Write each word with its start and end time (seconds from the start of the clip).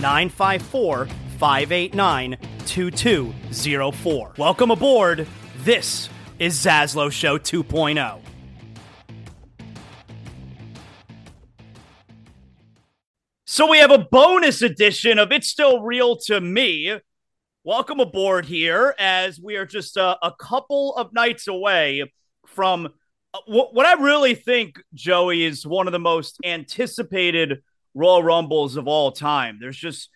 954 0.00 1.06
589 1.38 2.36
2204. 2.66 4.32
Welcome 4.36 4.70
aboard. 4.70 5.26
This 5.58 6.08
is 6.38 6.54
Zaslow 6.54 7.10
Show 7.10 7.38
2.0. 7.38 8.20
So 13.46 13.70
we 13.70 13.78
have 13.78 13.90
a 13.90 13.98
bonus 13.98 14.60
edition 14.60 15.18
of 15.18 15.32
It's 15.32 15.48
Still 15.48 15.80
Real 15.80 16.16
to 16.26 16.42
Me. 16.42 16.98
Welcome 17.64 18.00
aboard 18.00 18.44
here 18.44 18.94
as 18.98 19.40
we 19.40 19.56
are 19.56 19.64
just 19.64 19.96
a, 19.96 20.18
a 20.22 20.32
couple 20.38 20.94
of 20.96 21.12
nights 21.14 21.48
away 21.48 22.12
from 22.46 22.86
uh, 23.32 23.38
what, 23.46 23.74
what 23.74 23.86
I 23.86 23.94
really 23.94 24.34
think, 24.34 24.82
Joey, 24.92 25.44
is 25.44 25.66
one 25.66 25.86
of 25.86 25.92
the 25.92 25.98
most 25.98 26.38
anticipated 26.44 27.62
Royal 27.96 28.22
Rumbles 28.22 28.76
of 28.76 28.86
all 28.86 29.10
time. 29.10 29.58
There's 29.60 29.76
just 29.76 30.10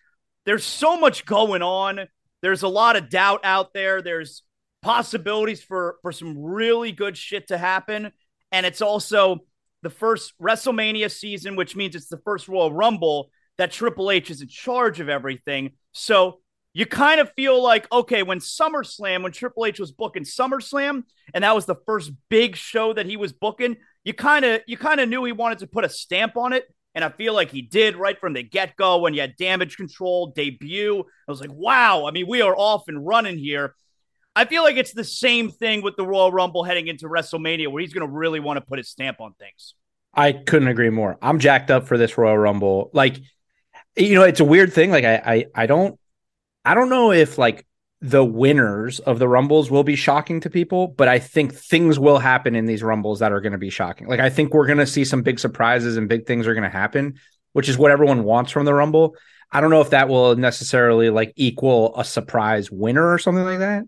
there's 0.44 0.64
so 0.64 0.98
much 0.98 1.24
going 1.24 1.62
on. 1.62 2.00
There's 2.42 2.62
a 2.62 2.68
lot 2.68 2.96
of 2.96 3.08
doubt 3.08 3.40
out 3.42 3.72
there. 3.72 4.02
There's 4.02 4.42
possibilities 4.82 5.62
for 5.62 5.96
for 6.02 6.12
some 6.12 6.38
really 6.38 6.92
good 6.92 7.16
shit 7.16 7.48
to 7.48 7.58
happen, 7.58 8.12
and 8.52 8.66
it's 8.66 8.82
also 8.82 9.38
the 9.82 9.90
first 9.90 10.34
WrestleMania 10.40 11.10
season, 11.10 11.56
which 11.56 11.74
means 11.74 11.96
it's 11.96 12.08
the 12.08 12.20
first 12.24 12.48
Royal 12.48 12.72
Rumble 12.72 13.30
that 13.56 13.72
Triple 13.72 14.10
H 14.10 14.30
is 14.30 14.42
in 14.42 14.48
charge 14.48 15.00
of 15.00 15.08
everything. 15.08 15.72
So 15.92 16.40
you 16.74 16.84
kind 16.84 17.18
of 17.18 17.32
feel 17.32 17.62
like, 17.62 17.90
okay, 17.90 18.22
when 18.22 18.40
SummerSlam, 18.40 19.22
when 19.22 19.32
Triple 19.32 19.64
H 19.64 19.80
was 19.80 19.90
booking 19.90 20.24
SummerSlam, 20.24 21.04
and 21.32 21.44
that 21.44 21.54
was 21.54 21.64
the 21.64 21.76
first 21.86 22.12
big 22.28 22.56
show 22.56 22.92
that 22.92 23.06
he 23.06 23.16
was 23.16 23.32
booking, 23.32 23.76
you 24.04 24.12
kind 24.12 24.44
of 24.44 24.60
you 24.66 24.76
kind 24.76 25.00
of 25.00 25.08
knew 25.08 25.24
he 25.24 25.32
wanted 25.32 25.58
to 25.60 25.66
put 25.66 25.84
a 25.84 25.88
stamp 25.88 26.36
on 26.36 26.52
it. 26.52 26.64
And 26.94 27.04
I 27.04 27.08
feel 27.10 27.34
like 27.34 27.50
he 27.50 27.62
did 27.62 27.96
right 27.96 28.18
from 28.18 28.32
the 28.32 28.42
get 28.42 28.76
go 28.76 28.98
when 28.98 29.14
you 29.14 29.20
had 29.20 29.36
Damage 29.36 29.76
CTRL 29.76 30.34
debut. 30.34 31.00
I 31.00 31.30
was 31.30 31.40
like, 31.40 31.52
wow, 31.52 32.06
I 32.06 32.10
mean, 32.10 32.26
we 32.28 32.42
are 32.42 32.54
off 32.56 32.88
and 32.88 33.06
running 33.06 33.38
here. 33.38 33.74
I 34.34 34.44
feel 34.44 34.62
like 34.62 34.76
it's 34.76 34.92
the 34.92 35.04
same 35.04 35.50
thing 35.50 35.82
with 35.82 35.96
the 35.96 36.06
Royal 36.06 36.32
Rumble 36.32 36.64
heading 36.64 36.86
into 36.86 37.06
WrestleMania, 37.06 37.68
where 37.68 37.80
he's 37.80 37.92
going 37.92 38.06
to 38.06 38.12
really 38.12 38.40
want 38.40 38.56
to 38.56 38.60
put 38.60 38.78
his 38.78 38.88
stamp 38.88 39.20
on 39.20 39.34
things. 39.34 39.74
I 40.14 40.32
couldn't 40.32 40.68
agree 40.68 40.90
more. 40.90 41.18
I'm 41.22 41.38
jacked 41.38 41.70
up 41.70 41.86
for 41.86 41.96
this 41.96 42.18
Royal 42.18 42.38
Rumble. 42.38 42.90
Like, 42.92 43.18
you 43.96 44.14
know, 44.14 44.22
it's 44.22 44.40
a 44.40 44.44
weird 44.44 44.72
thing. 44.72 44.90
Like, 44.90 45.04
I, 45.04 45.14
I, 45.14 45.46
I 45.54 45.66
don't, 45.66 45.98
I 46.64 46.74
don't 46.74 46.90
know 46.90 47.12
if 47.12 47.38
like 47.38 47.66
the 48.02 48.24
winners 48.24 48.98
of 49.00 49.18
the 49.18 49.28
rumbles 49.28 49.70
will 49.70 49.84
be 49.84 49.94
shocking 49.96 50.40
to 50.40 50.48
people, 50.50 50.88
but 50.88 51.06
I 51.08 51.18
think 51.18 51.54
things 51.54 51.98
will 51.98 52.18
happen 52.18 52.54
in 52.56 52.64
these 52.64 52.82
rumbles 52.82 53.18
that 53.18 53.30
are 53.32 53.40
going 53.42 53.52
to 53.52 53.58
be 53.58 53.68
shocking. 53.70 54.06
Like 54.08 54.20
I 54.20 54.30
think 54.30 54.54
we're 54.54 54.66
going 54.66 54.78
to 54.78 54.86
see 54.86 55.04
some 55.04 55.22
big 55.22 55.38
surprises 55.38 55.96
and 55.98 56.08
big 56.08 56.26
things 56.26 56.46
are 56.46 56.54
going 56.54 56.64
to 56.64 56.70
happen, 56.70 57.14
which 57.52 57.68
is 57.68 57.76
what 57.76 57.90
everyone 57.90 58.24
wants 58.24 58.52
from 58.52 58.64
the 58.64 58.72
rumble. 58.72 59.16
I 59.52 59.60
don't 59.60 59.70
know 59.70 59.82
if 59.82 59.90
that 59.90 60.08
will 60.08 60.34
necessarily 60.36 61.10
like 61.10 61.32
equal 61.36 61.94
a 61.98 62.04
surprise 62.04 62.70
winner 62.70 63.12
or 63.12 63.18
something 63.18 63.44
like 63.44 63.58
that, 63.58 63.84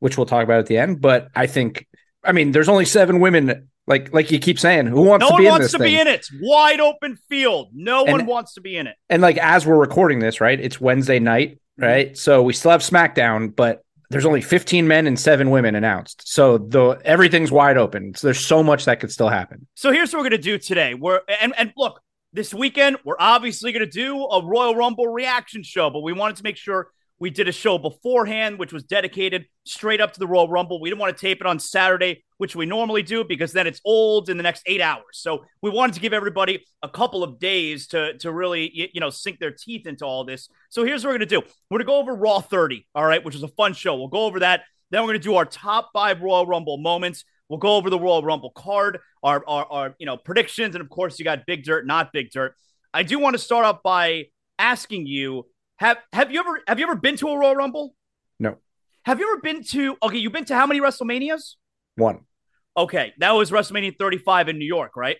which 0.00 0.16
we'll 0.16 0.26
talk 0.26 0.42
about 0.42 0.58
at 0.58 0.66
the 0.66 0.78
end, 0.78 1.00
but 1.00 1.28
I 1.34 1.46
think 1.46 1.86
I 2.24 2.32
mean, 2.32 2.52
there's 2.52 2.68
only 2.68 2.84
seven 2.84 3.20
women 3.20 3.68
Like 3.86 4.12
like 4.12 4.30
you 4.32 4.38
keep 4.40 4.58
saying, 4.58 4.86
who 4.86 5.02
wants 5.02 5.24
no 5.28 5.36
to 5.36 5.36
be 5.36 5.46
in 5.46 5.52
this? 5.52 5.52
No 5.52 5.52
one 5.52 5.60
wants 5.60 5.72
to 5.72 5.78
thing? 5.78 5.86
be 5.86 6.00
in 6.00 6.06
it. 6.08 6.14
It's 6.14 6.30
wide 6.40 6.80
open 6.80 7.16
field. 7.28 7.68
No 7.74 8.04
And- 8.04 8.12
one 8.12 8.26
wants 8.26 8.54
to 8.54 8.60
be 8.60 8.76
in 8.76 8.86
it. 8.88 8.96
and 9.08 9.22
like 9.22 9.38
as 9.38 9.64
we're 9.66 9.78
recording 9.78 10.18
this, 10.18 10.40
right? 10.40 10.58
It's 10.58 10.80
Wednesday 10.80 11.20
night. 11.20 11.58
Right? 11.82 12.16
So 12.16 12.42
we 12.42 12.52
still 12.52 12.70
have 12.70 12.80
SmackDown, 12.80 13.54
but 13.54 13.84
there's 14.10 14.26
only 14.26 14.42
15 14.42 14.86
men 14.86 15.06
and 15.06 15.18
seven 15.18 15.50
women 15.50 15.74
announced. 15.74 16.22
So 16.26 16.58
the 16.58 17.00
everything's 17.04 17.50
wide 17.50 17.78
open. 17.78 18.14
So 18.14 18.26
there's 18.26 18.44
so 18.44 18.62
much 18.62 18.84
that 18.84 19.00
could 19.00 19.10
still 19.10 19.28
happen. 19.28 19.66
So 19.74 19.90
here's 19.90 20.12
what 20.12 20.20
we're 20.20 20.30
gonna 20.30 20.38
do 20.38 20.58
today. 20.58 20.94
We're 20.94 21.20
and 21.40 21.54
and 21.56 21.72
look, 21.76 22.00
this 22.32 22.54
weekend 22.54 22.98
we're 23.04 23.16
obviously 23.18 23.72
gonna 23.72 23.86
do 23.86 24.24
a 24.24 24.44
Royal 24.44 24.74
Rumble 24.74 25.08
reaction 25.08 25.62
show, 25.62 25.90
but 25.90 26.00
we 26.00 26.12
wanted 26.12 26.36
to 26.36 26.44
make 26.44 26.56
sure 26.56 26.88
we 27.18 27.30
did 27.30 27.48
a 27.48 27.52
show 27.52 27.78
beforehand, 27.78 28.58
which 28.58 28.72
was 28.72 28.84
dedicated 28.84 29.46
straight 29.64 30.00
up 30.00 30.12
to 30.12 30.18
the 30.18 30.26
Royal 30.26 30.48
Rumble. 30.48 30.80
We 30.80 30.90
didn't 30.90 31.00
want 31.00 31.16
to 31.16 31.20
tape 31.20 31.40
it 31.40 31.46
on 31.46 31.58
Saturday, 31.58 32.24
which 32.42 32.56
we 32.56 32.66
normally 32.66 33.04
do, 33.04 33.22
because 33.22 33.52
then 33.52 33.68
it's 33.68 33.80
old 33.84 34.28
in 34.28 34.36
the 34.36 34.42
next 34.42 34.64
eight 34.66 34.80
hours. 34.80 35.12
So 35.12 35.44
we 35.62 35.70
wanted 35.70 35.94
to 35.94 36.00
give 36.00 36.12
everybody 36.12 36.66
a 36.82 36.88
couple 36.88 37.22
of 37.22 37.38
days 37.38 37.86
to 37.86 38.18
to 38.18 38.32
really 38.32 38.90
you 38.92 39.00
know 39.00 39.10
sink 39.10 39.38
their 39.38 39.52
teeth 39.52 39.86
into 39.86 40.04
all 40.04 40.24
this. 40.24 40.48
So 40.68 40.82
here's 40.82 41.04
what 41.04 41.10
we're 41.10 41.18
gonna 41.18 41.26
do. 41.26 41.42
We're 41.70 41.78
gonna 41.78 41.86
go 41.86 41.98
over 41.98 42.16
Raw 42.16 42.40
30, 42.40 42.84
all 42.96 43.04
right, 43.04 43.24
which 43.24 43.36
is 43.36 43.44
a 43.44 43.48
fun 43.48 43.74
show. 43.74 43.94
We'll 43.94 44.08
go 44.08 44.24
over 44.24 44.40
that. 44.40 44.62
Then 44.90 45.02
we're 45.02 45.10
gonna 45.10 45.20
do 45.20 45.36
our 45.36 45.44
top 45.44 45.90
five 45.92 46.20
Royal 46.20 46.44
Rumble 46.44 46.78
moments. 46.78 47.24
We'll 47.48 47.60
go 47.60 47.76
over 47.76 47.90
the 47.90 47.98
Royal 48.00 48.24
Rumble 48.24 48.50
card, 48.50 48.98
our, 49.22 49.44
our, 49.46 49.64
our 49.70 49.94
you 50.00 50.06
know 50.06 50.16
predictions, 50.16 50.74
and 50.74 50.82
of 50.82 50.90
course 50.90 51.20
you 51.20 51.24
got 51.24 51.46
big 51.46 51.62
dirt, 51.62 51.86
not 51.86 52.12
big 52.12 52.32
dirt. 52.32 52.56
I 52.92 53.04
do 53.04 53.20
want 53.20 53.34
to 53.34 53.38
start 53.38 53.64
off 53.64 53.84
by 53.84 54.24
asking 54.58 55.06
you 55.06 55.46
have 55.76 55.98
have 56.12 56.32
you 56.32 56.40
ever 56.40 56.60
have 56.66 56.80
you 56.80 56.86
ever 56.86 56.96
been 56.96 57.16
to 57.18 57.28
a 57.28 57.38
Royal 57.38 57.54
Rumble? 57.54 57.94
No. 58.40 58.56
Have 59.04 59.20
you 59.20 59.30
ever 59.30 59.40
been 59.40 59.62
to 59.62 59.96
okay? 60.02 60.18
You've 60.18 60.32
been 60.32 60.44
to 60.46 60.56
how 60.56 60.66
many 60.66 60.80
WrestleManias? 60.80 61.54
One. 61.94 62.22
Okay, 62.76 63.12
that 63.18 63.32
was 63.32 63.50
WrestleMania 63.50 63.96
35 63.98 64.48
in 64.48 64.58
New 64.58 64.66
York, 64.66 64.96
right? 64.96 65.16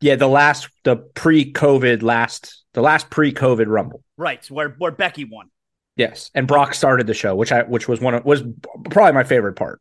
Yeah, 0.00 0.16
the 0.16 0.28
last 0.28 0.68
the 0.84 0.96
pre-COVID 0.96 2.02
last 2.02 2.62
the 2.74 2.82
last 2.82 3.10
pre-COVID 3.10 3.66
rumble. 3.66 4.02
Right, 4.16 4.44
where 4.50 4.70
where 4.78 4.90
Becky 4.90 5.24
won. 5.24 5.50
Yes. 5.96 6.30
And 6.34 6.46
Brock 6.46 6.74
started 6.74 7.06
the 7.06 7.14
show, 7.14 7.34
which 7.34 7.52
I 7.52 7.62
which 7.62 7.88
was 7.88 8.00
one 8.00 8.14
of 8.14 8.24
was 8.24 8.42
probably 8.90 9.12
my 9.12 9.24
favorite 9.24 9.54
part. 9.54 9.80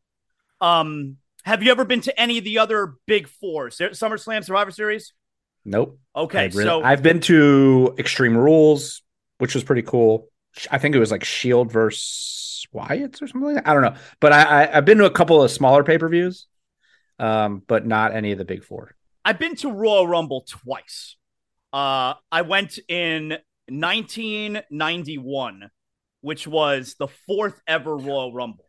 Um, 0.62 1.18
have 1.44 1.64
you 1.64 1.72
ever 1.72 1.86
been 1.86 2.02
to 2.02 2.20
any 2.20 2.38
of 2.38 2.44
the 2.44 2.60
other 2.60 2.96
big 3.08 3.28
fours? 3.28 3.78
SummerSlam, 3.78 4.44
Survivor 4.44 4.72
Series. 4.72 5.14
Nope. 5.66 6.00
Okay, 6.16 6.40
I 6.40 6.46
really- 6.48 6.64
so 6.64 6.84
I've 6.84 7.04
been 7.04 7.22
to 7.22 7.96
Extreme 7.98 8.36
Rules, 8.38 9.02
which 9.38 9.54
was 9.54 9.64
pretty 9.64 9.84
cool. 9.84 10.28
I 10.72 10.78
think 10.78 10.96
it 10.96 11.00
was 11.00 11.12
like 11.12 11.24
Shield 11.24 11.72
versus 11.72 12.68
Wyatt's 12.74 13.22
or 13.22 13.28
something 13.28 13.56
like 13.56 13.64
that. 13.64 13.70
I 13.70 13.74
don't 13.74 13.84
know, 13.84 13.96
but 14.20 14.34
I, 14.34 14.64
I 14.66 14.78
I've 14.78 14.86
been 14.86 14.98
to 14.98 15.06
a 15.06 15.12
couple 15.12 15.42
of 15.42 15.50
smaller 15.52 15.84
pay 15.84 15.98
per 15.98 16.10
views, 16.10 16.48
um, 17.20 17.62
but 17.68 17.86
not 17.86 18.16
any 18.16 18.32
of 18.32 18.38
the 18.38 18.46
big 18.46 18.64
four. 18.64 18.96
I've 19.24 19.40
been 19.40 19.56
to 19.58 19.72
Royal 19.72 20.08
Rumble 20.08 20.46
twice. 20.48 21.16
Uh, 21.72 22.16
I 22.32 22.42
went 22.42 22.80
in 22.88 23.38
1991, 23.68 25.70
which 26.22 26.48
was 26.48 26.96
the 27.00 27.08
fourth 27.28 27.62
ever 27.68 27.96
Royal 27.96 28.34
Rumble. 28.34 28.66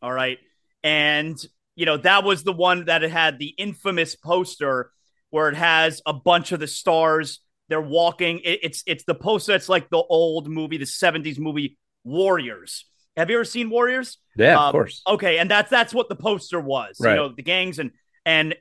All 0.00 0.12
right. 0.12 0.38
And, 0.82 1.38
you 1.76 1.86
know, 1.86 1.96
that 1.98 2.24
was 2.24 2.42
the 2.42 2.52
one 2.52 2.86
that 2.86 3.02
had 3.02 3.38
the 3.38 3.54
infamous 3.56 4.16
poster 4.16 4.90
where 5.30 5.48
it 5.48 5.56
has 5.56 6.02
a 6.04 6.12
bunch 6.12 6.52
of 6.52 6.60
the 6.60 6.66
stars. 6.66 7.40
They're 7.68 7.80
walking. 7.80 8.40
It- 8.40 8.60
it's 8.62 8.82
it's 8.86 9.04
the 9.04 9.14
poster 9.14 9.52
that's 9.52 9.68
like 9.68 9.88
the 9.88 10.02
old 10.02 10.48
movie, 10.48 10.76
the 10.76 10.84
70s 10.84 11.38
movie 11.38 11.78
Warriors. 12.04 12.84
Have 13.16 13.28
you 13.30 13.36
ever 13.36 13.44
seen 13.44 13.68
Warriors? 13.70 14.18
Yeah, 14.36 14.58
Um, 14.58 14.64
of 14.68 14.72
course. 14.72 15.02
Okay, 15.06 15.38
and 15.38 15.50
that's 15.50 15.70
that's 15.70 15.92
what 15.92 16.08
the 16.08 16.16
poster 16.16 16.60
was. 16.60 16.96
Right. 17.00 17.10
You 17.10 17.16
know, 17.16 17.28
the 17.28 17.42
gangs 17.42 17.78
and 17.78 17.90
and 18.24 18.54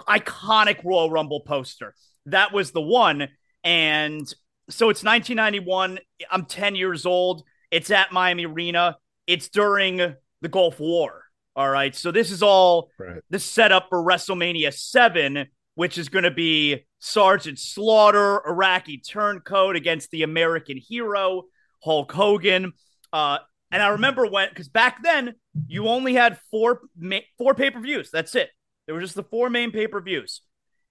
iconic 0.00 0.82
Royal 0.84 1.10
Rumble 1.10 1.40
poster. 1.40 1.94
That 2.26 2.52
was 2.52 2.70
the 2.72 2.80
one. 2.80 3.28
And 3.64 4.26
so 4.68 4.88
it's 4.90 5.02
1991. 5.04 5.98
I'm 6.30 6.44
10 6.46 6.74
years 6.76 7.06
old. 7.06 7.42
It's 7.70 7.90
at 7.90 8.12
Miami 8.12 8.46
Arena. 8.46 8.96
It's 9.26 9.48
during 9.48 9.96
the 9.96 10.48
Gulf 10.48 10.80
War. 10.80 11.24
All 11.56 11.68
right. 11.68 11.94
So 11.94 12.10
this 12.10 12.30
is 12.30 12.42
all 12.42 12.90
Right. 12.98 13.20
the 13.30 13.38
setup 13.38 13.88
for 13.88 14.02
WrestleMania 14.02 14.72
7, 14.72 15.46
which 15.74 15.98
is 15.98 16.08
going 16.08 16.24
to 16.24 16.30
be 16.30 16.86
Sergeant 17.00 17.58
Slaughter, 17.58 18.40
Iraqi 18.46 18.98
turncoat 18.98 19.76
against 19.76 20.10
the 20.10 20.22
American 20.22 20.76
hero, 20.78 21.44
Hulk 21.82 22.12
Hogan. 22.12 22.72
Uh, 23.12 23.38
and 23.70 23.82
I 23.82 23.88
remember 23.88 24.26
when, 24.26 24.48
because 24.48 24.68
back 24.68 25.02
then 25.02 25.34
you 25.66 25.86
only 25.88 26.14
had 26.14 26.38
four 26.50 26.80
ma- 26.98 27.18
four 27.38 27.54
pay 27.54 27.70
per 27.70 27.80
views. 27.80 28.10
That's 28.10 28.34
it. 28.34 28.50
There 28.86 28.94
were 28.94 29.00
just 29.00 29.14
the 29.14 29.22
four 29.22 29.50
main 29.50 29.70
pay 29.70 29.86
per 29.86 30.00
views. 30.00 30.42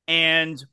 And 0.07 0.63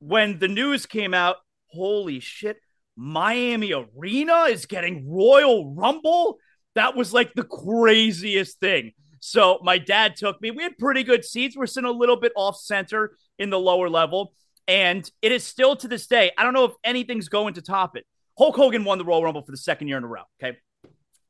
when 0.00 0.38
the 0.38 0.48
news 0.48 0.86
came 0.86 1.14
out, 1.14 1.36
holy 1.68 2.20
shit, 2.20 2.58
Miami 2.96 3.72
Arena 3.72 4.42
is 4.44 4.66
getting 4.66 5.08
Royal 5.08 5.74
Rumble. 5.74 6.38
That 6.74 6.96
was 6.96 7.12
like 7.12 7.34
the 7.34 7.44
craziest 7.44 8.58
thing. 8.58 8.92
So 9.20 9.60
my 9.62 9.78
dad 9.78 10.16
took 10.16 10.40
me. 10.42 10.50
We 10.50 10.64
had 10.64 10.76
pretty 10.78 11.04
good 11.04 11.24
seats. 11.24 11.56
We're 11.56 11.66
sitting 11.66 11.88
a 11.88 11.92
little 11.92 12.16
bit 12.16 12.32
off 12.34 12.56
center 12.56 13.16
in 13.38 13.50
the 13.50 13.58
lower 13.58 13.88
level. 13.88 14.34
And 14.66 15.08
it 15.22 15.32
is 15.32 15.44
still 15.44 15.76
to 15.76 15.88
this 15.88 16.06
day. 16.06 16.32
I 16.36 16.42
don't 16.42 16.54
know 16.54 16.64
if 16.64 16.72
anything's 16.82 17.28
going 17.28 17.54
to 17.54 17.62
top 17.62 17.96
it. 17.96 18.04
Hulk 18.36 18.56
Hogan 18.56 18.84
won 18.84 18.98
the 18.98 19.04
Royal 19.04 19.22
Rumble 19.22 19.42
for 19.42 19.52
the 19.52 19.56
second 19.56 19.88
year 19.88 19.98
in 19.98 20.04
a 20.04 20.08
row. 20.08 20.22
Okay. 20.42 20.58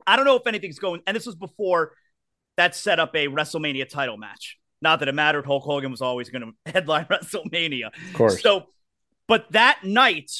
I 0.06 0.16
don't 0.16 0.24
know 0.24 0.36
if 0.36 0.46
anything's 0.46 0.78
going, 0.78 1.00
and 1.06 1.14
this 1.16 1.26
was 1.26 1.34
before 1.34 1.92
that 2.56 2.74
set 2.74 3.00
up 3.00 3.14
a 3.14 3.28
WrestleMania 3.28 3.88
title 3.88 4.16
match. 4.16 4.58
Not 4.80 4.98
that 4.98 5.08
it 5.08 5.14
mattered. 5.14 5.46
Hulk 5.46 5.62
Hogan 5.64 5.90
was 5.90 6.02
always 6.02 6.28
going 6.28 6.42
to 6.66 6.72
headline 6.72 7.04
WrestleMania. 7.10 7.86
Of 8.08 8.14
course. 8.14 8.42
So, 8.42 8.64
but 9.28 9.50
that 9.52 9.80
night 9.84 10.30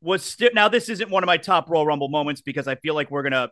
was 0.00 0.22
still. 0.24 0.50
Now, 0.54 0.68
this 0.68 0.88
isn't 0.88 1.10
one 1.10 1.22
of 1.22 1.26
my 1.26 1.36
top 1.36 1.70
Royal 1.70 1.86
Rumble 1.86 2.08
moments 2.08 2.40
because 2.40 2.66
I 2.68 2.74
feel 2.76 2.94
like 2.94 3.10
we're 3.10 3.22
gonna 3.22 3.50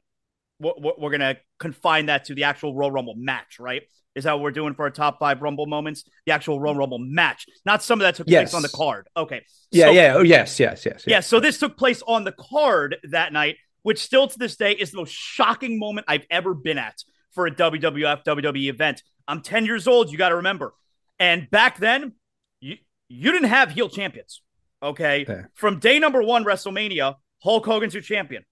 we're, 0.58 0.72
we're 0.98 1.10
gonna 1.10 1.36
confine 1.58 2.06
that 2.06 2.24
to 2.26 2.34
the 2.34 2.44
actual 2.44 2.74
Royal 2.74 2.90
Rumble 2.90 3.14
match. 3.16 3.58
Right? 3.60 3.82
Is 4.16 4.24
that 4.24 4.32
what 4.32 4.42
we're 4.42 4.50
doing 4.50 4.74
for 4.74 4.82
our 4.82 4.90
top 4.90 5.20
five 5.20 5.40
Rumble 5.40 5.66
moments? 5.66 6.02
The 6.26 6.32
actual 6.32 6.58
Royal 6.60 6.74
Rumble 6.74 6.98
match, 6.98 7.46
not 7.64 7.80
some 7.80 8.00
of 8.00 8.04
that 8.04 8.16
took 8.16 8.26
Yes. 8.28 8.50
place 8.50 8.54
on 8.54 8.62
the 8.62 8.68
card. 8.68 9.06
Okay. 9.16 9.42
yeah, 9.70 9.86
So- 9.86 9.90
yeah. 9.92 10.14
Oh, 10.16 10.22
yes, 10.22 10.58
yes, 10.58 10.84
yes, 10.84 10.94
yes. 10.96 11.04
yeah, 11.06 11.20
so 11.20 11.38
this 11.38 11.60
took 11.60 11.76
place 11.76 12.02
on 12.08 12.24
the 12.24 12.32
card 12.32 12.96
that 13.12 13.32
night, 13.32 13.54
which 13.82 13.98
still 13.98 14.26
to 14.28 14.38
this 14.38 14.56
day 14.56 14.72
is 14.72 14.90
the 14.90 14.98
most 14.98 15.12
shocking 15.12 15.78
moment 15.78 16.06
I've 16.08 16.26
ever 16.30 16.54
been 16.54 16.78
at 16.78 17.02
for 17.32 17.46
a 17.46 17.50
WWF 17.50 18.24
WWE 18.24 18.68
event. 18.68 19.02
I'm 19.28 19.40
10 19.40 19.64
years 19.64 19.86
old, 19.86 20.10
you 20.10 20.18
got 20.18 20.30
to 20.30 20.36
remember. 20.36 20.74
And 21.18 21.50
back 21.50 21.78
then, 21.78 22.12
you 22.60 22.76
you 23.08 23.32
didn't 23.32 23.48
have 23.48 23.70
heel 23.72 23.88
champions. 23.88 24.42
Okay? 24.82 25.26
Yeah. 25.28 25.42
From 25.54 25.78
day 25.78 25.98
number 25.98 26.22
1 26.22 26.44
WrestleMania, 26.44 27.14
Hulk 27.42 27.66
Hogan's 27.66 27.94
your 27.94 28.02
champion. 28.02 28.44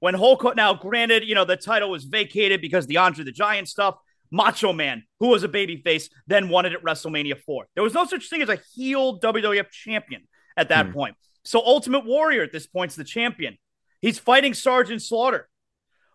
When 0.00 0.14
Hulk 0.14 0.56
now 0.56 0.74
granted, 0.74 1.24
you 1.24 1.34
know, 1.34 1.44
the 1.44 1.56
title 1.56 1.90
was 1.90 2.04
vacated 2.04 2.60
because 2.60 2.86
the 2.86 2.96
Andre 2.98 3.24
the 3.24 3.32
Giant 3.32 3.68
stuff, 3.68 3.96
Macho 4.30 4.72
Man, 4.72 5.04
who 5.20 5.28
was 5.28 5.44
a 5.44 5.48
babyface, 5.48 6.08
then 6.26 6.48
won 6.48 6.66
it 6.66 6.72
at 6.72 6.82
WrestleMania 6.82 7.38
4. 7.44 7.66
There 7.74 7.84
was 7.84 7.94
no 7.94 8.04
such 8.06 8.28
thing 8.28 8.42
as 8.42 8.48
a 8.48 8.58
heel 8.74 9.20
WWF 9.20 9.70
champion 9.70 10.22
at 10.56 10.68
that 10.70 10.86
Hmm. 10.86 10.92
point. 10.92 11.16
So 11.44 11.60
Ultimate 11.64 12.04
Warrior 12.04 12.42
at 12.42 12.52
this 12.52 12.66
point 12.66 12.92
is 12.92 12.96
the 12.96 13.04
champion. 13.04 13.58
He's 14.02 14.18
fighting 14.18 14.52
Sergeant 14.52 15.00
Slaughter. 15.00 15.48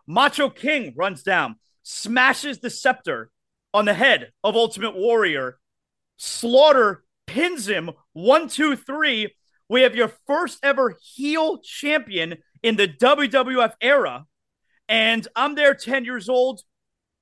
Macho 0.06 0.50
King 0.50 0.94
runs 0.96 1.22
down, 1.22 1.56
smashes 1.82 2.58
the 2.58 2.70
scepter 2.70 3.30
on 3.74 3.86
the 3.86 3.94
head 3.94 4.30
of 4.44 4.54
Ultimate 4.54 4.94
Warrior. 4.94 5.58
Slaughter 6.18 7.04
pins 7.26 7.66
him 7.66 7.90
one, 8.12 8.48
two, 8.48 8.76
three. 8.76 9.34
We 9.68 9.82
have 9.82 9.96
your 9.96 10.12
first 10.26 10.58
ever 10.62 10.96
heel 11.02 11.58
champion 11.58 12.36
in 12.62 12.76
the 12.76 12.88
WWF 12.88 13.72
era. 13.80 14.24
And 14.88 15.26
I'm 15.34 15.54
there 15.54 15.74
10 15.74 16.04
years 16.04 16.28
old. 16.28 16.62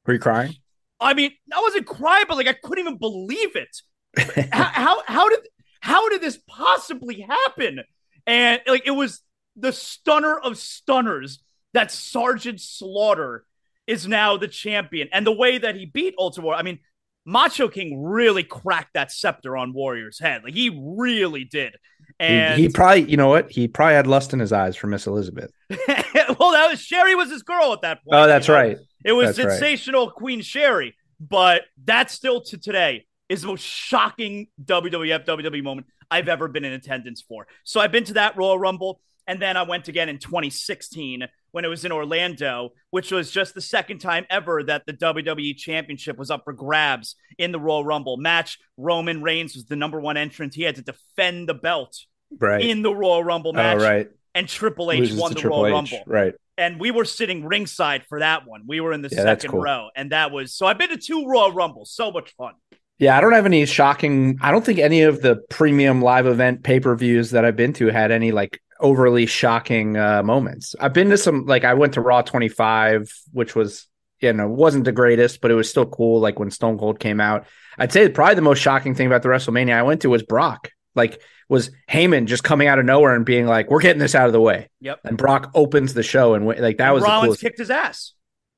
Were 0.04 0.14
you 0.14 0.20
crying? 0.20 0.54
I 1.00 1.14
mean, 1.14 1.32
I 1.52 1.60
wasn't 1.60 1.86
crying, 1.86 2.24
but 2.28 2.36
like 2.36 2.46
I 2.46 2.54
couldn't 2.54 2.86
even 2.86 2.98
believe 2.98 3.56
it. 3.56 4.48
how, 4.52 4.64
how 4.64 5.02
how 5.06 5.28
did 5.28 5.40
how 5.80 6.08
did 6.08 6.22
this 6.22 6.38
possibly 6.48 7.20
happen? 7.20 7.80
And 8.26 8.60
like 8.66 8.86
it 8.86 8.92
was 8.92 9.20
the 9.56 9.72
stunner 9.72 10.38
of 10.38 10.58
stunners 10.58 11.42
that 11.74 11.90
Sergeant 11.90 12.60
Slaughter 12.60 13.44
is 13.86 14.06
now 14.06 14.36
the 14.36 14.48
champion, 14.48 15.08
and 15.12 15.26
the 15.26 15.32
way 15.32 15.58
that 15.58 15.76
he 15.76 15.86
beat 15.86 16.14
Ultimate 16.18 16.44
Warrior. 16.44 16.58
I 16.58 16.62
mean, 16.62 16.78
Macho 17.24 17.68
King 17.68 18.02
really 18.02 18.42
cracked 18.42 18.94
that 18.94 19.12
scepter 19.12 19.56
on 19.56 19.72
Warrior's 19.72 20.18
head. 20.18 20.42
Like 20.44 20.54
he 20.54 20.70
really 20.82 21.44
did. 21.44 21.76
And 22.18 22.56
he, 22.56 22.66
he 22.66 22.68
probably, 22.68 23.02
you 23.10 23.16
know 23.16 23.28
what? 23.28 23.50
He 23.50 23.68
probably 23.68 23.94
had 23.94 24.06
lust 24.06 24.32
in 24.32 24.38
his 24.38 24.52
eyes 24.52 24.76
for 24.76 24.86
Miss 24.86 25.06
Elizabeth. 25.06 25.50
well, 25.70 26.52
that 26.52 26.68
was 26.70 26.80
Sherri 26.80 27.14
was 27.14 27.30
his 27.30 27.42
girl 27.42 27.72
at 27.72 27.82
that 27.82 28.04
point. 28.04 28.14
Oh, 28.14 28.26
that's 28.26 28.48
you 28.48 28.54
know? 28.54 28.60
right. 28.60 28.78
It 29.04 29.12
was 29.12 29.36
That's 29.36 29.46
right. 29.46 29.50
sensational 29.52 30.10
Queen 30.10 30.40
Sherri, 30.40 30.96
but 31.20 31.62
that 31.84 32.10
still 32.10 32.40
to 32.42 32.58
today 32.58 33.06
is 33.28 33.42
the 33.42 33.48
most 33.48 33.62
shocking 33.62 34.48
WWF 34.64 35.24
WWE 35.24 35.62
moment 35.62 35.86
I've 36.10 36.28
ever 36.28 36.48
been 36.48 36.64
in 36.64 36.72
attendance 36.72 37.22
for. 37.22 37.46
So 37.64 37.80
I've 37.80 37.92
been 37.92 38.04
to 38.04 38.14
that 38.14 38.36
Royal 38.36 38.58
Rumble. 38.58 39.00
And 39.26 39.40
then 39.40 39.56
I 39.56 39.62
went 39.62 39.88
again 39.88 40.08
in 40.08 40.18
2016 40.18 41.24
when 41.52 41.64
it 41.64 41.68
was 41.68 41.84
in 41.84 41.92
Orlando, 41.92 42.70
which 42.90 43.10
was 43.10 43.30
just 43.30 43.54
the 43.54 43.60
second 43.60 43.98
time 43.98 44.26
ever 44.30 44.62
that 44.64 44.84
the 44.86 44.92
WWE 44.92 45.56
Championship 45.56 46.16
was 46.18 46.30
up 46.30 46.44
for 46.44 46.52
grabs 46.52 47.16
in 47.38 47.50
the 47.50 47.58
Royal 47.58 47.84
Rumble 47.84 48.16
match. 48.18 48.58
Roman 48.76 49.22
Reigns 49.22 49.54
was 49.54 49.64
the 49.66 49.76
number 49.76 50.00
one 50.00 50.16
entrant. 50.16 50.54
He 50.54 50.62
had 50.62 50.76
to 50.76 50.82
defend 50.82 51.48
the 51.48 51.54
belt 51.54 51.96
right 52.38 52.60
in 52.64 52.82
the 52.82 52.94
Royal 52.94 53.24
Rumble 53.24 53.50
oh, 53.50 53.54
match. 53.54 53.78
oh 53.80 53.84
right 53.84 54.10
And 54.34 54.48
Triple 54.48 54.92
H 54.92 55.00
Loses 55.00 55.20
won 55.20 55.32
the 55.32 55.40
Triple 55.40 55.62
Royal 55.62 55.82
H. 55.82 55.92
Rumble. 55.92 56.04
right 56.06 56.34
And 56.58 56.78
we 56.78 56.90
were 56.90 57.04
sitting 57.04 57.44
ringside 57.44 58.04
for 58.06 58.18
that 58.20 58.46
one. 58.46 58.62
We 58.66 58.80
were 58.80 58.92
in 58.92 59.02
the 59.02 59.08
Yeah, 59.10 59.22
second 59.22 59.50
cool. 59.50 59.60
row. 59.60 59.88
And 59.96 60.12
that 60.12 60.30
was 60.30 60.54
so 60.54 60.66
I've 60.66 60.78
been 60.78 60.90
to 60.90 60.98
two 60.98 61.26
Royal 61.26 61.52
Rumbles. 61.52 61.90
So 61.90 62.10
much 62.12 62.34
fun. 62.36 62.54
Yeah, 62.98 63.16
I 63.16 63.20
don't 63.20 63.34
have 63.34 63.44
any 63.46 63.66
shocking. 63.66 64.38
I 64.40 64.50
don't 64.50 64.64
think 64.64 64.78
any 64.78 65.02
of 65.02 65.20
the 65.20 65.36
premium 65.50 66.00
live 66.00 66.26
event 66.26 66.62
pay 66.62 66.80
per 66.80 66.94
views 66.96 67.30
that 67.32 67.44
I've 67.44 67.56
been 67.56 67.72
to 67.74 67.88
had 67.88 68.10
any 68.10 68.32
like 68.32 68.60
overly 68.80 69.26
shocking 69.26 69.96
uh, 69.96 70.22
moments. 70.22 70.74
I've 70.78 70.92
been 70.92 71.10
to 71.10 71.18
some 71.18 71.46
like 71.46 71.64
I 71.64 71.74
went 71.74 71.94
to 71.94 72.00
Raw 72.00 72.22
25, 72.22 73.12
which 73.32 73.54
was 73.54 73.86
you 74.20 74.32
know 74.32 74.48
wasn't 74.48 74.84
the 74.84 74.92
greatest, 74.92 75.40
but 75.40 75.50
it 75.50 75.54
was 75.54 75.68
still 75.68 75.86
cool. 75.86 76.20
Like 76.20 76.38
when 76.38 76.50
Stone 76.50 76.78
Cold 76.78 76.98
came 76.98 77.20
out, 77.20 77.46
I'd 77.78 77.92
say 77.92 78.08
probably 78.08 78.34
the 78.34 78.42
most 78.42 78.60
shocking 78.60 78.94
thing 78.94 79.06
about 79.06 79.22
the 79.22 79.28
WrestleMania 79.28 79.74
I 79.74 79.82
went 79.82 80.02
to 80.02 80.10
was 80.10 80.22
Brock. 80.22 80.70
Like 80.94 81.20
was 81.48 81.70
Heyman 81.88 82.26
just 82.26 82.42
coming 82.42 82.66
out 82.68 82.78
of 82.78 82.84
nowhere 82.84 83.14
and 83.14 83.24
being 83.24 83.46
like, 83.46 83.70
"We're 83.70 83.80
getting 83.80 84.00
this 84.00 84.14
out 84.14 84.26
of 84.26 84.32
the 84.32 84.40
way," 84.40 84.68
Yep. 84.80 85.00
and 85.04 85.16
Brock 85.16 85.50
opens 85.54 85.94
the 85.94 86.02
show 86.02 86.34
and 86.34 86.46
like 86.46 86.78
that 86.78 86.86
And 86.86 86.94
was 86.94 87.04
Rollins 87.04 87.38
kicked 87.38 87.58
his 87.58 87.70
ass. 87.70 88.12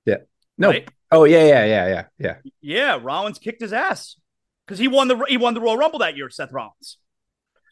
Yeah. 0.06 0.16
No, 0.56 0.70
right? 0.70 0.88
oh 1.10 1.24
yeah, 1.24 1.44
yeah, 1.44 1.64
yeah, 1.64 1.88
yeah, 1.88 2.04
yeah. 2.18 2.50
Yeah, 2.60 2.98
Rollins 3.02 3.38
kicked 3.38 3.60
his 3.60 3.72
ass. 3.72 4.16
Because 4.66 4.78
he 4.78 4.88
won 4.88 5.08
the 5.08 5.24
he 5.28 5.38
won 5.38 5.54
the 5.54 5.60
Royal 5.60 5.78
Rumble 5.78 6.00
that 6.00 6.16
year, 6.16 6.28
Seth 6.28 6.52
Rollins. 6.52 6.98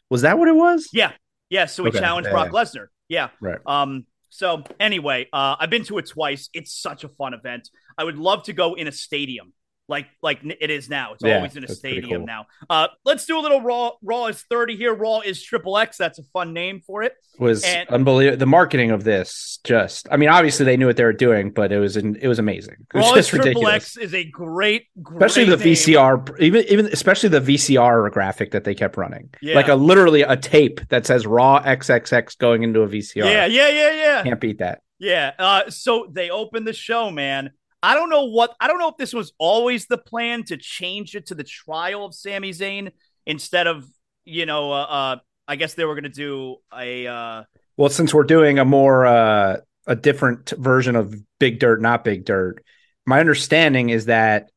Was 0.09 0.21
that 0.21 0.39
what 0.39 0.47
it 0.47 0.55
was? 0.55 0.89
Yeah. 0.93 1.11
Yeah. 1.49 1.65
So 1.65 1.83
he 1.83 1.89
Okay, 1.89 1.99
challenged 1.99 2.27
yeah, 2.27 2.33
Brock 2.33 2.49
Lesnar. 2.49 2.87
Yeah. 3.07 3.29
Right. 3.39 3.59
Um, 3.65 4.05
so 4.29 4.63
anyway, 4.79 5.27
uh, 5.31 5.55
I've 5.59 5.69
been 5.69 5.83
to 5.85 5.97
it 5.97 6.07
twice. 6.07 6.49
It's 6.53 6.73
such 6.73 7.03
a 7.03 7.09
fun 7.09 7.33
event. 7.33 7.69
I 7.97 8.03
would 8.03 8.17
love 8.17 8.43
to 8.43 8.53
go 8.53 8.73
in 8.73 8.87
a 8.87 8.91
stadium. 8.91 9.53
Like 9.89 10.07
like 10.21 10.39
it 10.43 10.69
is 10.69 10.89
now. 10.89 11.13
It's 11.13 11.23
Yeah, 11.23 11.37
always 11.37 11.55
in 11.55 11.63
a 11.63 11.67
stadium 11.69 12.19
cool. 12.21 12.25
now. 12.25 12.45
Uh 12.69 12.87
let's 13.05 13.25
do 13.25 13.39
a 13.39 13.41
little 13.41 13.61
raw 13.61 13.91
raw 14.03 14.25
is 14.25 14.43
30 14.49 14.75
here. 14.75 14.93
Raw 14.93 15.21
is 15.21 15.41
triple 15.41 15.77
X. 15.77 15.95
That's 15.97 16.19
a 16.19 16.23
fun 16.33 16.53
name 16.53 16.81
for 16.85 17.03
it. 17.03 17.13
was 17.39 17.63
And- 17.63 17.87
unbelievable. 17.89 18.37
The 18.37 18.45
marketing 18.47 18.91
of 18.91 19.03
this 19.03 19.59
just, 19.63 20.07
I 20.11 20.17
mean, 20.17 20.27
obviously 20.29 20.65
they 20.65 20.75
knew 20.75 20.87
what 20.87 20.97
they 20.97 21.03
were 21.03 21.13
doing, 21.13 21.51
but 21.51 21.71
it 21.71 21.77
was 21.79 21.95
in, 21.95 22.15
it 22.15 22.27
was 22.27 22.39
amazing. 22.39 22.75
It 22.93 22.97
was 22.97 23.03
Raw 23.05 23.09
is 23.11 23.15
just 23.17 23.29
triple 23.29 23.47
ridiculous. 23.47 23.75
X 23.75 23.97
is 23.97 24.13
a 24.15 24.23
great, 24.25 24.87
great 25.01 25.21
Especially 25.23 25.45
the 25.55 25.63
name. 25.63 25.73
VCR, 25.75 26.39
even 26.41 26.65
even 26.67 26.85
especially 26.87 27.29
the 27.29 27.39
VCR 27.41 28.11
graphic 28.11 28.51
that 28.51 28.63
they 28.65 28.75
kept 28.75 28.97
running, 28.97 29.29
Yeah. 29.41 29.55
like 29.55 29.67
a 29.69 29.75
literally 29.75 30.23
a 30.23 30.35
tape 30.35 30.81
that 30.89 31.05
says 31.05 31.25
Raw 31.27 31.61
XXX 31.63 32.37
going 32.39 32.63
into 32.63 32.81
a 32.81 32.87
VCR. 32.87 33.23
Yeah, 33.23 33.45
yeah, 33.45 33.69
yeah, 33.69 33.91
yeah. 33.93 34.23
can't 34.23 34.41
beat 34.41 34.57
that. 34.59 34.81
Yeah. 34.99 35.31
Uh, 35.37 35.69
so 35.69 36.07
they 36.11 36.29
opened 36.31 36.67
the 36.67 36.73
show, 36.73 37.11
man. 37.11 37.51
I 37.83 37.93
don't 37.93 38.09
know 38.09 38.25
what 38.25 38.55
I 38.59 38.67
don't 38.67 38.79
know 38.79 38.89
if 38.89 38.97
this 38.97 39.13
was 39.13 39.33
always 39.37 39.85
the 39.85 39.97
plan 39.97 40.43
to 40.45 40.57
change 40.57 41.15
it 41.15 41.27
to 41.27 41.35
the 41.35 41.43
trial 41.43 42.05
of 42.05 42.13
Sami 42.13 42.51
Zayn 42.51 42.91
instead 43.25 43.67
of 43.67 43.85
you 44.25 44.45
know 44.45 44.71
uh, 44.71 44.83
uh 44.83 45.15
I 45.47 45.55
guess 45.55 45.75
they 45.75 45.85
were 45.85 45.95
gonna 45.95 46.09
do 46.09 46.57
a 46.75 47.07
uh 47.07 47.43
Well, 47.77 47.89
since 47.89 48.13
we're 48.13 48.23
doing 48.23 48.59
a 48.59 48.65
more 48.65 49.05
uh, 49.05 49.57
a 49.85 49.95
different 49.95 50.49
version 50.51 50.95
of 50.95 51.15
Big 51.39 51.59
Dirt, 51.59 51.81
not 51.81 52.03
Big 52.03 52.25
Dirt, 52.25 52.63
my 53.05 53.19
understanding 53.19 53.89
is 53.89 54.05
that 54.05 54.49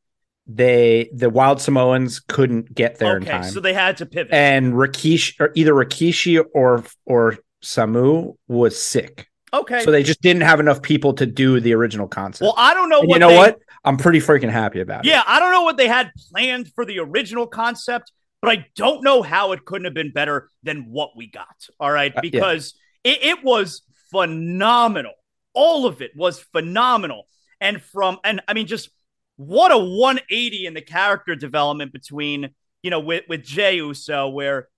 they 0.47 1.11
the 1.15 1.31
Wild 1.31 1.61
Samoans 1.61 2.21
couldn't 2.21 2.75
get 2.75 2.99
there 2.99 3.17
in 3.17 3.25
time. 3.25 3.45
so 3.45 3.61
they 3.61 3.75
had 3.75 3.99
to 3.99 4.07
pivot. 4.07 4.35
and 4.35 4.73
Rikishi, 4.73 5.39
or 5.39 5.53
either 5.55 5.73
Rikishi 5.73 6.45
or 6.53 6.85
or 7.05 7.39
Samu 7.62 8.37
was 8.49 8.81
sick, 8.81 9.29
okay. 9.52 9.83
so 9.85 9.90
they 9.90 10.02
just 10.02 10.21
didn't 10.23 10.42
have 10.42 10.61
enough 10.61 10.83
people 10.83 11.12
to 11.14 11.26
do 11.26 11.61
the 11.61 11.75
original 11.75 12.09
concept. 12.09 12.42
well, 12.42 12.54
I 12.57 12.75
don't 12.75 12.88
know 12.88 13.00
what 13.00 13.09
you 13.09 13.19
know 13.19 13.28
they- 13.28 13.37
what? 13.37 13.59
I'm 13.85 13.97
pretty 13.97 14.19
freaking 14.21 14.50
happy 14.50 14.80
about 14.80 15.07
it. 15.07 15.09
Yeah, 15.09 15.23
I 15.26 15.40
don't 15.40 15.52
know 15.52 15.62
what 15.62 15.76
they 15.78 15.88
had 15.88 16.11
planned 16.30 16.71
for 16.75 16.85
the 16.85 16.99
original 16.99 17.47
concept, 17.47 18.12
but 18.42 18.50
I 18.50 18.66
don't 18.76 19.02
know 19.02 19.23
how 19.23 19.52
it 19.52 19.64
couldn't 19.64 19.87
have 19.87 19.95
been 19.95 20.12
better 20.12 20.50
than 20.62 20.90
what 20.90 21.16
we 21.16 21.28
got. 21.28 21.57
All 21.78 21.90
right, 21.90 22.12
Uh, 22.14 22.21
yeah. 22.23 22.30
because 22.30 22.75
it, 23.04 23.23
it 23.23 23.42
was 23.45 23.83
phenomenal. 24.11 25.12
All 25.54 25.87
of 25.87 26.02
it 26.02 26.12
was 26.14 26.38
phenomenal, 26.40 27.26
and 27.61 27.80
from 27.83 28.19
and 28.23 28.40
I 28.47 28.52
mean, 28.54 28.66
just 28.66 28.90
what 29.37 29.73
a 29.73 29.78
180 29.78 30.66
in 30.66 30.75
the 30.75 30.83
character 30.83 31.35
development 31.35 31.92
between 31.92 32.50
you 32.83 32.90
know 32.90 33.00
with 33.00 33.25
with 33.28 33.42
Jey 33.42 33.76
Uso, 33.76 34.28
where 34.28 34.69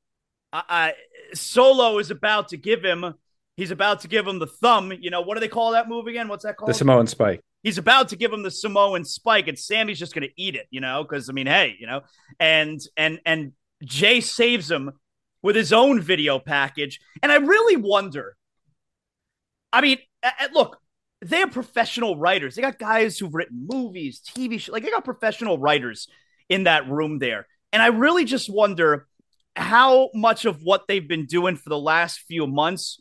I, 0.53 0.63
I 0.69 0.95
Solo 1.35 1.99
is 1.99 2.11
about 2.11 2.49
to 2.51 2.57
give 2.57 2.83
him. 2.85 3.15
He's 3.57 3.71
about 3.71 4.01
to 4.01 4.09
give 4.09 4.27
him 4.27 4.39
the 4.39 4.47
thumb. 4.47 4.93
You 4.99 5.11
know, 5.11 5.21
what 5.21 5.35
do 5.35 5.41
they 5.41 5.49
call 5.49 5.73
that 5.73 5.89
move 5.89 6.07
again? 6.07 6.29
What's 6.29 6.45
that 6.45 6.57
called? 6.57 6.71
the 6.71 6.75
Samoan 6.75 7.07
Spike. 7.07 7.41
he's 7.63 7.79
about 7.79 8.09
to 8.09 8.17
give 8.17 8.33
him 8.33 8.43
the 8.43 8.51
Samoan 8.51 9.05
spike, 9.05 9.49
and 9.49 9.59
Sami's 9.59 9.99
just 9.99 10.15
going 10.15 10.27
to 10.27 10.43
eat 10.43 10.55
it, 10.55 10.67
you 10.71 10.81
know, 10.81 11.03
because 11.03 11.29
I 11.29 11.33
mean, 11.33 11.47
hey, 11.47 11.77
you 11.79 11.87
know, 11.87 12.01
and 12.41 12.81
and 12.97 13.21
and 13.27 13.53
Jey 13.85 14.21
saves 14.21 14.71
him 14.71 14.93
with 15.43 15.57
his 15.57 15.73
own 15.73 16.01
video 16.01 16.39
package, 16.39 17.01
and 17.23 17.31
I 17.31 17.37
really 17.37 17.77
wonder. 17.77 18.37
I 19.73 19.81
mean, 19.81 19.99
look, 20.53 20.79
they're 21.21 21.47
professional 21.47 22.17
writers. 22.17 22.55
They 22.55 22.63
got 22.63 22.79
guys 22.79 23.19
who've 23.19 23.35
written 23.35 23.67
movies, 23.71 24.21
TV 24.27 24.61
shows, 24.61 24.73
like 24.73 24.85
they 24.85 24.91
got 24.91 25.05
professional 25.05 25.59
writers 25.59 26.09
in 26.49 26.65
that 26.65 26.89
room 26.89 27.19
there, 27.19 27.47
and 27.71 27.83
I 27.83 27.89
really 27.89 28.25
just 28.25 28.49
wonder 28.49 29.07
how 29.55 30.09
much 30.15 30.47
of 30.47 30.63
what 30.63 30.89
they've 30.89 31.07
been 31.07 31.27
doing 31.27 31.57
for 31.57 31.69
the 31.69 31.79
last 31.79 32.21
few 32.21 32.47
months 32.47 32.99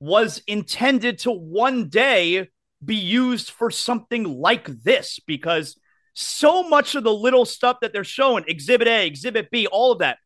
was 0.00 0.42
intended 0.46 1.18
to 1.20 1.30
one 1.30 1.88
day 1.88 2.48
be 2.84 2.96
used 2.96 3.50
for 3.50 3.70
something 3.70 4.24
like 4.24 4.66
this 4.82 5.18
because 5.26 5.78
so 6.12 6.62
much 6.68 6.94
of 6.94 7.02
the 7.04 7.12
little 7.14 7.44
stuff 7.44 7.78
that 7.80 7.92
they're 7.92 8.04
showing 8.04 8.44
exhibit 8.46 8.86
a 8.86 9.06
exhibit 9.06 9.50
b 9.50 9.66
all 9.66 9.92
of 9.92 9.98
that 10.00 10.18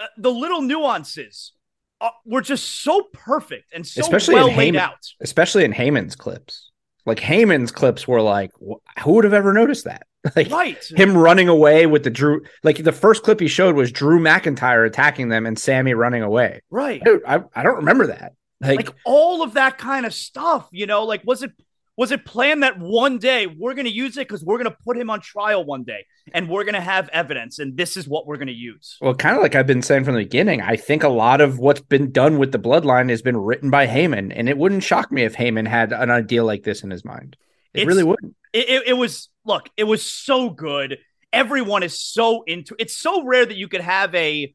uh, 0.00 0.06
the 0.16 0.30
little 0.30 0.62
nuances 0.62 1.52
uh, 2.00 2.10
were 2.24 2.40
just 2.40 2.82
so 2.82 3.02
perfect 3.12 3.72
and 3.72 3.86
so 3.86 4.00
Especially 4.00 4.34
well 4.34 4.48
in 4.48 4.56
laid 4.56 4.74
Heyman- 4.74 4.78
out 4.78 4.98
especially 5.20 5.64
in 5.64 5.72
Heyman's 5.72 6.16
clips. 6.16 6.70
Like 7.06 7.20
Heyman's 7.20 7.70
clips 7.70 8.08
were 8.08 8.22
like, 8.22 8.50
wh- 8.54 9.02
who 9.02 9.12
would 9.12 9.24
have 9.24 9.34
ever 9.34 9.52
noticed 9.52 9.84
that? 9.84 10.06
Like 10.34 10.50
right 10.50 10.82
him 10.96 11.14
running 11.14 11.48
away 11.50 11.84
with 11.84 12.02
the 12.02 12.08
Drew. 12.10 12.40
Like 12.62 12.82
the 12.82 12.92
first 12.92 13.22
clip 13.24 13.40
he 13.40 13.46
showed 13.46 13.74
was 13.74 13.92
Drew 13.92 14.18
McIntyre 14.18 14.86
attacking 14.86 15.28
them 15.28 15.44
and 15.44 15.58
Sami 15.58 15.92
running 15.92 16.22
away. 16.22 16.62
right 16.70 17.02
Dude, 17.04 17.22
I, 17.26 17.42
I 17.54 17.62
don't 17.62 17.76
remember 17.76 18.06
that. 18.06 18.32
Like, 18.60 18.86
like 18.86 18.96
all 19.04 19.42
of 19.42 19.54
that 19.54 19.78
kind 19.78 20.06
of 20.06 20.14
stuff 20.14 20.68
you 20.72 20.86
know 20.86 21.04
like 21.04 21.22
was 21.24 21.42
it 21.42 21.52
was 21.96 22.10
it 22.10 22.24
planned 22.24 22.62
that 22.62 22.78
one 22.78 23.18
day 23.18 23.46
we're 23.46 23.74
going 23.74 23.84
to 23.86 23.92
use 23.92 24.16
it 24.16 24.26
because 24.26 24.44
we're 24.44 24.56
going 24.58 24.70
to 24.70 24.76
put 24.84 24.96
him 24.96 25.10
on 25.10 25.20
trial 25.20 25.64
one 25.64 25.84
day 25.84 26.06
and 26.32 26.48
we're 26.48 26.64
going 26.64 26.74
to 26.74 26.80
have 26.80 27.08
evidence 27.10 27.58
and 27.58 27.76
this 27.76 27.96
is 27.96 28.08
what 28.08 28.26
we're 28.26 28.36
going 28.36 28.48
to 28.48 28.52
use 28.52 28.96
well, 29.00 29.14
kind 29.14 29.36
of 29.36 29.42
like 29.42 29.54
I've 29.54 29.66
been 29.66 29.82
saying 29.82 30.04
from 30.04 30.14
the 30.14 30.20
beginning, 30.22 30.60
I 30.60 30.76
think 30.76 31.02
a 31.02 31.08
lot 31.08 31.40
of 31.40 31.58
what's 31.58 31.80
been 31.80 32.10
done 32.10 32.38
with 32.38 32.52
the 32.52 32.58
bloodline 32.58 33.10
has 33.10 33.22
been 33.22 33.36
written 33.36 33.70
by 33.70 33.86
Heyman, 33.86 34.32
and 34.34 34.48
it 34.48 34.56
wouldn't 34.56 34.82
shock 34.82 35.12
me 35.12 35.22
if 35.24 35.34
Heyman 35.34 35.68
had 35.68 35.92
an 35.92 36.10
idea 36.10 36.42
like 36.42 36.62
this 36.62 36.82
in 36.82 36.90
his 36.90 37.04
mind. 37.04 37.36
It 37.74 37.80
It's- 37.82 37.88
really 37.88 38.04
wouldn't. 38.04 38.34
it, 38.52 38.68
it, 38.68 38.82
it 38.88 38.92
was 38.94 39.28
look 39.44 39.68
it 39.76 39.84
was 39.84 40.02
so 40.04 40.48
good 40.50 40.98
everyone 41.32 41.82
is 41.82 41.98
so 42.00 42.42
into 42.46 42.74
it's 42.78 42.96
so 42.96 43.24
rare 43.24 43.44
that 43.44 43.56
you 43.56 43.68
could 43.68 43.80
have 43.82 44.14
a 44.14 44.54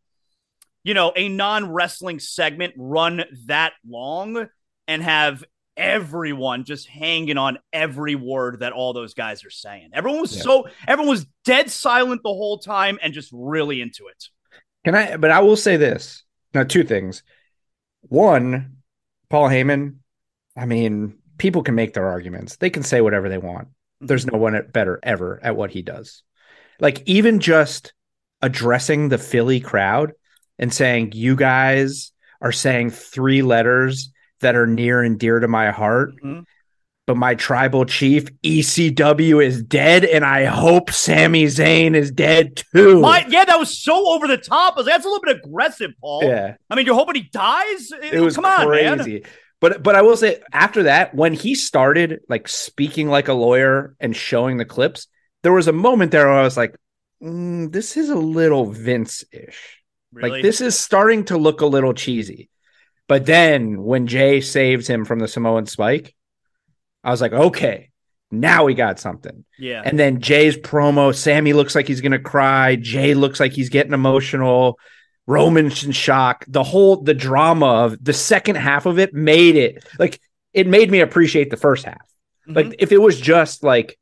you 0.83 0.93
know 0.93 1.11
a 1.15 1.29
non-wrestling 1.29 2.19
segment 2.19 2.73
run 2.77 3.23
that 3.45 3.73
long 3.87 4.47
and 4.87 5.03
have 5.03 5.43
everyone 5.77 6.65
just 6.65 6.87
hanging 6.87 7.37
on 7.37 7.57
every 7.71 8.15
word 8.15 8.59
that 8.59 8.73
all 8.73 8.91
those 8.91 9.13
guys 9.13 9.45
are 9.45 9.49
saying 9.49 9.89
everyone 9.93 10.21
was 10.21 10.35
Yeah. 10.35 10.43
so 10.43 10.67
everyone 10.87 11.09
was 11.09 11.25
dead 11.45 11.69
silent 11.69 12.21
the 12.23 12.29
whole 12.29 12.57
time 12.59 12.99
and 13.01 13.13
just 13.13 13.29
really 13.31 13.81
into 13.81 14.07
it 14.07 14.29
Can 14.83 14.95
I? 14.95 15.17
But 15.17 15.31
I 15.31 15.39
will 15.41 15.57
say 15.57 15.75
this. 15.77 16.23
Now, 16.53 16.63
two 16.63 16.83
things. 16.83 17.21
One, 18.01 18.77
Paul 19.29 19.49
Heyman. 19.49 19.97
I 20.57 20.65
mean, 20.65 21.19
people 21.37 21.63
can 21.63 21.75
make 21.75 21.93
their 21.93 22.07
arguments. 22.07 22.55
They 22.55 22.69
can 22.69 22.83
say 22.83 23.01
whatever 23.01 23.27
they 23.29 23.37
want. 23.37 23.67
Mm-hmm. 23.67 24.05
There's 24.07 24.25
no 24.25 24.37
one 24.37 24.59
better 24.71 24.99
ever 25.03 25.39
at 25.43 25.55
what 25.55 25.71
he 25.71 25.81
does. 25.81 26.23
Like 26.79 27.03
even 27.05 27.39
just 27.39 27.93
addressing 28.41 29.09
the 29.09 29.17
Philly 29.17 29.59
crowd 29.59 30.13
and 30.59 30.73
saying, 30.73 31.13
"You 31.15 31.35
guys 31.35 32.11
are 32.41 32.51
saying 32.51 32.91
three 32.91 33.41
letters 33.41 34.11
that 34.41 34.55
are 34.55 34.67
near 34.67 35.01
and 35.01 35.19
dear 35.19 35.39
to 35.39 35.47
my 35.47 35.71
heart." 35.71 36.13
Mhm. 36.23 36.43
But 37.07 37.17
my 37.17 37.33
tribal 37.33 37.85
chief 37.85 38.27
ECW 38.43 39.43
is 39.43 39.63
dead, 39.63 40.05
and 40.05 40.23
I 40.23 40.45
hope 40.45 40.91
Sami 40.91 41.45
Zayn 41.45 41.95
is 41.95 42.11
dead 42.11 42.61
too. 42.71 43.01
My, 43.01 43.25
yeah 43.27 43.45
that 43.45 43.57
was 43.57 43.75
so 43.75 44.13
over 44.13 44.27
the 44.27 44.37
top 44.37 44.77
was 44.77 44.85
that's 44.85 45.05
a 45.05 45.07
little 45.07 45.23
bit 45.23 45.37
aggressive 45.43 45.91
paul 45.99 46.23
yeah. 46.23 46.55
i 46.69 46.75
mean 46.75 46.85
you're 46.85 46.95
hoping 46.95 47.15
he 47.15 47.29
dies 47.31 47.91
it 47.91 48.19
was 48.19 48.35
come 48.35 48.45
on 48.45 48.69
man 48.69 48.97
crazy. 48.97 49.23
But 49.59 49.83
but 49.83 49.95
I 49.95 50.01
will 50.01 50.17
say 50.17 50.39
after 50.53 50.83
that, 50.83 51.13
when 51.13 51.33
he 51.33 51.55
started 51.55 52.21
like 52.29 52.47
speaking 52.47 53.09
like 53.09 53.27
a 53.27 53.33
lawyer 53.33 53.95
and 53.99 54.15
showing 54.15 54.57
the 54.57 54.65
clips, 54.65 55.07
there 55.43 55.51
was 55.51 55.67
a 55.67 55.73
moment 55.73 56.11
there 56.11 56.27
where 56.27 56.39
I 56.39 56.43
was 56.43 56.57
like, 56.57 56.75
mm, 57.21 57.71
"This 57.71 57.97
is 57.97 58.09
a 58.09 58.15
little 58.15 58.71
Vince 58.71 59.25
ish. 59.31 59.78
Really 60.11 60.29
Like 60.29 60.43
this 60.43 60.61
is 60.61 60.77
starting 60.77 61.25
to 61.25 61.37
look 61.37 61.61
a 61.61 61.65
little 61.65 61.93
cheesy." 61.93 62.49
But 63.07 63.25
then 63.25 63.81
when 63.83 64.07
Jey 64.07 64.39
saves 64.41 64.87
him 64.87 65.03
from 65.03 65.19
the 65.19 65.27
Samoan 65.27 65.65
spike, 65.65 66.15
I 67.03 67.09
was 67.09 67.21
like, 67.21 67.33
okay, 67.33 67.89
now 68.31 68.65
we 68.65 68.75
got 68.75 68.99
something. 68.99 69.45
Yeah. 69.57 69.81
And 69.83 69.97
then 69.97 70.21
Jey's 70.21 70.57
promo, 70.57 71.15
Sami 71.15 71.53
looks 71.53 71.73
like 71.73 71.87
he's 71.87 72.01
gonna 72.01 72.19
cry. 72.19 72.75
Jey 72.75 73.15
looks 73.15 73.39
like 73.39 73.51
he's 73.51 73.69
getting 73.69 73.93
emotional. 73.93 74.77
Roman's 75.25 75.83
in 75.83 75.91
shock. 75.91 76.45
The 76.47 76.63
whole 76.63 77.01
the 77.01 77.13
drama 77.13 77.85
of 77.85 78.03
the 78.03 78.13
second 78.13 78.55
half 78.57 78.85
of 78.85 78.99
it 78.99 79.13
made 79.13 79.55
it 79.55 79.83
like 79.97 80.19
it 80.53 80.67
made 80.67 80.91
me 80.91 80.99
appreciate 80.99 81.49
the 81.49 81.57
first 81.57 81.85
half. 81.85 82.01
Mhm. 82.47 82.55
Like 82.55 82.75
if 82.79 82.91
it 82.91 83.01
was 83.01 83.19
just 83.19 83.63
like 83.63 83.97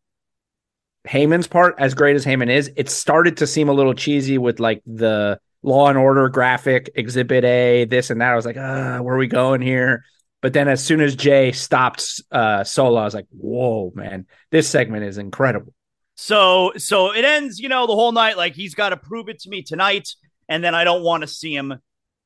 Heyman's 1.07 1.47
part, 1.47 1.75
as 1.77 1.93
great 1.93 2.15
as 2.17 2.25
Heyman 2.25 2.49
is, 2.49 2.71
it 2.75 2.89
started 2.89 3.37
to 3.37 3.47
seem 3.47 3.69
a 3.69 3.73
little 3.73 3.93
cheesy 3.93 4.37
with 4.37 4.59
like 4.59 4.81
the 4.85 5.39
Law 5.63 5.89
and 5.89 5.97
Order 5.97 6.29
graphic, 6.29 6.89
Exhibit 6.95 7.43
A, 7.43 7.85
this 7.85 8.09
and 8.09 8.21
that. 8.21 8.31
I 8.31 8.35
was 8.35 8.45
like, 8.45 8.57
ah, 8.57 8.99
where 9.01 9.15
are 9.15 9.17
we 9.17 9.27
going 9.27 9.61
here? 9.61 10.03
But 10.41 10.53
then 10.53 10.67
as 10.67 10.83
soon 10.83 11.01
as 11.01 11.15
Jey 11.15 11.51
stopped 11.51 12.21
uh, 12.31 12.63
Solo, 12.63 13.01
I 13.01 13.05
was 13.05 13.13
like, 13.15 13.25
whoa, 13.31 13.91
man, 13.95 14.27
this 14.51 14.69
segment 14.69 15.03
is 15.03 15.17
incredible. 15.17 15.73
So 16.15 16.73
so 16.77 17.13
it 17.13 17.25
ends, 17.25 17.59
you 17.59 17.69
know, 17.69 17.85
the 17.87 17.93
whole 17.93 18.11
night 18.11 18.37
like 18.37 18.53
he's 18.55 18.73
got 18.75 18.89
to 18.89 18.97
prove 18.97 19.29
it 19.29 19.39
to 19.41 19.49
me 19.49 19.61
tonight, 19.63 20.09
and 20.49 20.63
then 20.63 20.73
I 20.75 20.83
don't 20.83 21.03
want 21.03 21.21
to 21.21 21.27
see 21.27 21.53
him 21.55 21.75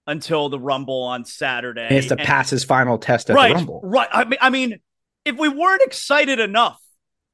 until 0.08 0.50
the 0.50 0.60
Rumble 0.60 1.04
on 1.04 1.26
Saturday. 1.26 1.88
He 1.90 1.96
has 1.96 2.08
to 2.08 2.16
And- 2.18 2.22
pass 2.26 2.50
his 2.50 2.64
final 2.64 2.98
test 2.98 3.30
at 3.30 3.36
right, 3.36 3.50
the 3.50 3.56
Rumble. 3.56 3.82
right. 3.84 4.08
I 4.12 4.24
mean, 4.26 4.38
I 4.42 4.50
mean, 4.50 4.80
if 5.26 5.38
we 5.38 5.48
weren't 5.50 5.82
excited 5.82 6.40
enough 6.40 6.80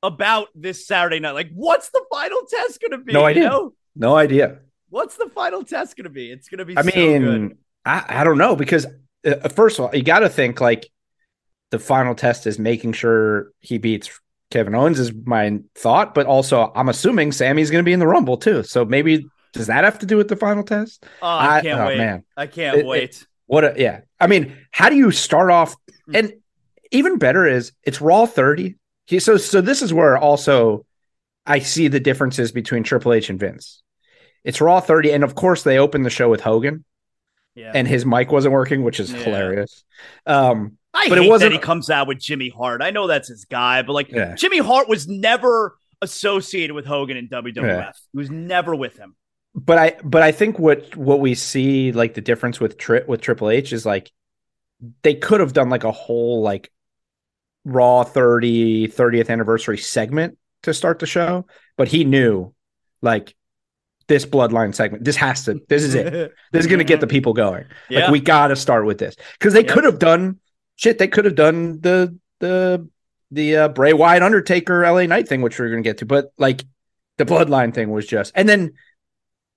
about 0.04 0.48
this 0.56 0.86
Saturday 0.88 1.20
night, 1.20 1.32
like, 1.32 1.50
what's 1.54 1.90
the 1.90 2.04
final 2.12 2.40
test 2.50 2.80
going 2.82 2.92
to 2.92 3.04
be? 3.06 3.14
No 3.14 3.22
you 3.22 3.26
idea. 3.28 3.44
know? 3.50 3.74
No 3.96 4.16
idea. 4.16 4.60
What's 4.90 5.16
the 5.18 5.30
final 5.30 5.64
test 5.64 5.96
going 5.98 6.06
to 6.06 6.10
be? 6.10 6.32
It's 6.32 6.50
going 6.50 6.60
to 6.60 6.66
be. 6.66 6.78
I 6.78 6.82
so 6.82 6.92
good. 6.92 7.22
mean, 7.22 7.58
I, 7.86 8.06
I 8.22 8.24
don't 8.24 8.38
know 8.38 8.56
because 8.56 8.86
uh, 9.26 9.50
first 9.50 9.80
of 9.80 9.86
all, 9.86 9.96
you 9.96 10.04
got 10.04 10.20
to 10.20 10.30
think 10.30 10.62
like 10.62 10.90
the 11.72 11.80
final 11.80 12.16
test 12.16 12.48
is 12.48 12.58
making 12.60 12.94
sure 12.94 13.52
he 13.60 13.78
beats 13.78 14.10
Kevin 14.52 14.76
Owens 14.76 15.00
is 15.00 15.12
my 15.26 15.60
thought, 15.76 16.14
but 16.16 16.26
also 16.26 16.72
I'm 16.76 16.90
assuming 16.90 17.32
Sami's 17.32 17.70
going 17.72 17.84
to 17.84 17.86
be 17.88 17.94
in 17.94 18.00
the 18.00 18.08
Rumble 18.08 18.38
too. 18.38 18.64
So 18.64 18.86
maybe 18.86 19.26
does 19.54 19.68
that 19.68 19.84
have 19.84 20.00
to 20.00 20.06
do 20.06 20.16
with 20.18 20.30
the 20.30 20.36
final 20.38 20.64
test? 20.64 21.06
Oh, 21.22 21.28
I 21.28 21.58
I- 21.58 21.62
can't 21.62 21.80
oh, 21.80 21.88
wait. 21.88 21.98
man. 21.98 22.24
I 22.38 22.48
can't 22.48 22.78
It- 22.78 22.80
it- 22.82 22.86
wait. 22.86 23.28
What? 23.48 23.64
A, 23.64 23.74
yeah, 23.78 24.02
I 24.20 24.28
mean, 24.28 24.58
how 24.72 24.90
do 24.90 24.98
you 24.98 25.10
start 25.12 25.50
off? 25.52 25.74
Hmm. 26.06 26.16
And 26.18 26.34
even 26.92 27.18
better 27.18 27.46
is 27.48 27.72
it's 27.84 28.02
Raw 28.02 28.26
30. 28.26 28.76
So 29.20 29.38
so 29.38 29.62
this 29.62 29.82
is 29.82 29.94
where 29.94 30.18
also 30.18 30.86
I 31.46 31.60
see 31.60 31.88
the 31.88 32.02
differences 32.02 32.52
between 32.52 32.84
Triple 32.84 33.14
H 33.14 33.30
and 33.30 33.40
Vince. 33.40 33.82
It's 34.48 34.62
Raw 34.62 34.80
30, 34.80 35.12
and 35.12 35.24
of 35.24 35.36
course 35.36 35.64
they 35.64 35.78
opened 35.78 36.06
the 36.06 36.10
show 36.10 36.30
with 36.30 36.42
Hogan, 36.42 36.86
yeah. 37.54 37.72
and 37.76 37.88
his 37.88 38.06
mic 38.06 38.32
wasn't 38.32 38.54
working, 38.54 38.82
which 38.84 39.00
is 39.00 39.12
Yeah. 39.12 39.20
hilarious. 39.20 39.84
Um, 40.26 40.78
I 40.94 41.10
but 41.10 41.18
it 41.18 41.30
wasn't- 41.30 41.52
that 41.52 41.58
he 41.58 41.62
comes 41.62 41.90
out 41.90 42.08
with 42.08 42.20
Jimmy 42.20 42.50
Hart. 42.50 42.82
I 42.82 42.90
know 42.92 43.08
that's 43.08 43.28
his 43.28 43.46
guy, 43.46 43.82
but 43.82 43.92
like 43.94 44.10
Yeah. 44.12 44.36
Jimmy 44.36 44.60
Hart 44.60 44.88
was 44.88 45.08
never 45.08 45.78
associated 46.02 46.74
with 46.74 46.86
Hogan 46.86 47.18
in 47.18 47.28
WWF. 47.28 47.66
Yeah. 47.66 47.92
He 48.14 48.18
was 48.18 48.32
never 48.32 48.74
with 48.76 48.98
him. 48.98 49.16
but 49.56 49.78
I 49.80 49.96
but 50.04 50.22
I 50.22 50.32
think 50.32 50.60
what 50.60 50.96
what 50.96 51.20
we 51.20 51.34
see 51.34 51.92
like 51.92 52.14
the 52.14 52.22
difference 52.22 52.60
with 52.60 52.78
Tri- 52.78 53.04
with 53.08 53.22
Triple 53.22 53.50
H 53.50 53.74
is 53.74 53.86
like 53.88 54.12
they 55.02 55.16
could 55.16 55.40
have 55.40 55.54
done 55.54 55.70
like 55.72 55.84
a 55.84 55.92
whole 55.92 56.42
like 56.44 56.72
Raw 57.66 58.04
30 58.04 58.88
30th 58.88 59.30
anniversary 59.32 59.78
segment 59.80 60.38
to 60.64 60.74
start 60.74 61.00
the 61.00 61.06
show, 61.08 61.48
but 61.76 61.88
he 61.88 62.04
knew 62.06 62.54
like 63.02 63.36
this 64.08 64.26
bloodline 64.26 64.74
segment. 64.74 65.04
This 65.04 65.16
has 65.18 65.46
to. 65.46 65.62
This 65.68 65.84
is 65.84 65.96
it. 65.96 66.34
This 66.52 66.62
is 66.62 66.68
going 66.68 66.80
to 66.80 66.86
get 66.86 67.02
the 67.02 67.08
people 67.08 67.34
going. 67.34 67.66
Yeah. 67.90 68.06
Like 68.06 68.12
we 68.12 68.20
got 68.20 68.48
to 68.48 68.56
start 68.56 68.86
with 68.86 68.98
this 68.98 69.16
because 69.38 69.54
they 69.54 69.64
could 69.64 69.84
have 69.84 70.00
done 70.00 70.40
shit. 70.76 70.98
They 70.98 71.08
could 71.08 71.26
have 71.26 71.36
done 71.36 71.82
the 71.82 72.18
the 72.40 72.88
the 73.32 73.56
uh, 73.58 73.68
Bray 73.70 73.94
Wyatt 73.94 74.24
Undertaker 74.24 74.90
LA 74.90 75.06
Knight 75.06 75.28
thing, 75.28 75.42
which 75.42 75.60
we 75.60 75.66
are 75.66 75.70
going 75.70 75.84
to 75.84 75.88
get 75.88 76.00
to, 76.00 76.06
but 76.06 76.32
like 76.38 76.64
the 77.18 77.26
bloodline 77.26 77.74
thing 77.74 77.92
was 77.92 78.08
just. 78.08 78.32
And 78.36 78.48
then, 78.48 78.74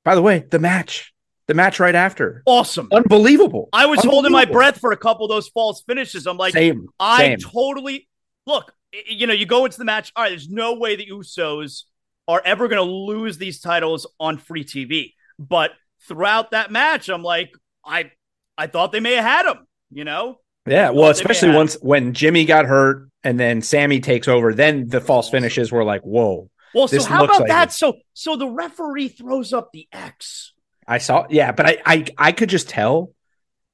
by 0.04 0.14
the 0.14 0.22
way, 0.22 0.44
the 0.50 0.58
match, 0.58 1.14
the 1.46 1.54
match 1.54 1.78
right 1.78 1.94
after, 1.94 2.42
awesome. 2.46 2.88
unbelievable. 2.92 3.68
I 3.72 3.86
was 3.86 4.02
holding 4.02 4.32
my 4.32 4.44
breath 4.44 4.78
for 4.78 4.92
a 4.92 4.96
couple 4.96 5.24
of 5.26 5.30
those 5.30 5.48
false 5.48 5.82
finishes. 5.82 6.26
I'm 6.26 6.36
like, 6.36 6.54
same, 6.54 6.88
I 6.98 7.18
same. 7.18 7.38
totally 7.38 8.08
look. 8.46 8.72
You 9.06 9.28
know, 9.28 9.34
you 9.34 9.46
go 9.46 9.64
into 9.66 9.78
the 9.78 9.84
match. 9.84 10.12
All 10.16 10.24
right, 10.24 10.30
there's 10.30 10.48
no 10.48 10.74
way 10.74 10.96
the 10.96 11.06
Usos 11.06 11.84
are 12.30 12.42
ever 12.44 12.68
going 12.68 12.84
to 12.84 12.90
lose 12.90 13.38
these 13.38 13.60
titles 13.60 14.06
on 14.18 14.38
free 14.38 14.64
TV. 14.64 15.14
But 15.38 15.72
throughout 16.06 16.52
that 16.52 16.70
match, 16.70 17.08
I'm 17.08 17.22
like, 17.22 17.52
I, 17.84 18.12
I 18.56 18.66
thought 18.66 18.92
they 18.92 19.00
may 19.00 19.14
have 19.14 19.24
had 19.24 19.46
them. 19.46 19.66
You 19.90 20.04
know, 20.04 20.38
yeah, 20.66 20.90
well, 20.90 21.10
especially 21.10 21.50
once 21.50 21.76
when 21.80 22.12
Jimmy 22.14 22.44
got 22.44 22.64
hurt 22.66 23.08
and 23.24 23.40
then 23.40 23.60
Sami 23.60 24.00
takes 24.00 24.28
over, 24.28 24.54
then 24.54 24.88
the 24.88 25.00
false 25.00 25.28
finishes 25.28 25.72
were 25.72 25.84
like, 25.84 26.02
whoa. 26.02 26.48
well, 26.74 26.86
so 26.86 27.02
how 27.02 27.24
about 27.24 27.40
like 27.40 27.48
that? 27.48 27.68
it. 27.70 27.72
So, 27.72 27.94
so 28.14 28.36
the 28.36 28.48
referee 28.48 29.08
throws 29.08 29.52
up 29.52 29.70
the 29.72 29.88
X. 29.92 30.52
I 30.86 30.98
saw, 30.98 31.26
yeah, 31.28 31.52
but 31.52 31.66
I, 31.66 31.78
I, 31.84 32.06
I 32.16 32.32
could 32.32 32.48
just 32.48 32.68
tell 32.68 33.12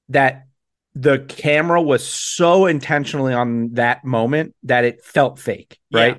that 0.08 0.46
the 0.94 1.18
camera 1.18 1.82
was 1.82 2.06
so 2.06 2.64
intentionally 2.64 3.34
on 3.34 3.74
that 3.74 4.04
moment 4.04 4.54
that 4.62 4.84
it 4.84 5.04
felt 5.04 5.38
fake, 5.38 5.78
Yeah. 5.90 6.14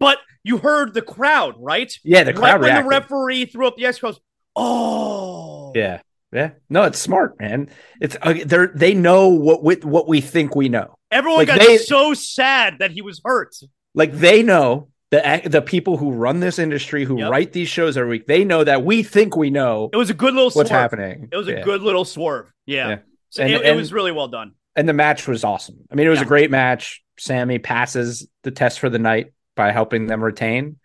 Right? 0.00 0.16
But 0.16 0.18
you 0.42 0.58
heard 0.58 0.94
the 0.94 1.02
crowd, 1.02 1.54
right? 1.58 1.92
Yeah, 2.04 2.24
the 2.24 2.32
right 2.32 2.38
crowd 2.40 2.60
when 2.60 2.70
reacted. 2.70 2.84
the 2.84 2.88
referee 2.88 3.46
threw 3.46 3.66
up 3.66 3.76
the 3.76 3.86
X 3.86 3.98
goes, 3.98 4.20
oh, 4.56 5.72
yeah, 5.74 6.00
yeah. 6.32 6.50
No, 6.68 6.82
it's 6.84 6.98
smart, 6.98 7.38
man. 7.40 7.70
It's 8.00 8.16
uh, 8.22 8.34
they 8.44 8.66
they 8.74 8.94
know 8.94 9.28
what 9.28 9.62
we, 9.62 9.76
what 9.76 10.08
we 10.08 10.20
think 10.20 10.54
we 10.54 10.68
know. 10.68 10.94
Everyone 11.10 11.38
Like 11.38 11.48
got 11.48 11.58
they- 11.60 11.76
so 11.78 12.14
sad 12.14 12.78
that 12.80 12.90
he 12.90 13.02
was 13.02 13.20
hurt. 13.24 13.54
Like 13.94 14.12
they 14.12 14.42
know 14.42 14.88
the 15.10 15.42
the 15.44 15.62
people 15.62 15.96
who 15.96 16.10
run 16.12 16.40
this 16.40 16.58
industry, 16.58 17.04
who 17.04 17.18
Yep. 17.20 17.30
write 17.30 17.52
these 17.52 17.68
shows 17.68 17.96
every 17.96 18.10
week, 18.10 18.26
they 18.26 18.44
know 18.44 18.64
that 18.64 18.84
we 18.84 19.02
think 19.02 19.36
we 19.36 19.50
know 19.50 19.88
It 19.92 19.96
was 19.96 20.10
a 20.10 20.14
good 20.14 20.34
little 20.34 20.50
what's 20.50 20.68
swerve. 20.68 20.80
happening. 20.80 21.28
It 21.32 21.36
was 21.36 21.46
a 21.48 21.52
Yeah. 21.52 21.62
good 21.62 21.82
little 21.82 22.04
swerve. 22.04 22.52
Yeah. 22.66 22.88
Yeah. 22.88 22.96
So 23.30 23.42
And- 23.42 23.52
it, 23.52 23.62
it 23.64 23.76
was 23.76 23.92
really 23.92 24.12
well 24.12 24.28
done. 24.28 24.52
and 24.76 24.88
the 24.88 24.92
match 24.92 25.28
was 25.28 25.44
awesome. 25.44 25.76
I 25.90 25.94
mean, 25.94 26.06
it 26.06 26.10
was 26.10 26.18
Yeah. 26.18 26.24
a 26.24 26.28
great 26.28 26.50
match. 26.50 27.00
Sami 27.16 27.60
passes 27.60 28.26
the 28.42 28.50
test 28.50 28.80
for 28.80 28.90
the 28.90 28.98
night 28.98 29.26
by 29.56 29.72
helping 29.72 30.06
them 30.06 30.22
retain, 30.22 30.78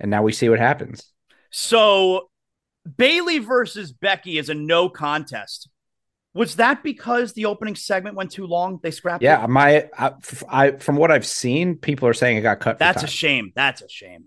and 0.00 0.10
now 0.10 0.22
we 0.22 0.32
see 0.32 0.48
what 0.48 0.58
happens. 0.58 1.12
So 1.50 2.28
Bayley 2.96 3.38
versus 3.38 3.92
Becky 3.92 4.38
is 4.38 4.48
a 4.48 4.54
no 4.54 4.88
contest. 4.88 5.68
Was 6.34 6.56
that 6.56 6.82
because 6.82 7.32
the 7.32 7.46
opening 7.46 7.74
segment 7.76 8.14
went 8.14 8.30
too 8.30 8.46
long? 8.46 8.78
They 8.82 8.90
scrapped 8.90 9.22
Yeah, 9.22 9.42
it? 9.44 9.48
my 9.48 9.88
I 10.48 10.72
from 10.72 10.96
what 10.96 11.10
I've 11.10 11.26
seen, 11.26 11.76
people 11.76 12.06
are 12.08 12.14
saying 12.14 12.36
it 12.36 12.42
got 12.42 12.60
cut. 12.60 12.78
That's 12.78 13.02
a 13.02 13.06
shame. 13.06 13.52
That's 13.54 13.80
a 13.80 13.88
shame. 13.88 14.26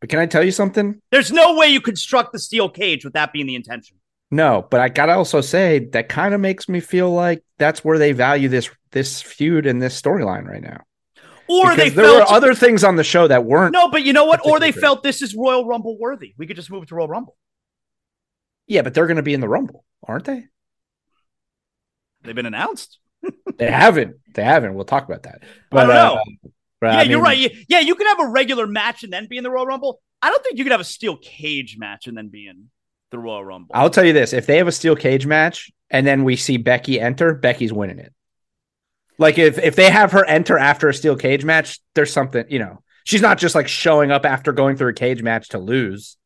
But 0.00 0.08
can 0.10 0.18
I 0.18 0.26
tell 0.26 0.44
you 0.44 0.50
something? 0.50 1.00
There's 1.10 1.32
no 1.32 1.56
way 1.56 1.68
you 1.68 1.80
construct 1.80 2.32
the 2.32 2.38
steel 2.38 2.68
cage 2.68 3.04
with 3.04 3.14
that 3.14 3.32
being 3.32 3.46
the 3.46 3.54
intention. 3.54 3.96
No, 4.30 4.66
but 4.70 4.80
I 4.80 4.88
gotta 4.88 5.12
also 5.12 5.40
say 5.40 5.78
that 5.92 6.08
kind 6.08 6.34
of 6.34 6.40
makes 6.40 6.68
me 6.68 6.80
feel 6.80 7.12
like 7.12 7.44
that's 7.58 7.84
where 7.84 7.98
they 7.98 8.10
value 8.12 8.48
this 8.48 8.68
this 8.90 9.22
feud 9.22 9.66
and 9.66 9.80
this 9.80 10.00
storyline 10.00 10.46
right 10.46 10.62
now. 10.62 10.80
Or 11.48 11.70
Because 11.70 11.76
they 11.76 11.88
there 11.90 12.04
felt 12.04 12.30
were 12.30 12.36
other 12.36 12.54
things 12.54 12.84
on 12.84 12.96
the 12.96 13.04
show 13.04 13.28
that 13.28 13.44
weren't. 13.44 13.72
No, 13.72 13.88
but 13.88 14.02
you 14.02 14.12
know 14.12 14.24
what? 14.24 14.44
Or 14.44 14.58
they 14.58 14.72
felt 14.72 15.02
this 15.02 15.22
is 15.22 15.34
Royal 15.34 15.66
Rumble 15.66 15.98
worthy. 15.98 16.34
We 16.36 16.46
could 16.46 16.56
just 16.56 16.70
move 16.70 16.82
it 16.82 16.88
to 16.88 16.94
Royal 16.94 17.08
Rumble. 17.08 17.36
Yeah, 18.66 18.82
but 18.82 18.94
they're 18.94 19.06
going 19.06 19.16
to 19.16 19.22
be 19.22 19.34
in 19.34 19.40
the 19.40 19.48
Rumble, 19.48 19.84
aren't 20.06 20.24
they? 20.24 20.46
They've 22.22 22.34
been 22.34 22.46
announced. 22.46 22.98
They 23.58 23.70
haven't. 23.70 24.16
They 24.34 24.44
haven't. 24.44 24.74
We'll 24.74 24.84
talk 24.84 25.06
about 25.06 25.22
that. 25.22 25.40
I 25.72 25.86
don't 25.86 25.90
uh, 25.90 25.94
know. 25.94 26.22
but 26.78 26.92
yeah, 26.92 26.98
I 26.98 27.02
you're 27.04 27.22
right. 27.22 27.50
Yeah, 27.68 27.80
you 27.80 27.94
can 27.94 28.06
have 28.06 28.20
a 28.20 28.28
regular 28.28 28.66
match 28.66 29.02
and 29.02 29.10
then 29.10 29.28
be 29.28 29.38
in 29.38 29.44
the 29.44 29.50
Royal 29.50 29.64
Rumble. 29.64 29.98
I 30.20 30.28
don't 30.28 30.44
think 30.44 30.58
you 30.58 30.64
could 30.64 30.72
have 30.72 30.80
a 30.80 30.84
steel 30.84 31.16
cage 31.16 31.76
match 31.78 32.06
and 32.06 32.14
then 32.14 32.28
be 32.28 32.48
in 32.48 32.66
the 33.10 33.18
Royal 33.18 33.42
Rumble. 33.42 33.70
I'll 33.74 33.88
tell 33.88 34.04
you 34.04 34.12
this: 34.12 34.34
if 34.34 34.44
they 34.44 34.58
have 34.58 34.68
a 34.68 34.72
steel 34.72 34.94
cage 34.94 35.26
match 35.26 35.70
and 35.88 36.06
then 36.06 36.22
we 36.22 36.36
see 36.36 36.58
Becky 36.58 37.00
enter, 37.00 37.32
Becky's 37.32 37.72
winning 37.72 37.98
it. 37.98 38.12
Like 39.18 39.38
if 39.38 39.58
if 39.58 39.76
they 39.76 39.90
have 39.90 40.12
her 40.12 40.24
enter 40.24 40.58
after 40.58 40.88
a 40.88 40.94
steel 40.94 41.16
cage 41.16 41.44
match, 41.44 41.80
there's 41.94 42.12
something 42.12 42.44
you 42.48 42.58
know. 42.58 42.82
She's 43.04 43.22
not 43.22 43.38
just 43.38 43.54
like 43.54 43.68
showing 43.68 44.10
up 44.10 44.26
after 44.26 44.52
going 44.52 44.76
through 44.76 44.88
a 44.88 44.94
cage 44.94 45.22
match 45.22 45.50
to 45.50 45.58
lose. 45.58 46.16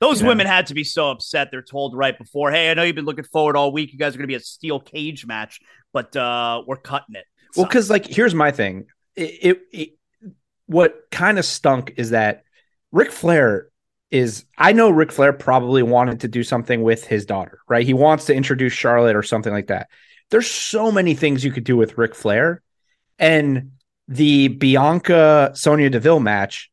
Those 0.00 0.22
women 0.22 0.46
had 0.46 0.68
to 0.68 0.74
be 0.74 0.84
so 0.84 1.10
upset. 1.10 1.48
They're 1.50 1.62
told 1.62 1.96
right 1.96 2.16
before, 2.16 2.52
"Hey, 2.52 2.70
I 2.70 2.74
know 2.74 2.84
you've 2.84 2.94
been 2.94 3.04
looking 3.04 3.24
forward 3.24 3.56
all 3.56 3.72
week. 3.72 3.92
You 3.92 3.98
guys 3.98 4.14
are 4.14 4.18
going 4.18 4.28
to 4.28 4.32
be 4.32 4.36
a 4.36 4.40
steel 4.40 4.78
cage 4.78 5.26
match, 5.26 5.60
but 5.92 6.14
uh, 6.16 6.62
we're 6.66 6.76
cutting 6.76 7.16
it." 7.16 7.24
Well, 7.56 7.64
So- 7.64 7.68
because 7.68 7.90
like 7.90 8.06
here's 8.06 8.34
my 8.34 8.52
thing. 8.52 8.86
It, 9.16 9.38
it, 9.42 9.60
it 9.72 9.88
what 10.66 11.10
kind 11.10 11.38
of 11.38 11.44
stunk 11.44 11.94
is 11.96 12.10
that 12.10 12.44
Ric 12.92 13.10
Flair 13.10 13.68
is 14.10 14.44
I 14.56 14.72
know 14.72 14.90
Ric 14.90 15.10
Flair 15.10 15.32
probably 15.32 15.82
wanted 15.82 16.20
to 16.20 16.28
do 16.28 16.44
something 16.44 16.82
with 16.82 17.04
his 17.04 17.26
daughter, 17.26 17.58
right? 17.68 17.84
He 17.84 17.94
wants 17.94 18.26
to 18.26 18.34
introduce 18.34 18.72
Charlotte 18.72 19.16
or 19.16 19.22
something 19.24 19.52
like 19.52 19.66
that. 19.66 19.88
There's 20.30 20.50
so 20.50 20.92
many 20.92 21.14
things 21.14 21.44
you 21.44 21.52
could 21.52 21.64
do 21.64 21.76
with 21.76 21.98
Ric 21.98 22.14
Flair. 22.14 22.62
And 23.18 23.72
the 24.06 24.48
Bianca 24.48 25.52
Sonya 25.54 25.90
Deville 25.90 26.20
match 26.20 26.70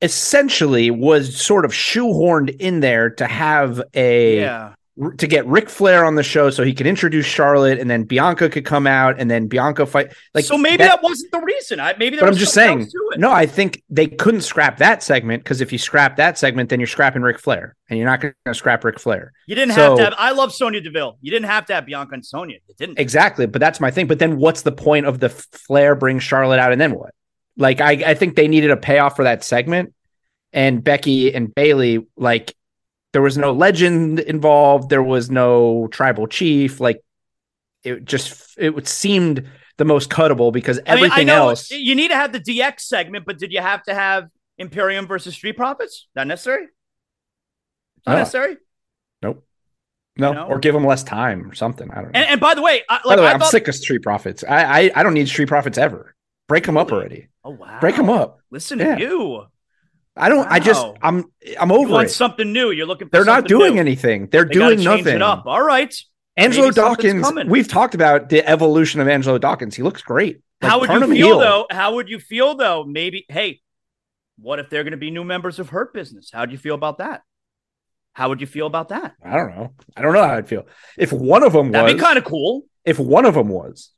essentially 0.00 0.90
was 0.90 1.40
sort 1.40 1.64
of 1.64 1.72
shoehorned 1.72 2.56
in 2.58 2.80
there 2.80 3.10
to 3.10 3.26
have 3.26 3.82
a 3.94 4.40
yeah, 4.40 4.74
to 5.16 5.26
get 5.26 5.46
Ric 5.46 5.70
Flair 5.70 6.04
on 6.04 6.16
the 6.16 6.22
show 6.22 6.50
so 6.50 6.62
he 6.62 6.74
could 6.74 6.86
introduce 6.86 7.24
Charlotte 7.24 7.78
and 7.78 7.88
then 7.88 8.04
Bianca 8.04 8.50
could 8.50 8.66
come 8.66 8.86
out 8.86 9.18
and 9.18 9.30
then 9.30 9.46
Bianca 9.46 9.86
fight 9.86 10.12
like 10.34 10.44
so 10.44 10.58
maybe 10.58 10.78
that, 10.78 11.00
that 11.00 11.02
wasn't 11.02 11.32
the 11.32 11.40
reason. 11.40 11.80
I 11.80 11.94
maybe 11.98 12.18
But 12.18 12.28
I'm 12.28 12.34
just 12.34 12.52
saying 12.52 12.90
no, 13.16 13.32
I 13.32 13.46
think 13.46 13.82
they 13.88 14.06
couldn't 14.06 14.42
scrap 14.42 14.76
that 14.78 15.02
segment 15.02 15.44
because 15.44 15.62
if 15.62 15.72
you 15.72 15.78
scrap 15.78 16.16
that 16.16 16.36
segment, 16.38 16.68
then 16.68 16.78
you're 16.78 16.86
scrapping 16.86 17.22
Ric 17.22 17.38
Flair 17.38 17.74
and 17.88 17.98
you're 17.98 18.06
not 18.06 18.20
going 18.20 18.34
to 18.44 18.54
scrap 18.54 18.84
Ric 18.84 19.00
Flair. 19.00 19.32
You 19.46 19.54
didn't 19.54 19.74
so, 19.74 19.90
have 19.90 19.96
to 19.96 20.04
have 20.04 20.14
I 20.18 20.32
love 20.32 20.52
Sonya 20.52 20.82
Deville. 20.82 21.16
You 21.22 21.30
didn't 21.30 21.48
have 21.48 21.64
to 21.66 21.74
have 21.74 21.86
Bianca 21.86 22.12
and 22.14 22.24
Sonya. 22.24 22.58
It 22.68 22.76
didn't. 22.76 22.98
Exactly. 22.98 23.46
But 23.46 23.60
that's 23.60 23.80
my 23.80 23.90
thing. 23.90 24.06
But 24.06 24.18
then 24.18 24.36
what's 24.36 24.60
the 24.60 24.72
point 24.72 25.06
of 25.06 25.20
the 25.20 25.30
Flair 25.30 25.94
bring 25.94 26.18
Charlotte 26.18 26.58
out 26.58 26.70
and 26.70 26.80
then 26.80 26.94
what? 26.94 27.14
Like 27.56 27.80
I, 27.80 27.92
I 27.92 28.14
think 28.14 28.36
they 28.36 28.46
needed 28.46 28.70
a 28.70 28.76
payoff 28.76 29.16
for 29.16 29.24
that 29.24 29.42
segment. 29.42 29.94
And 30.52 30.84
Becky 30.84 31.34
and 31.34 31.54
Bayley 31.54 32.06
like 32.14 32.54
there 33.12 33.22
was 33.22 33.36
no 33.36 33.52
legend 33.52 34.20
involved. 34.20 34.88
There 34.88 35.02
was 35.02 35.30
no 35.30 35.88
tribal 35.88 36.26
chief. 36.26 36.80
Like 36.80 37.02
it 37.84 38.04
just 38.04 38.54
it 38.58 38.88
seemed 38.88 39.48
the 39.78 39.84
most 39.84 40.10
cuttable 40.10 40.52
because 40.52 40.80
everything 40.86 41.12
I 41.12 41.18
mean, 41.18 41.28
I 41.30 41.34
else. 41.34 41.70
You 41.70 41.94
need 41.94 42.08
to 42.08 42.16
have 42.16 42.32
the 42.32 42.40
DX 42.40 42.80
segment, 42.80 43.24
but 43.26 43.38
did 43.38 43.52
you 43.52 43.60
have 43.60 43.82
to 43.84 43.94
have 43.94 44.28
Imperium 44.58 45.06
versus 45.06 45.34
Street 45.34 45.56
Profits? 45.56 46.08
Not 46.14 46.26
necessary. 46.26 46.66
Not 48.06 48.12
no. 48.12 48.18
necessary. 48.18 48.56
Nope. 49.22 49.44
No, 50.16 50.28
you 50.28 50.34
know? 50.34 50.46
or 50.46 50.58
give 50.58 50.74
them 50.74 50.84
less 50.84 51.02
time 51.02 51.50
or 51.50 51.54
something. 51.54 51.90
I 51.90 51.94
don't 51.96 52.04
know. 52.04 52.10
And, 52.14 52.28
and 52.28 52.40
by 52.40 52.54
the 52.54 52.60
way, 52.60 52.82
I, 52.88 52.96
like, 52.96 53.04
by 53.04 53.16
the 53.16 53.22
way, 53.22 53.28
I 53.28 53.32
am 53.32 53.40
sick 53.42 53.66
of 53.68 53.74
Street 53.74 54.02
Profits. 54.02 54.44
I, 54.44 54.64
I 54.64 54.90
I 54.96 55.02
don't 55.02 55.14
need 55.14 55.28
Street 55.28 55.48
Profits 55.48 55.78
ever. 55.78 56.14
Break 56.48 56.64
them 56.64 56.76
up 56.76 56.92
already. 56.92 57.28
Oh 57.44 57.50
wow! 57.50 57.78
Break 57.80 57.96
them 57.96 58.10
up. 58.10 58.40
Listen 58.50 58.78
yeah. 58.78 58.96
to 58.96 59.00
you. 59.00 59.46
I 60.16 60.28
don't. 60.28 60.38
Wow. 60.38 60.48
I 60.50 60.58
just. 60.60 60.86
I'm. 61.00 61.24
I'm 61.58 61.72
over 61.72 61.88
you 61.88 61.88
want 61.88 62.06
it. 62.08 62.10
Something 62.10 62.52
new. 62.52 62.70
You're 62.70 62.86
looking. 62.86 63.08
For 63.08 63.12
they're 63.12 63.24
not 63.24 63.46
doing 63.46 63.74
new. 63.74 63.80
anything. 63.80 64.28
They're 64.28 64.44
they 64.44 64.54
doing 64.54 64.82
nothing. 64.82 65.22
up. 65.22 65.44
All 65.46 65.62
right. 65.62 65.94
Angelo 66.36 66.66
Maybe 66.66 66.74
Dawkins. 66.74 67.32
We've 67.46 67.68
talked 67.68 67.94
about 67.94 68.28
the 68.28 68.46
evolution 68.46 69.00
of 69.00 69.08
Angelo 69.08 69.38
Dawkins. 69.38 69.74
He 69.74 69.82
looks 69.82 70.02
great. 70.02 70.40
Like, 70.60 70.70
how 70.70 70.80
would 70.80 70.90
you 70.90 71.00
feel 71.00 71.14
heel. 71.14 71.38
though? 71.38 71.66
How 71.70 71.94
would 71.94 72.08
you 72.08 72.18
feel 72.18 72.54
though? 72.54 72.84
Maybe. 72.84 73.26
Hey, 73.28 73.60
what 74.38 74.58
if 74.58 74.70
they're 74.70 74.84
going 74.84 74.92
to 74.92 74.96
be 74.98 75.10
new 75.10 75.24
members 75.24 75.58
of 75.58 75.68
Hurt 75.70 75.92
Business? 75.92 76.30
How 76.32 76.46
do 76.46 76.52
you 76.52 76.58
feel 76.58 76.74
about 76.74 76.98
that? 76.98 77.22
How 78.14 78.28
would 78.28 78.40
you 78.40 78.46
feel 78.46 78.66
about 78.66 78.90
that? 78.90 79.14
I 79.24 79.36
don't 79.36 79.50
know. 79.56 79.72
I 79.96 80.02
don't 80.02 80.12
know 80.12 80.22
how 80.22 80.34
I'd 80.34 80.48
feel 80.48 80.66
if 80.98 81.12
one 81.12 81.42
of 81.42 81.52
them 81.52 81.72
That'd 81.72 81.84
was. 81.84 81.92
That'd 81.92 81.96
be 81.98 82.04
kind 82.04 82.18
of 82.18 82.24
cool. 82.24 82.64
If 82.84 82.98
one 82.98 83.24
of 83.24 83.34
them 83.34 83.48
was. 83.48 83.90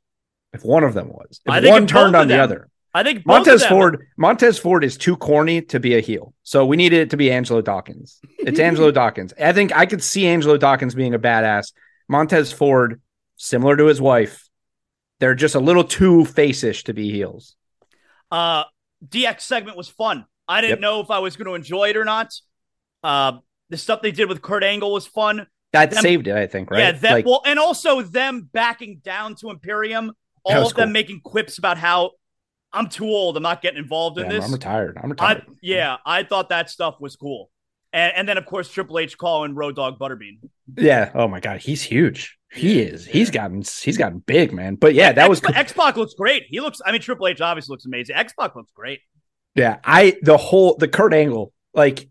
If 0.53 0.63
one 0.63 0.83
of 0.83 0.93
them 0.93 1.09
was. 1.09 1.41
If 1.45 1.65
one 1.65 1.87
turned 1.87 2.15
on 2.15 2.27
the 2.27 2.39
other. 2.39 2.69
I 2.95 3.03
think 3.03 3.25
Montez 3.25 3.65
Ford 3.65 4.07
Montez 4.15 4.57
Ford 4.57 4.85
is 4.85 4.95
too 4.95 5.17
corny 5.17 5.61
to 5.63 5.81
be 5.81 5.97
a 5.97 5.99
heel. 5.99 6.33
So 6.43 6.65
we 6.65 6.77
needed 6.77 7.01
it 7.01 7.09
to 7.09 7.17
be 7.17 7.29
Angelo 7.29 7.61
Dawkins. 7.61 8.21
It's 8.39 8.57
Angelo 8.57 8.89
Dawkins. 9.01 9.33
I 9.37 9.51
think 9.51 9.75
I 9.75 9.85
could 9.85 10.01
see 10.01 10.25
Angelo 10.27 10.55
Dawkins 10.55 10.95
being 10.95 11.13
a 11.13 11.19
badass. 11.19 11.73
Montez 12.07 12.53
Ford, 12.53 13.01
similar 13.35 13.75
to 13.75 13.87
his 13.87 13.99
wife, 13.99 14.47
they're 15.19 15.35
just 15.35 15.55
a 15.55 15.59
little 15.59 15.83
too 15.83 16.23
face-ish 16.23 16.85
to 16.85 16.93
be 16.93 17.11
heels. 17.11 17.57
Uh 18.31 18.63
DX 19.05 19.41
segment 19.41 19.75
was 19.75 19.89
fun. 19.89 20.23
I 20.47 20.61
didn't 20.61 20.77
yep. 20.77 20.79
know 20.79 21.01
if 21.01 21.11
I 21.11 21.19
was 21.19 21.35
going 21.35 21.47
to 21.47 21.55
enjoy 21.55 21.89
it 21.89 21.97
or 21.97 22.05
not. 22.05 22.31
Uh 23.03 23.39
the 23.67 23.77
stuff 23.77 24.03
they 24.03 24.11
did 24.13 24.29
with 24.29 24.41
Kurt 24.41 24.63
Angle 24.63 24.93
was 24.93 25.05
fun. 25.05 25.47
That 25.73 25.91
them, 25.91 26.01
saved 26.01 26.27
it, 26.27 26.35
I 26.37 26.47
think, 26.47 26.71
right? 26.71 26.79
Yeah, 26.79 26.91
that 26.93 27.11
like, 27.11 27.25
well, 27.25 27.41
and 27.45 27.59
also 27.59 28.01
them 28.01 28.49
backing 28.53 29.01
down 29.03 29.35
to 29.41 29.49
Imperium, 29.49 30.13
all 30.45 30.65
of 30.65 30.73
them 30.75 30.93
making 30.93 31.19
quips 31.25 31.57
about 31.57 31.77
how 31.77 32.11
I'm 32.75 32.89
too 32.89 33.05
old. 33.05 33.37
I'm 33.37 33.43
not 33.43 33.61
getting 33.61 33.79
involved 33.79 34.17
in 34.17 34.25
yeah, 34.25 34.31
this. 34.33 34.45
I'm 34.45 34.51
retired. 34.51 34.99
I'm 35.01 35.09
retired. 35.09 35.43
I, 35.47 35.51
yeah, 35.61 35.97
I 36.05 36.23
thought 36.23 36.49
that 36.49 36.69
stuff 36.69 36.95
was 36.99 37.15
cool. 37.15 37.49
And, 37.93 38.13
and 38.15 38.29
then 38.29 38.37
of 38.37 38.45
course 38.45 38.69
Triple 38.69 38.99
H 38.99 39.17
calling 39.17 39.55
Road 39.55 39.75
Dog 39.75 39.97
Butterbean. 39.97 40.39
Yeah. 40.77 41.11
Oh 41.15 41.27
my 41.27 41.39
God, 41.39 41.59
he's 41.59 41.81
huge. 41.81 42.37
He 42.51 42.81
is. 42.81 43.05
He's 43.05 43.31
gotten. 43.31 43.63
He's 43.81 43.97
gotten 43.97 44.19
big, 44.19 44.53
man. 44.53 44.75
But 44.75 44.93
yeah, 44.93 45.11
that 45.11 45.29
X- 45.29 45.41
was. 45.41 45.55
X 45.55 45.73
Pac 45.73 45.97
looks 45.97 46.13
great. 46.13 46.43
He 46.47 46.61
looks. 46.61 46.81
I 46.85 46.91
mean, 46.91 47.01
Triple 47.01 47.27
H 47.27 47.41
obviously 47.41 47.73
looks 47.73 47.85
amazing. 47.85 48.15
X 48.15 48.33
Pac 48.39 48.55
looks 48.55 48.71
great. 48.71 49.01
Yeah, 49.55 49.77
I 49.83 50.17
the 50.21 50.37
whole 50.37 50.75
the 50.77 50.87
Kurt 50.87 51.13
Angle 51.13 51.53
like 51.73 52.09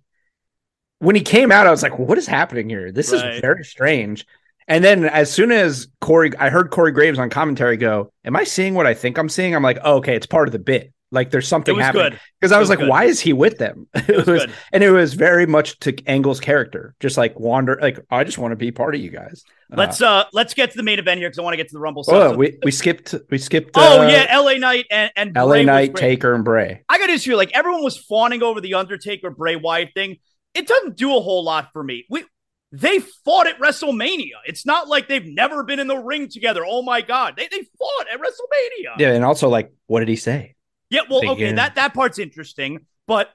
when 0.98 1.16
he 1.16 1.22
came 1.22 1.50
out, 1.50 1.66
I 1.66 1.70
was 1.70 1.82
like, 1.82 1.98
"What 1.98 2.18
is 2.18 2.26
happening 2.26 2.68
here? 2.68 2.92
This 2.92 3.12
right. 3.12 3.34
is 3.34 3.40
very 3.40 3.64
strange." 3.64 4.26
And 4.66 4.82
then 4.82 5.04
as 5.04 5.30
soon 5.30 5.52
as 5.52 5.88
Corey, 6.00 6.32
I 6.38 6.48
heard 6.48 6.70
Corey 6.70 6.92
Graves 6.92 7.18
on 7.18 7.30
commentary 7.30 7.76
go, 7.76 8.12
"Am 8.24 8.34
I 8.36 8.44
seeing 8.44 8.74
what 8.74 8.86
I 8.86 8.94
think 8.94 9.18
I'm 9.18 9.28
seeing?" 9.28 9.54
I'm 9.54 9.62
like, 9.62 9.78
oh, 9.84 9.96
"Okay, 9.96 10.16
it's 10.16 10.26
part 10.26 10.48
of 10.48 10.52
the 10.52 10.58
bit. 10.58 10.92
Like 11.10 11.30
there's 11.30 11.46
something 11.46 11.78
happening." 11.78 12.18
Because 12.40 12.50
I 12.50 12.58
was, 12.58 12.64
was 12.64 12.70
like, 12.70 12.78
good. 12.78 12.88
"Why 12.88 13.04
is 13.04 13.20
he 13.20 13.32
with 13.32 13.58
them?" 13.58 13.86
It, 13.94 14.26
was, 14.26 14.46
and 14.72 14.82
it 14.82 14.90
was 14.90 15.14
very 15.14 15.46
much 15.46 15.78
to 15.80 15.94
Angle's 16.06 16.40
character, 16.40 16.94
just 16.98 17.18
like 17.18 17.38
wander. 17.38 17.78
Like 17.80 17.98
I 18.10 18.24
just 18.24 18.38
want 18.38 18.52
to 18.52 18.56
be 18.56 18.70
part 18.70 18.94
of 18.94 19.02
you 19.02 19.10
guys. 19.10 19.44
Let's 19.70 20.00
uh, 20.00 20.08
uh 20.08 20.24
let's 20.32 20.54
get 20.54 20.70
to 20.70 20.76
the 20.76 20.82
main 20.82 20.98
event 20.98 21.18
here 21.18 21.28
because 21.28 21.38
I 21.38 21.42
want 21.42 21.54
to 21.54 21.58
get 21.58 21.68
to 21.68 21.74
the 21.74 21.80
Rumble. 21.80 22.04
Oh, 22.08 22.32
so 22.32 22.36
we 22.36 22.58
we 22.62 22.70
skipped 22.70 23.14
we 23.30 23.36
skipped. 23.36 23.72
Oh 23.74 24.02
uh, 24.02 24.08
yeah, 24.08 24.26
L.A. 24.30 24.58
Knight 24.58 24.86
and 24.90 25.10
and 25.14 25.36
L.A. 25.36 25.62
Knight, 25.64 25.94
Taker, 25.94 26.34
and 26.34 26.44
Bray. 26.44 26.84
I 26.88 26.98
got 26.98 27.08
to 27.08 27.12
issue 27.12 27.36
like 27.36 27.52
everyone 27.52 27.84
was 27.84 27.98
fawning 27.98 28.42
over 28.42 28.62
the 28.62 28.74
Undertaker 28.74 29.30
Bray 29.30 29.56
Wyatt 29.56 29.90
thing. 29.94 30.16
It 30.54 30.68
doesn't 30.68 30.96
do 30.96 31.16
a 31.16 31.20
whole 31.20 31.44
lot 31.44 31.70
for 31.72 31.82
me. 31.82 32.06
We 32.08 32.24
they 32.74 32.98
fought 32.98 33.46
at 33.46 33.60
WrestleMania. 33.60 34.34
It's 34.46 34.66
not 34.66 34.88
like 34.88 35.06
they've 35.06 35.24
never 35.24 35.62
been 35.62 35.78
in 35.78 35.86
the 35.86 35.96
ring 35.96 36.28
together. 36.28 36.64
Oh 36.66 36.82
my 36.82 37.02
God. 37.02 37.34
They, 37.36 37.46
they 37.46 37.62
fought 37.78 38.06
at 38.12 38.18
WrestleMania. 38.18 38.98
Yeah. 38.98 39.12
And 39.12 39.24
also, 39.24 39.48
like, 39.48 39.72
what 39.86 40.00
did 40.00 40.08
he 40.08 40.16
say? 40.16 40.56
Yeah. 40.90 41.02
Well, 41.08 41.30
okay. 41.30 41.52
That, 41.52 41.76
that 41.76 41.94
part's 41.94 42.18
interesting. 42.18 42.86
But 43.06 43.30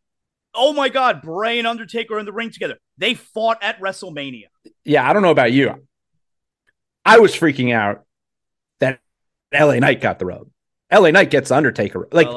oh 0.54 0.74
my 0.74 0.90
God, 0.90 1.22
Bray 1.22 1.58
and 1.58 1.68
Undertaker 1.68 2.20
in 2.20 2.26
the 2.26 2.34
ring 2.34 2.52
together. 2.52 2.78
They 2.98 3.14
fought 3.14 3.64
at 3.64 3.80
WrestleMania. 3.80 4.48
Yeah. 4.84 5.10
I 5.10 5.14
don't 5.14 5.22
know 5.22 5.32
about 5.32 5.54
you. 5.54 5.88
I 7.06 7.20
was 7.20 7.34
freaking 7.34 7.74
out 7.74 8.04
that 8.80 9.00
LA 9.54 9.80
Knight 9.80 10.02
got 10.02 10.20
the 10.20 10.26
rub. 10.26 10.48
LA 10.92 11.12
Knight 11.12 11.30
gets 11.30 11.50
Undertaker. 11.50 12.10
Like, 12.12 12.28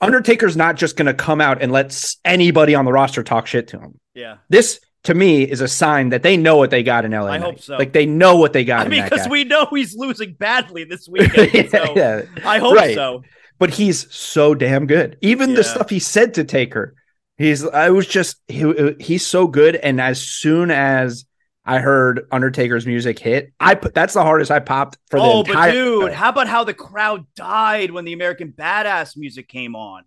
Undertaker's 0.00 0.56
not 0.56 0.76
just 0.76 0.96
going 0.96 1.06
to 1.06 1.14
come 1.14 1.40
out 1.40 1.60
and 1.60 1.72
let 1.72 2.14
anybody 2.24 2.74
on 2.74 2.84
the 2.84 2.92
roster 2.92 3.22
talk 3.22 3.46
shit 3.46 3.68
to 3.68 3.80
him. 3.80 3.98
Yeah. 4.14 4.36
This 4.48 4.80
to 5.06 5.14
me 5.14 5.44
is 5.44 5.60
a 5.60 5.68
sign 5.68 6.10
that 6.10 6.22
they 6.22 6.36
know 6.36 6.56
what 6.56 6.70
they 6.70 6.82
got 6.82 7.04
in 7.04 7.12
LA. 7.12 7.26
I 7.26 7.38
hope 7.38 7.60
so. 7.60 7.76
Like 7.76 7.92
they 7.92 8.06
know 8.06 8.36
what 8.36 8.52
they 8.52 8.64
got. 8.64 8.86
I 8.86 8.88
mean, 8.88 9.04
because 9.04 9.28
we 9.28 9.44
know 9.44 9.66
he's 9.66 9.96
losing 9.96 10.34
badly 10.34 10.84
this 10.84 11.08
weekend. 11.08 11.54
yeah, 11.54 11.68
so 11.68 11.96
yeah. 11.96 12.22
I 12.44 12.58
hope 12.58 12.74
right. 12.74 12.94
so. 12.94 13.22
But 13.58 13.70
he's 13.70 14.12
so 14.14 14.54
damn 14.54 14.86
good. 14.86 15.16
Even 15.22 15.50
yeah. 15.50 15.56
the 15.56 15.64
stuff 15.64 15.88
he 15.88 15.98
said 16.00 16.34
to 16.34 16.44
Taker, 16.44 16.94
he's. 17.38 17.64
I 17.64 17.90
was 17.90 18.06
just 18.06 18.36
he, 18.48 18.64
uh, 18.64 18.92
he's 19.00 19.26
so 19.26 19.46
good. 19.46 19.76
And 19.76 20.00
as 20.00 20.20
soon 20.20 20.70
as 20.70 21.24
I 21.64 21.78
heard 21.78 22.26
Undertaker's 22.32 22.84
music 22.84 23.18
hit, 23.18 23.52
I 23.60 23.76
put 23.76 23.94
that's 23.94 24.14
the 24.14 24.22
hardest 24.22 24.50
I 24.50 24.58
popped 24.58 24.98
for 25.08 25.20
the 25.20 25.24
oh, 25.24 25.40
entire. 25.40 25.70
but 25.70 25.72
dude, 25.72 26.12
how 26.12 26.30
about 26.30 26.48
how 26.48 26.64
the 26.64 26.74
crowd 26.74 27.26
died 27.36 27.92
when 27.92 28.04
the 28.04 28.12
American 28.12 28.52
Badass 28.52 29.16
music 29.16 29.48
came 29.48 29.76
on? 29.76 30.02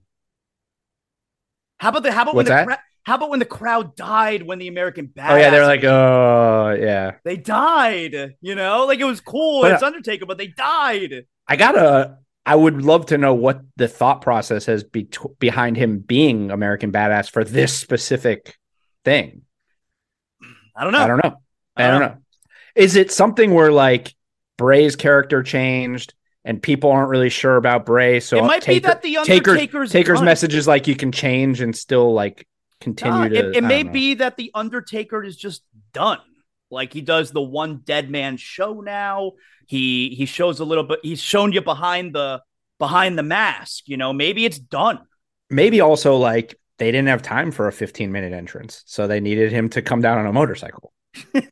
How 1.77 1.89
about 1.89 2.03
the 2.03 2.12
how 2.12 2.23
about 2.23 2.35
What's 2.35 2.49
when 2.49 2.59
the 2.59 2.65
crowd? 2.65 2.79
How 3.09 3.15
about 3.15 3.31
when 3.31 3.39
the 3.39 3.45
crowd 3.45 3.95
died 3.95 4.43
when 4.43 4.59
the 4.59 4.67
American 4.67 5.07
Badass? 5.07 5.31
Oh 5.31 5.35
yeah, 5.35 5.49
they're 5.49 5.65
like, 5.65 5.83
oh 5.83 6.77
yeah, 6.79 7.13
they 7.23 7.37
died. 7.37 8.35
You 8.39 8.53
know, 8.53 8.85
like 8.85 8.99
it 8.99 9.05
was 9.05 9.19
cool. 9.19 9.63
But, 9.63 9.71
it's 9.71 9.81
uh, 9.81 9.87
Undertaker, 9.87 10.27
but 10.27 10.37
they 10.37 10.45
died. 10.45 11.25
I 11.47 11.55
gotta. 11.55 12.19
I 12.45 12.53
would 12.55 12.83
love 12.83 13.07
to 13.07 13.17
know 13.17 13.33
what 13.33 13.61
the 13.77 13.87
thought 13.87 14.21
process 14.21 14.67
is 14.67 14.83
be- 14.83 15.09
behind 15.39 15.75
him 15.75 15.97
being 15.97 16.51
American 16.51 16.91
Badass 16.91 17.31
for 17.31 17.43
this 17.43 17.75
specific 17.75 18.55
thing. 19.03 19.41
I 20.75 20.83
don't 20.83 20.93
know. 20.93 20.99
I 20.99 21.07
don't 21.07 21.23
know. 21.23 21.37
I 21.75 21.81
don't, 21.81 21.87
I 21.87 21.89
don't 21.89 21.99
know. 22.01 22.07
know. 22.09 22.17
Is 22.75 22.95
it 22.95 23.11
something 23.11 23.55
where 23.55 23.71
like 23.71 24.13
Bray's 24.55 24.95
character 24.95 25.41
changed? 25.41 26.13
and 26.45 26.63
people 26.63 26.89
aren't 26.89 27.09
really 27.09 27.29
sure 27.29 27.57
about 27.57 27.85
Bray. 27.85 28.21
So 28.21 28.37
it 28.37 28.43
might 28.43 28.61
Taker, 28.61 28.75
be 28.75 28.87
that 28.87 29.01
the 29.01 29.17
Undertaker's 29.17 29.57
Taker's, 29.57 29.91
Taker's 29.91 30.21
message 30.21 30.55
is 30.55 30.67
like 30.67 30.87
you 30.87 30.95
can 30.95 31.11
change 31.11 31.59
and 31.59 31.75
still 31.75 32.13
like 32.13 32.47
continue 32.81 33.19
uh, 33.19 33.29
to. 33.29 33.49
It, 33.49 33.55
it 33.57 33.63
may 33.63 33.83
know. 33.83 33.91
be 33.91 34.13
that 34.15 34.37
the 34.37 34.51
Undertaker 34.53 35.23
is 35.23 35.35
just 35.35 35.63
done. 35.93 36.19
Like 36.71 36.93
he 36.93 37.01
does 37.01 37.31
the 37.31 37.41
one 37.41 37.81
dead 37.83 38.09
man 38.09 38.37
show 38.37 38.81
now. 38.81 39.33
He 39.67 40.09
he 40.15 40.25
shows 40.25 40.59
a 40.59 40.65
little 40.65 40.83
bit. 40.83 40.99
He's 41.03 41.21
shown 41.21 41.51
you 41.51 41.61
behind 41.61 42.13
the 42.13 42.41
behind 42.77 43.17
the 43.17 43.23
mask. 43.23 43.87
You 43.87 43.97
know, 43.97 44.13
maybe 44.13 44.45
it's 44.45 44.59
done. 44.59 44.99
Maybe 45.49 45.81
also 45.81 46.17
like 46.17 46.59
they 46.77 46.91
didn't 46.91 47.07
have 47.07 47.21
time 47.21 47.51
for 47.51 47.67
a 47.67 47.71
15 47.71 48.11
minute 48.11 48.33
entrance, 48.33 48.83
so 48.85 49.07
they 49.07 49.19
needed 49.19 49.51
him 49.51 49.69
to 49.69 49.81
come 49.81 50.01
down 50.01 50.17
on 50.17 50.25
a 50.25 50.33
motorcycle. 50.33 50.93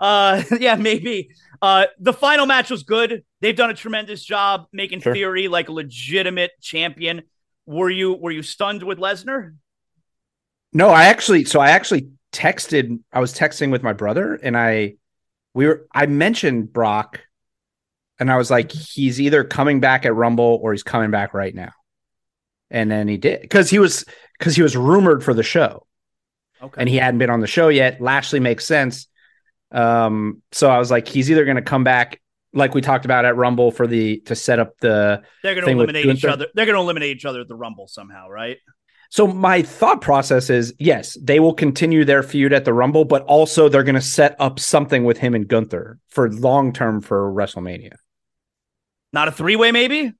uh, 0.00 0.42
yeah, 0.58 0.76
maybe. 0.76 1.30
Uh, 1.60 1.86
the 1.98 2.12
final 2.12 2.46
match 2.46 2.70
was 2.70 2.82
good. 2.82 3.24
They've 3.40 3.56
done 3.56 3.70
a 3.70 3.74
tremendous 3.74 4.24
job 4.24 4.66
making 4.72 5.00
sure. 5.00 5.14
Theory 5.14 5.48
like 5.48 5.68
a 5.68 5.72
legitimate 5.72 6.52
champion. 6.60 7.22
Were 7.66 7.90
you 7.90 8.14
were 8.14 8.30
you 8.30 8.42
stunned 8.42 8.82
with 8.82 8.98
Lesnar? 8.98 9.54
No, 10.72 10.88
I 10.88 11.04
actually 11.04 11.44
so 11.44 11.60
I 11.60 11.70
actually 11.70 12.08
texted 12.32 13.00
I 13.12 13.20
was 13.20 13.34
texting 13.34 13.70
with 13.70 13.82
my 13.82 13.92
brother 13.92 14.34
and 14.34 14.56
I 14.56 14.94
we 15.54 15.66
were 15.66 15.86
I 15.94 16.06
mentioned 16.06 16.72
Brock 16.72 17.20
and 18.18 18.30
I 18.30 18.36
was 18.36 18.50
like 18.50 18.72
he's 18.72 19.20
either 19.20 19.44
coming 19.44 19.80
back 19.80 20.06
at 20.06 20.14
Rumble 20.14 20.58
or 20.62 20.72
he's 20.72 20.82
coming 20.82 21.10
back 21.10 21.34
right 21.34 21.54
now. 21.54 21.72
And 22.70 22.90
then 22.90 23.06
he 23.06 23.18
did 23.18 23.48
cuz 23.50 23.68
he 23.68 23.78
was 23.78 24.04
cuz 24.38 24.56
he 24.56 24.62
was 24.62 24.76
rumored 24.76 25.22
for 25.22 25.34
the 25.34 25.42
show. 25.42 25.86
Okay. 26.62 26.80
And 26.80 26.88
he 26.88 26.96
hadn't 26.96 27.18
been 27.18 27.30
on 27.30 27.40
the 27.40 27.46
show 27.46 27.68
yet. 27.68 28.00
Lashley 28.00 28.40
makes 28.40 28.64
sense. 28.64 29.08
Um, 29.72 30.42
so 30.52 30.70
I 30.70 30.78
was 30.78 30.90
like, 30.90 31.08
he's 31.08 31.30
either 31.30 31.44
going 31.44 31.56
to 31.56 31.62
come 31.62 31.82
back 31.82 32.20
like 32.52 32.74
we 32.74 32.82
talked 32.82 33.04
about 33.04 33.24
at 33.24 33.36
Rumble 33.36 33.70
for 33.70 33.86
the 33.86 34.20
to 34.26 34.36
set 34.36 34.58
up 34.58 34.78
the. 34.80 35.22
They're 35.42 35.54
going 35.54 35.66
to 35.66 35.72
eliminate 35.72 36.06
each 36.06 36.24
other. 36.24 36.46
They're 36.54 36.66
going 36.66 36.76
to 36.76 36.82
eliminate 36.82 37.16
each 37.16 37.24
other 37.24 37.40
at 37.40 37.48
the 37.48 37.56
Rumble 37.56 37.88
somehow, 37.88 38.28
right? 38.28 38.58
So 39.12 39.26
my 39.26 39.60
thought 39.60 40.00
process 40.00 40.48
is 40.48 40.72
yes, 40.78 41.18
they 41.20 41.38
will 41.38 41.52
continue 41.52 42.02
their 42.02 42.22
feud 42.22 42.54
at 42.54 42.64
the 42.64 42.72
Rumble, 42.72 43.04
but 43.04 43.22
also 43.24 43.68
they're 43.68 43.82
going 43.82 43.94
to 43.94 44.00
set 44.00 44.34
up 44.38 44.58
something 44.58 45.04
with 45.04 45.18
him 45.18 45.34
and 45.34 45.46
Gunther 45.46 45.98
for 46.08 46.32
long 46.32 46.72
term 46.72 47.02
for 47.02 47.30
WrestleMania. 47.30 47.92
Not 49.12 49.28
a 49.28 49.30
three 49.30 49.54
way, 49.54 49.70
maybe. 49.70 50.14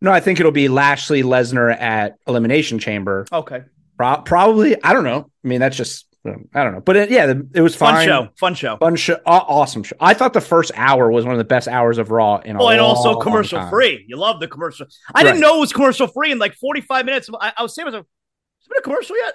No, 0.00 0.10
I 0.10 0.18
think 0.18 0.40
it'll 0.40 0.50
be 0.50 0.66
Lashley 0.66 1.22
Lesnar 1.22 1.72
at 1.80 2.16
Elimination 2.26 2.80
Chamber. 2.80 3.24
Okay, 3.32 3.62
Pro- 3.96 4.22
probably, 4.22 4.82
I 4.82 4.94
don't 4.94 5.04
know. 5.04 5.30
I 5.44 5.48
mean, 5.48 5.60
that's 5.60 5.76
just 5.76 6.07
I 6.54 6.62
don't 6.64 6.74
know, 6.74 6.80
but 6.80 6.96
it, 6.96 7.10
yeah, 7.10 7.32
it 7.54 7.60
was 7.60 7.74
fun 7.76 7.94
fine. 7.94 8.06
show, 8.06 8.28
fun 8.38 8.54
show. 8.54 8.76
Fun 8.78 8.96
show, 8.96 9.18
awesome 9.26 9.82
show. 9.82 9.96
I 10.00 10.14
thought 10.14 10.32
the 10.32 10.40
first 10.40 10.70
hour 10.74 11.10
was 11.10 11.24
one 11.24 11.32
of 11.34 11.38
the 11.38 11.44
best 11.44 11.68
hours 11.68 11.98
of 11.98 12.10
Raw 12.10 12.36
in 12.38 12.56
a 12.56 12.62
Oh, 12.62 12.68
and 12.68 12.80
also 12.80 13.18
commercial 13.18 13.58
time. 13.58 13.70
free. 13.70 14.04
You 14.08 14.16
love 14.16 14.40
the 14.40 14.48
commercial. 14.48 14.86
I 15.14 15.22
didn't 15.22 15.40
know 15.40 15.56
it 15.56 15.60
was 15.60 15.72
commercial 15.72 16.06
free 16.06 16.30
in 16.32 16.38
like 16.38 16.54
45 16.54 17.04
minutes. 17.04 17.28
I, 17.40 17.52
I 17.56 17.62
was 17.62 17.74
saying, 17.74 17.86
myself, 17.86 18.06
has 18.06 18.68
there 18.68 18.74
been 18.74 18.80
a 18.80 18.82
commercial 18.82 19.16
yet? 19.16 19.34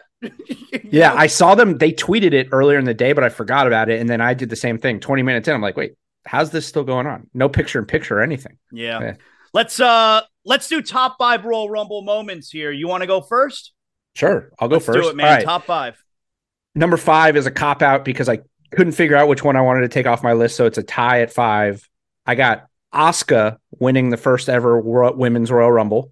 Yeah, 0.92 1.10
know? 1.10 1.16
I 1.16 1.28
saw 1.28 1.56
them. 1.56 1.78
They 1.80 1.92
tweeted 1.92 2.34
it 2.34 2.50
earlier 2.52 2.78
in 2.78 2.86
the 2.86 2.94
day, 2.94 3.14
but 3.14 3.24
I 3.24 3.30
forgot 3.30 3.66
about 3.68 3.90
it. 3.90 4.00
And 4.00 4.10
then 4.10 4.22
I 4.22 4.34
did 4.34 4.50
the 4.50 4.56
same 4.56 4.78
thing. 4.78 5.00
Twenty 5.00 5.24
minutes 5.24 5.48
in, 5.48 5.54
I'm 5.56 5.62
like, 5.62 5.76
wait, 5.78 5.94
how's 6.26 6.52
this 6.52 6.66
still 6.68 6.84
going 6.84 7.08
on? 7.08 7.30
No 7.34 7.50
picture 7.50 7.80
in 7.80 7.86
picture 7.86 8.20
or 8.20 8.22
anything. 8.22 8.58
yeah. 8.72 9.00
Yeah. 9.02 9.14
Let's 9.54 9.80
uh 9.80 10.22
let's 10.46 10.68
do 10.68 10.82
top 10.82 11.16
five 11.20 11.46
Royal 11.46 11.70
Rumble 11.70 12.02
moments 12.04 12.50
here. 12.52 12.72
You 12.72 12.88
want 12.88 13.02
to 13.02 13.08
go 13.08 13.22
first? 13.22 13.72
Sure, 14.16 14.52
I'll 14.60 14.68
go 14.68 14.76
Let's 14.76 14.86
first. 14.86 15.00
do 15.02 15.10
it, 15.10 15.16
man. 15.16 15.26
Right. 15.26 15.44
Top 15.46 15.66
five. 15.66 16.03
Number 16.76 16.98
five 16.98 17.38
is 17.38 17.46
a 17.46 17.52
cop 17.52 17.82
out 17.82 18.04
because 18.04 18.30
I 18.30 18.40
couldn't 18.72 18.94
figure 18.94 19.16
out 19.16 19.28
which 19.28 19.44
one 19.44 19.56
I 19.56 19.62
wanted 19.62 19.82
to 19.82 19.90
take 19.90 20.08
off 20.08 20.24
my 20.24 20.34
list. 20.34 20.56
So 20.56 20.66
it's 20.66 20.78
a 20.78 20.84
tie 20.84 21.22
at 21.22 21.32
five. 21.32 21.88
I 22.26 22.36
got 22.36 22.68
Asuka 22.94 23.58
winning 23.80 24.10
the 24.10 24.18
first 24.18 24.50
ever 24.50 24.80
Women's 24.80 25.52
Royal 25.52 25.72
Rumble 25.72 26.12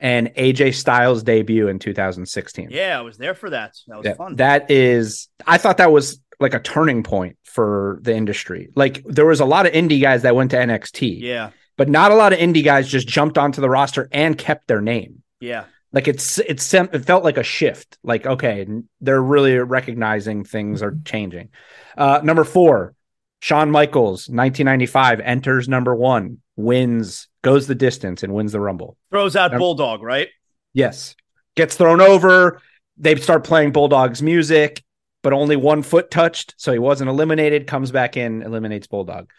and 0.00 0.28
AJ 0.34 0.74
Styles 0.74 1.22
debut 1.22 1.68
in 1.68 1.78
2016. 1.78 2.68
Yeah, 2.70 2.98
I 2.98 3.02
was 3.02 3.16
there 3.18 3.34
for 3.34 3.50
that. 3.50 3.76
That 3.86 3.96
was 3.98 4.06
Yeah, 4.06 4.14
fun. 4.14 4.36
That 4.36 4.70
is, 4.70 5.28
I 5.46 5.58
thought 5.58 5.78
that 5.78 5.90
was 5.90 6.20
like 6.40 6.54
a 6.54 6.60
turning 6.60 7.02
point 7.02 7.36
for 7.44 7.98
the 8.02 8.14
industry. 8.14 8.68
Like 8.76 9.02
there 9.04 9.26
was 9.26 9.40
a 9.40 9.44
lot 9.44 9.66
of 9.66 9.72
indie 9.72 10.00
guys 10.00 10.22
that 10.22 10.36
went 10.36 10.52
to 10.52 10.56
NXT, 10.56 11.20
yeah, 11.20 11.50
but 11.76 11.88
not 11.88 12.12
a 12.12 12.14
lot 12.14 12.32
of 12.32 12.38
indie 12.38 12.64
guys 12.64 12.88
just 12.88 13.08
jumped 13.08 13.38
onto 13.38 13.60
the 13.60 13.68
roster 13.70 14.08
and 14.12 14.36
kept 14.38 14.68
their 14.68 14.80
name. 14.80 15.22
yeah. 15.40 15.64
Like 15.92 16.08
it's 16.08 16.38
it's 16.38 16.72
it 16.74 17.04
felt 17.06 17.24
like 17.24 17.38
a 17.38 17.42
shift. 17.42 17.98
Like 18.02 18.26
okay, 18.26 18.66
they're 19.00 19.22
really 19.22 19.58
recognizing 19.58 20.44
things 20.44 20.82
are 20.82 20.98
changing. 21.04 21.48
Uh, 21.96 22.20
number 22.22 22.44
four, 22.44 22.94
Shawn 23.40 23.70
Michaels, 23.70 24.28
1995, 24.28 25.20
enters 25.20 25.68
number 25.68 25.94
one, 25.94 26.38
wins, 26.56 27.28
goes 27.42 27.66
the 27.66 27.74
distance, 27.74 28.22
and 28.22 28.34
wins 28.34 28.52
the 28.52 28.60
Rumble. 28.60 28.96
Throws 29.10 29.36
out. 29.36 29.56
Bulldog, 29.56 30.02
right? 30.02 30.28
Yes. 30.72 31.14
Gets 31.54 31.76
thrown 31.76 32.00
over. 32.00 32.60
They 32.96 33.14
start 33.16 33.44
playing 33.44 33.72
Bulldog's 33.72 34.22
music, 34.22 34.82
but 35.22 35.32
only 35.32 35.56
one 35.56 35.82
foot 35.82 36.10
touched. 36.10 36.54
So 36.58 36.72
he 36.72 36.78
wasn't 36.78 37.10
eliminated. 37.10 37.66
Comes 37.66 37.92
back 37.92 38.16
in, 38.16 38.42
eliminates 38.42 38.86
Bulldog. 38.88 39.30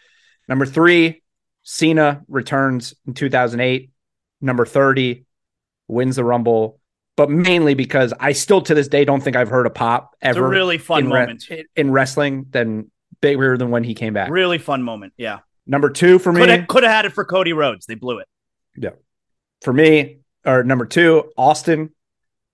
Number 0.48 0.66
three, 0.66 1.22
Cena 1.62 2.22
returns 2.26 2.94
in 3.06 3.14
2008. 3.14 3.90
Number 4.40 4.64
30, 4.64 5.26
wins 5.90 6.16
the 6.16 6.24
Rumble, 6.24 6.78
but 7.16 7.30
mainly 7.30 7.74
because 7.74 8.12
I 8.18 8.32
still 8.32 8.60
to 8.62 8.74
this 8.74 8.88
day 8.88 9.04
don't 9.04 9.20
think 9.22 9.36
I've 9.36 9.48
heard 9.48 9.66
a 9.66 9.70
pop 9.70 10.12
It's 10.22 10.36
a 10.36 10.38
ever 10.38 10.48
really 10.48 10.78
fun 10.78 11.04
in, 11.04 11.10
re- 11.10 11.20
moment. 11.20 11.44
in 11.76 11.90
wrestling 11.90 12.46
than 12.50 12.90
bigger 13.20 13.56
than 13.58 13.70
when 13.70 13.84
he 13.84 13.94
came 13.94 14.14
back. 14.14 14.30
Really 14.30 14.58
fun 14.58 14.82
moment. 14.82 15.12
Yeah. 15.16 15.40
Number 15.66 15.90
two 15.90 16.18
for 16.18 16.32
me, 16.32 16.40
Could 16.40 16.48
have 16.48 16.66
could 16.68 16.82
have 16.82 16.92
had 16.92 17.04
it 17.04 17.12
for 17.12 17.24
Cody 17.24 17.52
Rhodes. 17.52 17.86
They 17.86 17.94
blew 17.94 18.18
it. 18.18 18.28
Yeah. 18.76 18.90
For 19.62 19.72
me, 19.72 20.20
or 20.46 20.64
number 20.64 20.86
two, 20.86 21.30
Austin 21.36 21.90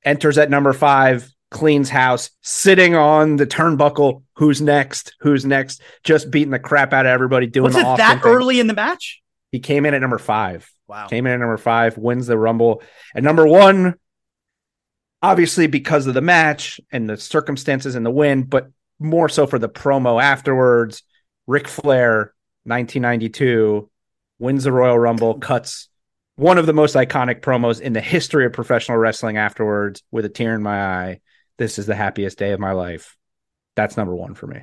enters 0.04 0.38
at 0.38 0.50
number 0.50 0.72
five, 0.72 1.30
cleans 1.50 1.88
house, 1.88 2.30
sitting 2.42 2.94
on 2.96 3.36
the 3.36 3.46
turnbuckle. 3.46 4.22
Who's 4.36 4.60
next? 4.60 5.14
Who's 5.20 5.44
next? 5.46 5.80
Just 6.02 6.30
beating 6.30 6.50
the 6.50 6.58
crap 6.58 6.92
out 6.92 7.06
of 7.06 7.10
everybody, 7.10 7.46
doing 7.46 7.64
Was 7.66 7.74
the 7.74 7.80
it 7.80 7.96
that 7.96 8.22
thing. 8.22 8.32
early 8.32 8.58
in 8.60 8.66
the 8.66 8.74
match? 8.74 9.22
He 9.52 9.60
came 9.60 9.86
in 9.86 9.94
at 9.94 10.00
number 10.00 10.18
five. 10.18 10.70
Wow. 10.88 11.08
Came 11.08 11.26
in 11.26 11.32
at 11.32 11.40
number 11.40 11.56
five, 11.56 11.98
wins 11.98 12.26
the 12.26 12.38
Rumble. 12.38 12.82
And 13.14 13.24
number 13.24 13.46
one, 13.46 13.94
obviously 15.22 15.66
because 15.66 16.06
of 16.06 16.14
the 16.14 16.20
match 16.20 16.80
and 16.92 17.08
the 17.08 17.16
circumstances 17.16 17.94
and 17.94 18.06
the 18.06 18.10
win, 18.10 18.44
but 18.44 18.68
more 18.98 19.28
so 19.28 19.46
for 19.46 19.58
the 19.58 19.68
promo 19.68 20.22
afterwards. 20.22 21.02
Ric 21.46 21.68
Flair, 21.68 22.34
1992, 22.64 23.90
wins 24.38 24.64
the 24.64 24.72
Royal 24.72 24.98
Rumble, 24.98 25.34
cuts 25.38 25.88
one 26.36 26.58
of 26.58 26.66
the 26.66 26.72
most 26.72 26.94
iconic 26.94 27.40
promos 27.40 27.80
in 27.80 27.92
the 27.92 28.00
history 28.00 28.46
of 28.46 28.52
professional 28.52 28.98
wrestling 28.98 29.36
afterwards 29.36 30.02
with 30.10 30.24
a 30.24 30.28
tear 30.28 30.54
in 30.54 30.62
my 30.62 30.84
eye. 30.84 31.20
This 31.58 31.78
is 31.78 31.86
the 31.86 31.94
happiest 31.94 32.38
day 32.38 32.52
of 32.52 32.60
my 32.60 32.72
life. 32.72 33.16
That's 33.74 33.96
number 33.96 34.14
one 34.14 34.34
for 34.34 34.46
me. 34.46 34.62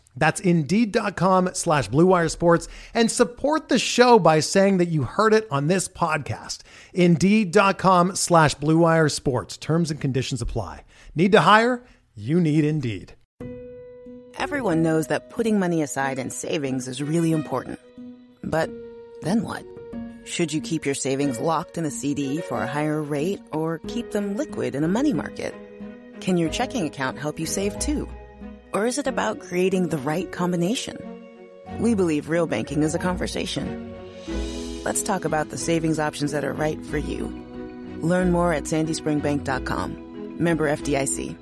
That's 0.15 0.39
Indeed.com 0.41 1.51
slash 1.53 1.87
Blue 1.87 2.05
Wire 2.05 2.29
Sports 2.29 2.67
and 2.93 3.09
support 3.09 3.69
the 3.69 3.79
show 3.79 4.19
by 4.19 4.41
saying 4.41 4.77
that 4.77 4.89
you 4.89 5.03
heard 5.03 5.33
it 5.33 5.47
on 5.49 5.67
this 5.67 5.87
podcast. 5.87 6.59
Indeed.com 6.93 8.15
slash 8.15 8.55
Blue 8.55 8.79
Wire 8.79 9.09
Sports. 9.09 9.57
Terms 9.57 9.91
and 9.91 10.01
conditions 10.01 10.41
apply. 10.41 10.83
Need 11.15 11.31
to 11.33 11.41
hire? 11.41 11.83
You 12.15 12.39
need 12.39 12.65
Indeed. 12.65 13.15
Everyone 14.35 14.81
knows 14.81 15.07
that 15.07 15.29
putting 15.29 15.59
money 15.59 15.81
aside 15.81 16.17
in 16.17 16.29
savings 16.31 16.87
is 16.87 17.01
really 17.01 17.31
important. 17.31 17.79
But 18.43 18.69
then 19.21 19.43
what? 19.43 19.65
Should 20.25 20.51
you 20.53 20.61
keep 20.61 20.85
your 20.85 20.95
savings 20.95 21.39
locked 21.39 21.77
in 21.77 21.85
a 21.85 21.91
CD 21.91 22.41
for 22.41 22.61
a 22.61 22.67
higher 22.67 23.01
rate 23.01 23.39
or 23.51 23.79
keep 23.87 24.11
them 24.11 24.35
liquid 24.37 24.75
in 24.75 24.83
a 24.83 24.87
money 24.87 25.13
market? 25.13 25.53
Can 26.21 26.37
your 26.37 26.49
checking 26.49 26.85
account 26.85 27.17
help 27.17 27.39
you 27.39 27.45
save 27.45 27.77
too? 27.79 28.07
Or 28.73 28.85
is 28.85 28.97
it 28.97 29.07
about 29.07 29.39
creating 29.39 29.89
the 29.89 29.97
right 29.97 30.31
combination? 30.31 30.97
We 31.79 31.93
believe 31.93 32.29
real 32.29 32.47
banking 32.47 32.83
is 32.83 32.95
a 32.95 32.99
conversation. 32.99 33.93
Let's 34.85 35.03
talk 35.03 35.25
about 35.25 35.49
the 35.49 35.57
savings 35.57 35.99
options 35.99 36.31
that 36.31 36.45
are 36.45 36.53
right 36.53 36.83
for 36.85 36.97
you. 36.97 37.27
Learn 37.99 38.31
more 38.31 38.53
at 38.53 38.63
sandyspringbank.com. 38.63 40.37
Member 40.41 40.69
FDIC. 40.69 41.35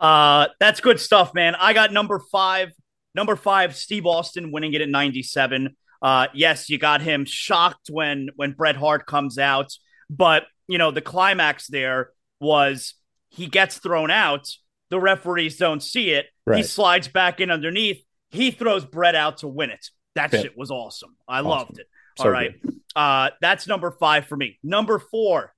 Uh, 0.00 0.48
that's 0.60 0.80
good 0.80 1.00
stuff, 1.00 1.34
man. 1.34 1.54
I 1.54 1.72
got 1.72 1.92
number 1.92 2.20
five. 2.30 2.72
Number 3.14 3.36
five, 3.36 3.76
Steve 3.76 4.06
Austin 4.06 4.52
winning 4.52 4.74
it 4.74 4.80
at 4.80 4.88
97. 4.88 5.76
Uh, 6.00 6.26
yes, 6.34 6.68
you 6.68 6.78
got 6.78 7.00
him 7.00 7.24
shocked 7.24 7.88
when 7.90 8.28
when 8.36 8.52
Bret 8.52 8.76
Hart 8.76 9.06
comes 9.06 9.38
out, 9.38 9.72
but 10.10 10.44
you 10.68 10.78
know 10.78 10.90
the 10.90 11.00
climax 11.00 11.66
there 11.66 12.10
was 12.40 12.94
he 13.30 13.46
gets 13.46 13.78
thrown 13.78 14.10
out. 14.10 14.48
The 14.90 15.00
referees 15.00 15.56
don't 15.56 15.82
see 15.82 16.10
it. 16.10 16.26
He 16.54 16.62
slides 16.62 17.08
back 17.08 17.40
in 17.40 17.50
underneath. 17.50 18.04
He 18.30 18.50
throws 18.50 18.84
Bret 18.84 19.14
out 19.14 19.38
to 19.38 19.48
win 19.48 19.70
it. 19.70 19.86
That 20.14 20.32
Yeah. 20.32 20.42
shit 20.42 20.56
was 20.58 20.70
awesome. 20.70 21.16
I 21.26 21.38
Awesome. 21.38 21.46
loved 21.48 21.78
it. 21.78 21.86
So 22.18 22.24
All 22.24 22.30
right. 22.30 22.54
Uh, 22.94 23.30
that's 23.40 23.66
number 23.66 23.90
five 23.90 24.26
for 24.26 24.36
me. 24.36 24.58
Number 24.62 24.98
four, 24.98 25.52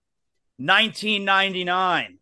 1999. 0.58 2.18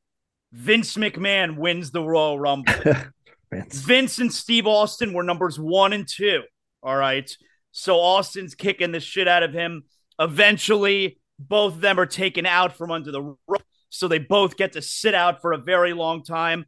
Vince 0.53 0.97
McMahon 0.97 1.57
wins 1.57 1.91
the 1.91 2.03
Royal 2.03 2.39
Rumble. 2.39 2.73
Vince. 3.53 3.81
Vince 3.81 4.19
and 4.19 4.33
Steve 4.33 4.67
Austin 4.67 5.13
were 5.13 5.23
numbers 5.23 5.59
one 5.59 5.93
and 5.93 6.07
two. 6.09 6.43
All 6.83 6.97
right. 6.97 7.31
So 7.73 8.01
Austin's 8.01 8.55
kicking 8.55 8.93
the 8.93 9.01
shit 9.01 9.29
out 9.29 9.43
of 9.43 9.53
him. 9.53 9.85
Eventually, 10.19 11.19
Both 11.37 11.75
of 11.75 11.81
them 11.81 11.99
are 11.99 12.07
taken 12.07 12.47
out 12.47 12.77
from 12.77 12.93
under 12.93 13.11
the 13.11 13.21
rope, 13.21 13.63
so 13.89 14.07
they 14.07 14.21
both 14.21 14.57
get 14.57 14.75
to 14.75 14.81
sit 14.83 15.15
out 15.15 15.41
for 15.43 15.53
a 15.53 15.59
very 15.59 15.93
long 15.93 16.23
time. 16.23 16.65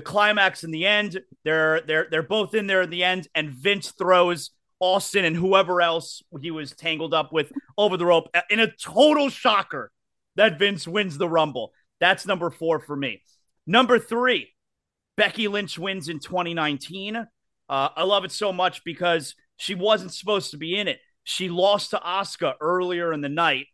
The 0.00 0.06
climax 0.06 0.64
in 0.64 0.70
the 0.70 0.86
end, 0.86 1.20
they're 1.44 1.82
they're 1.82 2.06
they're 2.10 2.22
both 2.22 2.54
in 2.54 2.66
there 2.66 2.80
in 2.80 2.88
the 2.88 3.04
end, 3.04 3.28
and 3.34 3.50
Vince 3.50 3.90
throws 3.90 4.48
Austin 4.78 5.26
and 5.26 5.36
whoever 5.36 5.82
else 5.82 6.22
he 6.40 6.50
was 6.50 6.72
tangled 6.72 7.12
up 7.12 7.34
with 7.34 7.52
over 7.76 7.98
the 7.98 8.06
rope 8.06 8.34
in 8.48 8.60
a 8.60 8.72
total 8.82 9.28
shocker 9.28 9.92
that 10.36 10.58
Vince 10.58 10.88
wins 10.88 11.18
the 11.18 11.28
Rumble. 11.28 11.72
That's 12.00 12.26
number 12.26 12.48
four 12.48 12.80
for 12.80 12.96
me. 12.96 13.20
Number 13.66 13.98
three, 13.98 14.54
Becky 15.18 15.48
Lynch 15.48 15.78
wins 15.78 16.08
in 16.08 16.18
2019. 16.18 17.16
Uh, 17.16 17.26
I 17.68 18.02
love 18.04 18.24
it 18.24 18.32
so 18.32 18.54
much 18.54 18.82
because 18.84 19.34
she 19.58 19.74
wasn't 19.74 20.14
supposed 20.14 20.52
to 20.52 20.56
be 20.56 20.78
in 20.78 20.88
it. 20.88 20.98
She 21.24 21.50
lost 21.50 21.90
to 21.90 21.98
Asuka 21.98 22.54
earlier 22.62 23.12
in 23.12 23.20
the 23.20 23.28
night, 23.28 23.66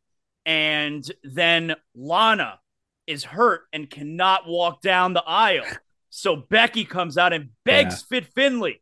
and 0.45 1.09
then 1.23 1.77
Lana 1.95 2.59
is 3.07 3.23
hurt 3.23 3.61
and 3.73 3.89
cannot 3.89 4.49
walk 4.49 4.83
down 4.83 5.13
the 5.13 5.23
aisle. 5.25 5.67
So 6.17 6.35
Becky 6.35 6.87
comes 6.87 7.19
out 7.19 7.35
and 7.35 7.51
begs 7.65 8.07
yeah. 8.11 8.21
Fit 8.21 8.33
Finlay, 8.35 8.81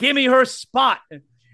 give 0.00 0.16
me 0.16 0.24
her 0.24 0.44
spot. 0.44 0.98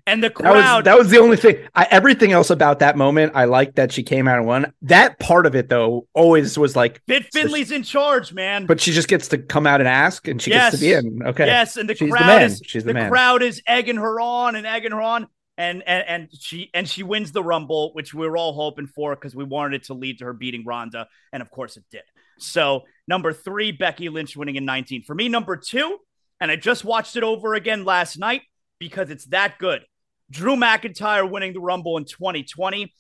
And 0.07 0.23
the 0.23 0.31
crowd. 0.31 0.55
That 0.55 0.77
was, 0.77 0.85
that 0.85 0.99
was 0.99 1.11
the 1.11 1.19
only 1.19 1.37
thing. 1.37 1.67
I, 1.75 1.87
everything 1.91 2.33
else 2.33 2.49
about 2.49 2.79
that 2.79 2.97
moment, 2.97 3.33
I 3.35 3.45
liked 3.45 3.77
that 3.77 3.93
she 3.93 4.03
came 4.03 4.29
out 4.29 4.39
and 4.39 4.47
won. 4.47 4.73
That 4.83 5.19
part 5.19 5.45
of 5.45 5.55
it, 5.55 5.69
though, 5.69 6.07
always 6.15 6.59
was 6.59 6.75
like. 6.75 7.03
Fit 7.07 7.27
she, 7.35 7.75
in 7.75 7.83
charge, 7.83 8.33
man. 8.33 8.65
But 8.67 8.81
she 8.81 8.93
just 8.93 9.09
gets 9.09 9.29
to 9.29 9.39
come 9.39 9.67
out 9.67 9.81
and 9.81 9.89
ask, 9.89 10.27
and 10.29 10.41
she 10.41 10.51
yes. 10.51 10.73
gets 10.73 10.83
to 10.83 10.87
be 10.87 10.93
in. 10.93 11.27
Okay. 11.27 11.47
Yes, 11.47 11.77
and 11.77 11.89
the 11.89 11.95
She's 11.95 12.11
crowd 12.11 12.41
the 12.41 12.45
is. 12.45 12.63
She's 12.65 12.85
the, 12.85 12.93
the 12.93 13.09
crowd 13.09 13.43
is 13.43 13.63
egging 13.67 13.97
her 13.97 14.21
on 14.21 14.57
and 14.57 14.67
egging 14.67 14.93
her 14.93 15.01
on 15.01 15.27
and 15.57 15.83
and 15.87 16.05
and 16.09 16.29
she 16.33 16.71
and 16.75 16.89
she 16.89 17.03
wins 17.03 17.33
the 17.33 17.43
rumble 17.43 17.93
which 17.93 18.13
we 18.13 18.27
were 18.27 18.37
all 18.37 18.53
hoping 18.53 18.87
for 18.87 19.15
because 19.15 19.37
we 19.37 19.45
wanted 19.45 19.75
it 19.75 19.85
to 19.85 19.95
lead 19.95 20.19
to 20.19 20.25
her 20.25 20.33
beating 20.33 20.65
ronda 20.65 21.07
and 21.33 21.43
of 21.43 21.51
course 21.51 21.77
it 21.77 21.85
did 21.91 22.03
so 22.39 22.83
number 23.07 23.33
three 23.33 23.73
becky 23.73 24.09
lynch 24.09 24.37
winning 24.37 24.57
in 24.57 24.65
19 24.65 25.03
for 25.03 25.15
me 25.15 25.29
number 25.29 25.57
two 25.57 25.99
and 26.41 26.51
i 26.51 26.57
just 26.57 26.85
watched 26.85 27.17
it 27.17 27.23
over 27.23 27.55
again 27.55 27.85
last 27.85 28.19
night 28.19 28.43
because 28.79 29.11
it's 29.11 29.27
that 29.27 29.59
good 29.59 29.83
drew 30.31 30.57
mcintyre 30.57 31.29
winning 31.29 31.53
the 31.53 31.61
rumble 31.61 31.97
in 31.97 32.05
2020 32.05 32.93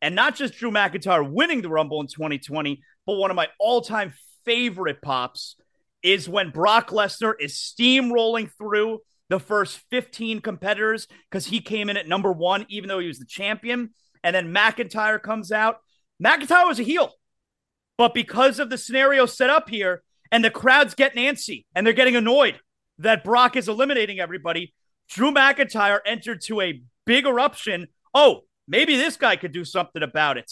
and 0.00 0.14
not 0.14 0.34
just 0.34 0.54
drew 0.54 0.70
mcintyre 0.70 1.28
winning 1.28 1.62
the 1.62 1.68
rumble 1.68 2.00
in 2.00 2.06
2020 2.06 2.82
but 3.06 3.14
one 3.14 3.30
of 3.30 3.36
my 3.36 3.48
all-time 3.58 4.12
favorite 4.44 5.00
pops 5.02 5.56
is 6.02 6.28
when 6.28 6.50
brock 6.50 6.90
lesnar 6.90 7.34
is 7.40 7.54
steamrolling 7.54 8.50
through 8.58 8.98
the 9.32 9.40
first 9.40 9.80
15 9.90 10.42
competitors 10.42 11.08
because 11.30 11.46
he 11.46 11.60
came 11.60 11.88
in 11.88 11.96
at 11.96 12.06
number 12.06 12.30
one, 12.30 12.66
even 12.68 12.86
though 12.86 12.98
he 12.98 13.06
was 13.06 13.18
the 13.18 13.24
champion. 13.24 13.94
And 14.22 14.36
then 14.36 14.52
McIntyre 14.52 15.20
comes 15.20 15.50
out. 15.50 15.78
McIntyre 16.22 16.66
was 16.66 16.78
a 16.78 16.82
heel. 16.82 17.10
But 18.02 18.14
because 18.14 18.58
of 18.58 18.68
the 18.68 18.78
scenario 18.78 19.26
set 19.26 19.48
up 19.48 19.70
here, 19.70 20.02
and 20.32 20.44
the 20.44 20.50
crowd's 20.50 20.94
getting 20.94 21.22
antsy 21.22 21.66
and 21.72 21.86
they're 21.86 21.94
getting 21.94 22.16
annoyed 22.16 22.58
that 22.98 23.22
Brock 23.22 23.54
is 23.54 23.68
eliminating 23.68 24.18
everybody, 24.18 24.74
Drew 25.08 25.30
McIntyre 25.30 26.00
entered 26.04 26.40
to 26.46 26.60
a 26.62 26.82
big 27.06 27.26
eruption. 27.26 27.86
Oh, 28.12 28.40
maybe 28.66 28.96
this 28.96 29.16
guy 29.16 29.36
could 29.36 29.52
do 29.52 29.64
something 29.64 30.02
about 30.02 30.36
it. 30.36 30.50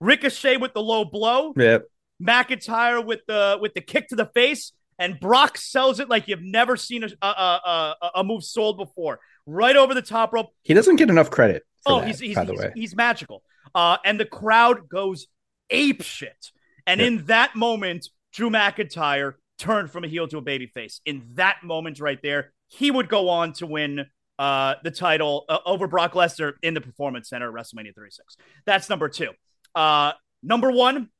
Ricochet 0.00 0.56
with 0.56 0.72
the 0.72 0.80
low 0.80 1.04
blow. 1.04 1.52
Yep. 1.58 1.88
McIntyre 2.26 3.04
with 3.04 3.20
the 3.28 3.58
with 3.60 3.74
the 3.74 3.82
kick 3.82 4.08
to 4.08 4.16
the 4.16 4.30
face 4.32 4.72
and 4.98 5.20
Brock 5.20 5.58
sells 5.58 6.00
it 6.00 6.08
like 6.08 6.26
you've 6.26 6.40
never 6.40 6.78
seen 6.78 7.04
a, 7.04 7.10
a, 7.20 7.96
a, 8.00 8.10
a 8.14 8.24
move 8.24 8.44
sold 8.44 8.78
before. 8.78 9.20
Right 9.44 9.76
over 9.76 9.92
the 9.92 10.00
top 10.00 10.32
rope. 10.32 10.54
He 10.62 10.72
doesn't 10.72 10.96
get 10.96 11.10
enough 11.10 11.30
credit. 11.30 11.64
oh, 11.84 12.00
that, 12.00 12.06
he's, 12.06 12.18
he's, 12.18 12.34
by 12.34 12.44
the 12.44 12.52
he's, 12.52 12.60
way. 12.62 12.72
he's 12.74 12.96
magical. 12.96 13.42
Uh, 13.74 13.98
and 14.06 14.18
the 14.18 14.24
crowd 14.24 14.88
goes 14.88 15.26
ape 15.68 16.00
shit. 16.00 16.50
And 16.88 17.00
in 17.00 17.26
that 17.26 17.54
moment, 17.54 18.08
Drew 18.32 18.50
McIntyre 18.50 19.34
turned 19.58 19.90
from 19.90 20.04
a 20.04 20.08
heel 20.08 20.26
to 20.28 20.38
a 20.38 20.42
babyface. 20.42 21.00
In 21.04 21.22
that 21.34 21.56
moment 21.62 22.00
right 22.00 22.18
there, 22.22 22.52
he 22.68 22.90
would 22.90 23.08
go 23.08 23.28
on 23.28 23.52
to 23.54 23.66
win 23.66 24.06
uh, 24.38 24.74
the 24.82 24.90
title 24.90 25.44
uh, 25.48 25.58
over 25.66 25.86
Brock 25.86 26.14
Lesnar 26.14 26.54
in 26.62 26.74
the 26.74 26.80
Performance 26.80 27.28
Center 27.28 27.48
at 27.48 27.54
WrestleMania 27.54 27.94
36. 27.94 28.36
That's 28.66 28.88
number 28.88 29.08
two. 29.08 29.30
Uh, 29.74 30.12
number 30.42 30.70
one, 30.70 31.10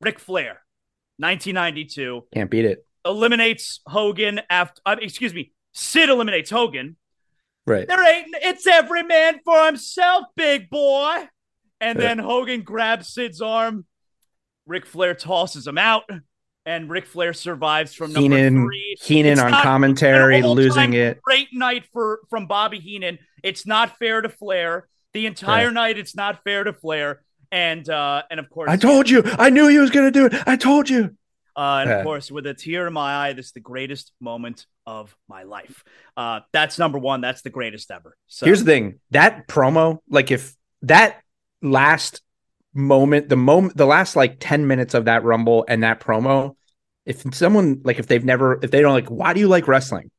Ric 0.00 0.18
Flair. 0.18 0.62
1992. 1.18 2.24
Can't 2.34 2.50
beat 2.50 2.64
it. 2.64 2.84
Eliminates 3.04 3.80
Hogan 3.86 4.40
after, 4.50 4.80
uh, 4.84 4.96
excuse 5.00 5.34
me, 5.34 5.52
Sid 5.72 6.08
eliminates 6.08 6.50
Hogan. 6.50 6.96
Right. 7.66 7.86
There 7.86 8.04
ain't, 8.04 8.34
it's 8.42 8.66
every 8.66 9.04
man 9.04 9.38
for 9.44 9.66
himself, 9.66 10.24
big 10.34 10.68
boy. 10.68 11.28
And 11.80 11.98
then 11.98 12.18
Hogan 12.18 12.62
grabs 12.62 13.12
Sid's 13.12 13.40
arm. 13.40 13.84
Ric 14.66 14.86
Flair 14.86 15.14
tosses 15.14 15.66
him 15.66 15.78
out, 15.78 16.04
and 16.64 16.88
Ric 16.88 17.06
Flair 17.06 17.32
survives 17.32 17.94
from 17.94 18.12
number 18.12 18.36
Heenan, 18.36 18.64
three. 18.64 18.96
Heenan 19.00 19.32
it's 19.32 19.40
on 19.40 19.50
not, 19.50 19.62
commentary, 19.62 20.42
losing 20.42 20.94
it. 20.94 21.20
Great 21.22 21.48
night 21.52 21.84
for 21.92 22.20
from 22.30 22.46
Bobby 22.46 22.78
Heenan. 22.78 23.18
It's 23.42 23.66
not 23.66 23.98
fair 23.98 24.20
to 24.20 24.28
Flair. 24.28 24.88
The 25.12 25.26
entire 25.26 25.66
yeah. 25.66 25.70
night, 25.70 25.98
it's 25.98 26.16
not 26.16 26.42
fair 26.44 26.64
to 26.64 26.72
Flair 26.72 27.22
and 27.52 27.88
uh, 27.88 28.22
and 28.30 28.40
of 28.40 28.50
course, 28.50 28.70
I 28.70 28.76
told 28.76 29.08
you, 29.08 29.22
I 29.24 29.50
knew 29.50 29.68
he 29.68 29.78
was 29.78 29.90
going 29.90 30.06
to 30.06 30.10
do 30.10 30.26
it. 30.26 30.48
I 30.48 30.56
told 30.56 30.88
you. 30.88 31.16
Uh, 31.54 31.80
and 31.82 31.90
of 31.90 32.02
course, 32.02 32.30
with 32.30 32.46
a 32.46 32.54
tear 32.54 32.86
in 32.86 32.94
my 32.94 33.26
eye, 33.26 33.32
this 33.34 33.46
is 33.46 33.52
the 33.52 33.60
greatest 33.60 34.10
moment 34.20 34.66
of 34.86 35.14
my 35.28 35.42
life. 35.42 35.84
Uh, 36.16 36.40
that's 36.52 36.78
number 36.78 36.98
one. 36.98 37.20
That's 37.20 37.42
the 37.42 37.50
greatest 37.50 37.90
ever. 37.90 38.16
So 38.26 38.46
here's 38.46 38.60
the 38.60 38.72
thing: 38.72 39.00
that 39.10 39.46
promo, 39.46 39.98
like 40.08 40.30
if 40.30 40.56
that 40.80 41.20
last 41.60 42.22
moment, 42.74 43.28
the 43.28 43.36
moment, 43.36 43.76
the 43.76 43.86
last 43.86 44.16
like 44.16 44.36
ten 44.40 44.66
minutes 44.66 44.94
of 44.94 45.06
that 45.06 45.24
rumble 45.24 45.64
and 45.68 45.82
that 45.82 46.00
promo, 46.00 46.56
if 47.04 47.22
someone 47.34 47.80
like 47.84 47.98
if 47.98 48.06
they've 48.06 48.24
never, 48.24 48.58
if 48.62 48.70
they 48.70 48.80
don't 48.80 48.92
like, 48.92 49.08
why 49.08 49.32
do 49.32 49.40
you 49.40 49.48
like 49.48 49.68
wrestling? 49.68 50.10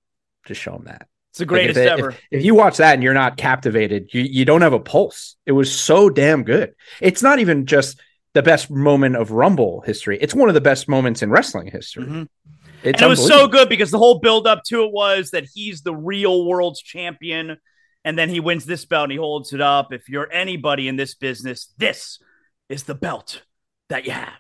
Just 0.46 0.62
show 0.62 0.74
them 0.74 0.86
that. 0.86 1.08
It's 1.32 1.39
the 1.39 1.46
greatest 1.46 1.80
like 1.80 1.88
if 1.88 1.92
ever. 1.92 2.10
If, 2.12 2.22
if, 2.30 2.46
you 2.46 2.54
watch 2.54 2.78
that 2.78 2.94
and 2.94 3.02
you're 3.02 3.16
not 3.16 3.38
captivated, 3.38 4.13
you, 4.13 4.22
you 4.22 4.46
don't 4.46 4.62
have 4.62 4.74
a 4.74 4.80
pulse. 4.80 5.36
It 5.48 5.54
was 5.54 5.74
so 5.74 6.10
damn 6.10 6.44
good. 6.44 6.76
It's 7.02 7.24
not 7.24 7.39
even 7.39 7.66
just 7.66 8.00
the 8.34 8.44
best 8.44 8.70
moment 8.70 9.16
of 9.16 9.32
Rumble 9.32 9.82
history. 9.82 10.20
It's 10.22 10.36
one 10.36 10.48
of 10.48 10.54
the 10.54 10.62
best 10.62 10.88
moments 10.88 11.24
in 11.24 11.32
wrestling 11.32 11.72
history. 11.72 12.04
Mm-hmm. 12.04 12.24
and 12.84 13.02
it 13.02 13.08
was 13.08 13.26
so 13.26 13.48
good 13.48 13.68
because 13.68 13.89
the 13.89 13.98
whole 13.98 14.20
build 14.20 14.46
up 14.46 14.62
to 14.68 14.84
it 14.84 14.92
was 14.92 15.32
that 15.32 15.46
he's 15.52 15.82
the 15.82 15.96
real 15.96 16.46
world's 16.46 16.82
champion. 16.82 17.58
And 18.06 18.16
then 18.16 18.30
he 18.30 18.39
wins 18.39 18.66
this 18.66 18.86
belt 18.86 19.06
and 19.06 19.12
he 19.12 19.18
holds 19.18 19.54
it 19.54 19.62
up. 19.62 19.92
If 19.92 20.10
you're 20.10 20.32
anybody 20.32 20.88
in 20.88 20.98
this 20.98 21.16
business, 21.16 21.74
this 21.78 22.20
is 22.69 22.84
the 22.84 22.95
belt 22.95 23.43
that 23.89 24.06
you 24.06 24.12
have. 24.12 24.34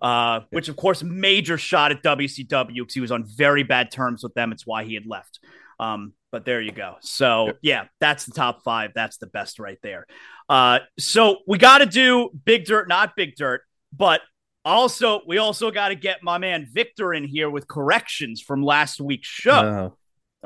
Uh, 0.00 0.40
which 0.50 0.68
of 0.68 0.76
course, 0.76 1.02
major 1.02 1.58
shot 1.58 1.92
at 1.92 2.02
WCW 2.02 2.74
because 2.74 2.94
he 2.94 3.00
was 3.00 3.12
on 3.12 3.24
very 3.24 3.62
bad 3.62 3.90
terms 3.90 4.22
with 4.22 4.32
them. 4.32 4.50
It's 4.50 4.66
why 4.66 4.84
he 4.84 4.94
had 4.94 5.06
left. 5.06 5.40
Um, 5.78 6.14
but 6.32 6.44
there 6.44 6.60
you 6.60 6.72
go. 6.72 6.96
So 7.00 7.46
yep. 7.46 7.58
yeah, 7.62 7.84
that's 8.00 8.24
the 8.24 8.32
top 8.32 8.62
five. 8.62 8.92
That's 8.94 9.18
the 9.18 9.26
best 9.26 9.58
right 9.58 9.78
there. 9.82 10.06
Uh, 10.48 10.80
so 10.98 11.38
we 11.46 11.58
got 11.58 11.78
to 11.78 11.86
do 11.86 12.30
big 12.44 12.64
dirt, 12.64 12.88
not 12.88 13.14
big 13.14 13.34
dirt, 13.36 13.62
but 13.92 14.22
also 14.64 15.20
we 15.26 15.38
also 15.38 15.70
got 15.70 15.88
to 15.88 15.94
get 15.94 16.22
my 16.22 16.38
man 16.38 16.66
Victor 16.70 17.12
in 17.12 17.24
here 17.24 17.50
with 17.50 17.66
corrections 17.68 18.40
from 18.40 18.62
last 18.62 19.00
week's 19.00 19.28
show. 19.28 19.52
Uh, 19.52 19.90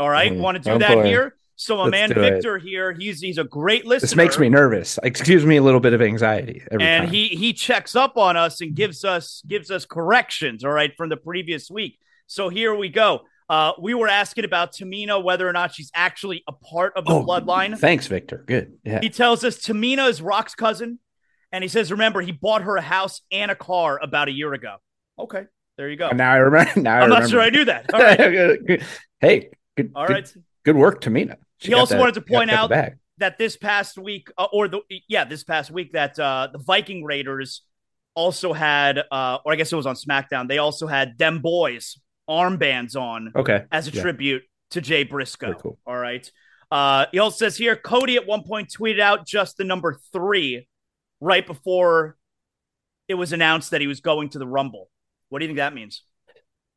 All 0.01 0.11
right, 0.11 0.33
mm, 0.33 0.39
want 0.39 0.57
to 0.57 0.63
do 0.63 0.71
oh 0.73 0.79
that 0.79 1.05
here? 1.05 1.37
So 1.57 1.77
my 1.77 1.85
Let's 1.85 1.91
man 1.93 2.15
Victor 2.15 2.57
it. 2.57 2.63
here, 2.63 2.93
he's 2.93 3.21
he's 3.21 3.39
a 3.39 3.45
great 3.45 3.87
listener. 3.87 4.07
This 4.07 4.17
makes 4.17 4.39
me 4.39 4.49
nervous. 4.49 4.99
Excuse 5.03 5.47
me, 5.47 5.57
a 5.57 5.63
little 5.63 5.81
bit 5.81 5.93
of 5.93 6.03
anxiety. 6.03 6.63
and 6.71 6.81
time. 6.81 7.09
he 7.09 7.29
he 7.29 7.53
checks 7.53 7.95
up 7.95 8.17
on 8.17 8.37
us 8.37 8.61
and 8.61 8.75
gives 8.75 9.05
us 9.05 9.43
gives 9.47 9.71
us 9.71 9.85
corrections. 9.85 10.65
All 10.65 10.73
right, 10.73 10.95
from 10.97 11.11
the 11.11 11.17
previous 11.17 11.71
week. 11.71 11.99
So 12.27 12.49
here 12.49 12.75
we 12.75 12.89
go. 12.89 13.23
Uh, 13.49 13.73
we 13.81 13.95
were 13.95 14.09
asking 14.09 14.45
about 14.45 14.73
Tamina, 14.73 15.23
whether 15.23 15.49
or 15.49 15.53
not 15.53 15.75
she's 15.75 15.91
actually 15.95 16.43
a 16.49 16.53
part 16.53 16.95
of 16.97 17.05
the 17.05 17.13
oh, 17.13 17.25
bloodline. 17.25 17.79
Thanks, 17.79 18.07
Victor. 18.07 18.43
Good. 18.47 18.79
Yeah. 18.85 19.01
He 19.01 19.11
tells 19.11 19.45
us 19.45 19.59
Tamina 19.59 20.09
is 20.09 20.23
Rock's 20.23 20.55
cousin. 20.55 20.99
And 21.53 21.63
he 21.63 21.69
says, 21.69 21.93
remember, 21.93 22.21
he 22.21 22.33
bought 22.33 22.63
her 22.63 22.77
a 22.77 22.83
house 22.83 23.21
and 23.31 23.49
a 23.49 23.55
car 23.55 24.01
about 24.03 24.29
a 24.29 24.33
year 24.33 24.53
ago. 24.55 24.77
Okay. 25.17 25.45
There 25.77 25.89
you 25.89 25.97
go. 25.97 26.11
Now 26.11 26.33
I 26.33 26.37
remember. 26.37 26.73
Now 26.81 26.95
I 26.95 26.97
I'm 26.97 27.03
remember. 27.05 27.21
not 27.21 27.31
sure 27.31 27.41
I 27.41 27.51
knew 27.51 27.65
that. 27.67 27.95
All 27.95 28.01
right. 28.01 28.83
hey, 29.21 29.51
good. 29.77 29.93
All 29.95 30.07
right. 30.07 30.25
Good, 30.25 30.43
good 30.65 30.77
work, 30.77 31.01
Tamina. 31.01 31.37
She 31.59 31.69
he 31.69 31.75
also 31.75 31.95
that, 31.95 32.01
wanted 32.01 32.15
to 32.15 32.23
point 32.23 32.51
out 32.51 32.71
that 33.19 33.39
this 33.39 33.57
past 33.57 33.99
week, 33.99 34.29
uh, 34.37 34.47
or 34.53 34.69
the 34.69 34.81
yeah, 35.09 35.25
this 35.25 35.45
past 35.45 35.71
week, 35.71 35.93
that 35.93 36.19
uh, 36.19 36.49
the 36.53 36.59
Viking 36.59 37.05
Raiders 37.05 37.63
also 38.15 38.53
had, 38.53 38.99
uh, 39.11 39.39
or 39.45 39.53
I 39.53 39.57
guess 39.57 39.73
it 39.73 39.77
was 39.77 39.87
on 39.87 39.95
SmackDown. 39.95 40.49
They 40.49 40.59
also 40.59 40.87
had 40.87 41.19
them 41.19 41.41
boys 41.41 41.99
armbands 42.29 42.97
on 42.97 43.33
okay 43.37 43.65
as 43.71 43.87
a 43.87 43.91
yeah. 43.91 44.03
tribute 44.03 44.43
to 44.71 44.81
Jay 44.81 45.05
Briscoe. 45.05 45.55
Cool. 45.55 45.79
All 45.87 45.97
right. 45.97 46.31
Uh, 46.71 47.07
he 47.13 47.19
also 47.19 47.37
says 47.37 47.57
here 47.57 47.77
Cody 47.77 48.17
at 48.17 48.27
one 48.27 48.43
point 48.43 48.73
tweeted 48.77 49.01
out 49.01 49.27
just 49.27 49.57
the 49.57 49.65
number 49.65 49.99
three 50.13 50.67
right 51.21 51.47
before 51.47 52.17
it 53.09 53.15
was 53.15 53.33
announced 53.33 53.71
that 53.71 53.81
he 53.81 53.87
was 53.87 54.01
going 54.01 54.31
to 54.31 54.39
the 54.39 54.47
Rumble. 54.47 54.91
What 55.29 55.39
do 55.39 55.45
you 55.45 55.49
think 55.49 55.59
that 55.59 55.75
means? 55.75 56.03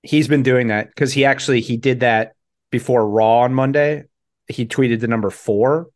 He's 0.04 0.28
been 0.28 0.44
doing 0.44 0.68
that 0.68 0.90
because 0.90 1.14
he 1.14 1.26
actually 1.26 1.62
he 1.62 1.78
did 1.78 2.02
that 2.02 2.34
before 2.70 3.08
Raw 3.10 3.40
on 3.40 3.54
Monday. 3.54 4.04
He 4.48 4.66
tweeted 4.66 5.00
the 5.00 5.08
number 5.08 5.30
four 5.30 5.90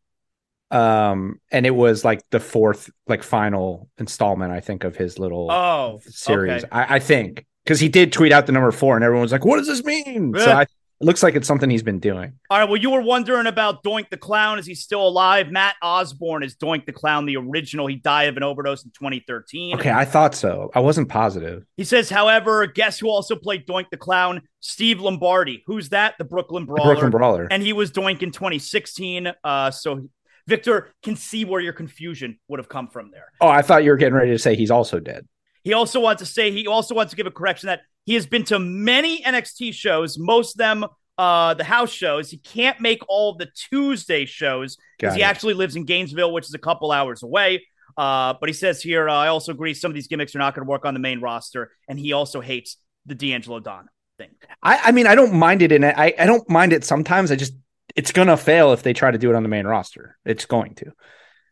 Um, 0.72 1.40
and 1.52 1.66
it 1.66 1.76
was 1.76 2.06
like 2.06 2.22
the 2.30 2.40
fourth, 2.40 2.90
like 3.08 3.24
final 3.24 3.90
installment, 3.98 4.54
I 4.54 4.62
think, 4.62 4.84
of 4.86 4.96
his 4.96 5.20
little 5.20 5.52
Oh, 5.52 6.00
series. 6.06 6.64
okay. 6.64 6.72
I, 6.72 6.96
I 6.96 7.00
think 7.00 7.46
because 7.66 7.80
he 7.80 7.90
did 7.90 8.12
tweet 8.14 8.32
out 8.32 8.46
the 8.46 8.54
number 8.54 8.72
four, 8.72 8.96
and 8.96 9.04
everyone 9.04 9.24
was 9.24 9.32
like, 9.34 9.44
"What 9.46 9.58
does 9.58 9.68
this 9.68 9.84
mean?" 9.84 10.34
So 10.38 10.52
I, 10.62 10.66
it 11.02 11.06
looks 11.06 11.24
like 11.24 11.36
it's 11.36 11.48
something 11.48 11.70
he's 11.70 11.82
been 11.82 12.00
doing. 12.00 12.34
All 12.52 12.60
right. 12.60 12.70
Well, 12.70 12.78
you 12.78 12.92
were 12.92 13.02
wondering 13.02 13.48
about 13.48 13.84
Doink 13.84 14.10
the 14.12 14.18
Clown. 14.18 14.60
Is 14.60 14.68
he 14.68 14.76
still 14.76 15.08
alive? 15.08 15.50
Matt 15.52 15.76
Osborne 15.82 16.44
is 16.44 16.56
Doink 16.56 16.86
the 16.86 16.94
Clown, 16.94 17.26
the 17.26 17.38
original. 17.38 17.88
He 17.88 17.96
died 17.96 18.30
of 18.30 18.38
an 18.38 18.44
overdose 18.44 18.86
in 18.86 18.92
2013. 18.92 19.76
Okay, 19.80 19.90
I 19.90 20.06
thought 20.06 20.36
so. 20.36 20.70
I 20.76 20.80
wasn't 20.80 21.10
positive. 21.10 21.66
He 21.76 21.84
says, 21.86 22.10
however, 22.10 22.68
guess 22.68 23.00
who 23.00 23.10
also 23.10 23.36
played 23.36 23.66
Doink 23.66 23.90
the 23.90 23.98
Clown? 23.98 24.44
Steve 24.60 25.02
Lombardi. 25.02 25.64
Who's 25.66 25.90
that? 25.90 26.16
The 26.20 26.24
Brooklyn 26.24 26.68
The 26.68 26.74
Brawler. 26.74 26.94
Brooklyn 26.94 27.12
Brawler. 27.12 27.48
And 27.50 27.64
he 27.64 27.74
was 27.74 27.92
Doink 27.92 28.22
in 28.22 28.32
2016. 28.32 29.34
Uh, 29.44 29.72
so 29.72 30.08
Victor 30.48 30.92
can 31.02 31.16
see 31.16 31.46
where 31.46 31.62
your 31.62 31.74
confusion 31.74 32.38
would 32.48 32.60
have 32.60 32.70
come 32.70 32.88
from 32.88 33.10
there. 33.10 33.32
oh, 33.42 33.48
I 33.48 33.64
thought 33.64 33.84
you 33.84 33.90
were 33.90 33.98
getting 33.98 34.14
ready 34.14 34.32
to 34.32 34.40
say 34.40 34.56
he's 34.56 34.70
also 34.72 35.00
dead. 35.00 35.28
He 35.64 35.74
also 35.74 36.00
wants 36.00 36.22
to 36.22 36.26
say 36.26 36.52
he 36.52 36.68
also 36.68 36.96
wants 36.96 37.12
to 37.12 37.16
give 37.16 37.28
a 37.28 37.32
correction 37.32 37.68
that 37.68 37.82
he 38.06 38.16
has 38.16 38.26
been 38.26 38.44
to 38.46 38.60
many 38.60 39.22
NXT 39.24 39.74
shows, 39.74 40.18
most 40.18 40.56
of 40.56 40.58
them 40.60 40.86
uh 41.18 41.54
the 41.54 41.64
house 41.64 41.92
shows. 41.92 42.30
He 42.30 42.38
can't 42.38 42.80
make 42.80 43.02
all 43.08 43.36
the 43.36 43.50
Tuesday 43.70 44.26
shows 44.26 44.78
because 44.98 45.16
he 45.16 45.24
actually 45.24 45.54
lives 45.54 45.76
in 45.76 45.86
Gainesville, 45.86 46.32
which 46.32 46.46
is 46.46 46.54
a 46.54 46.60
couple 46.60 46.92
hours 46.92 47.24
away. 47.24 47.66
Uh, 47.98 48.34
but 48.40 48.48
he 48.48 48.54
says 48.54 48.82
here, 48.82 49.10
uh, 49.10 49.14
I 49.14 49.28
also 49.28 49.52
agree 49.52 49.74
some 49.74 49.92
of 49.92 49.96
these 49.96 50.08
gimmicks 50.08 50.36
are 50.36 50.40
not 50.40 50.56
going 50.56 50.66
to 50.66 50.70
work 50.70 50.86
on 50.86 50.94
the 50.94 51.00
main 51.00 51.20
roster, 51.20 51.72
and 51.90 52.00
he 52.00 52.14
also 52.14 52.40
hates 52.40 52.78
the 53.06 53.16
D'Angelo 53.16 53.60
Don 53.60 53.90
thing. 54.18 54.30
I, 54.64 54.80
I 54.86 54.92
mean, 54.92 55.08
I 55.08 55.16
don't 55.16 55.34
mind 55.34 55.62
it 55.62 55.72
and. 55.72 55.86
I, 55.86 56.14
I 56.18 56.26
don't 56.26 56.48
mind 56.50 56.74
it 56.74 56.84
sometimes. 56.84 57.32
I 57.32 57.36
just 57.36 57.54
it's 57.96 58.12
gonna 58.12 58.38
fail 58.38 58.72
if 58.74 58.84
they 58.84 58.94
try 58.94 59.12
to 59.12 59.18
do 59.18 59.30
it 59.30 59.36
on 59.36 59.44
the 59.44 59.50
main 59.50 59.68
roster. 59.68 60.18
It's 60.26 60.46
going 60.46 60.76
to. 60.76 60.94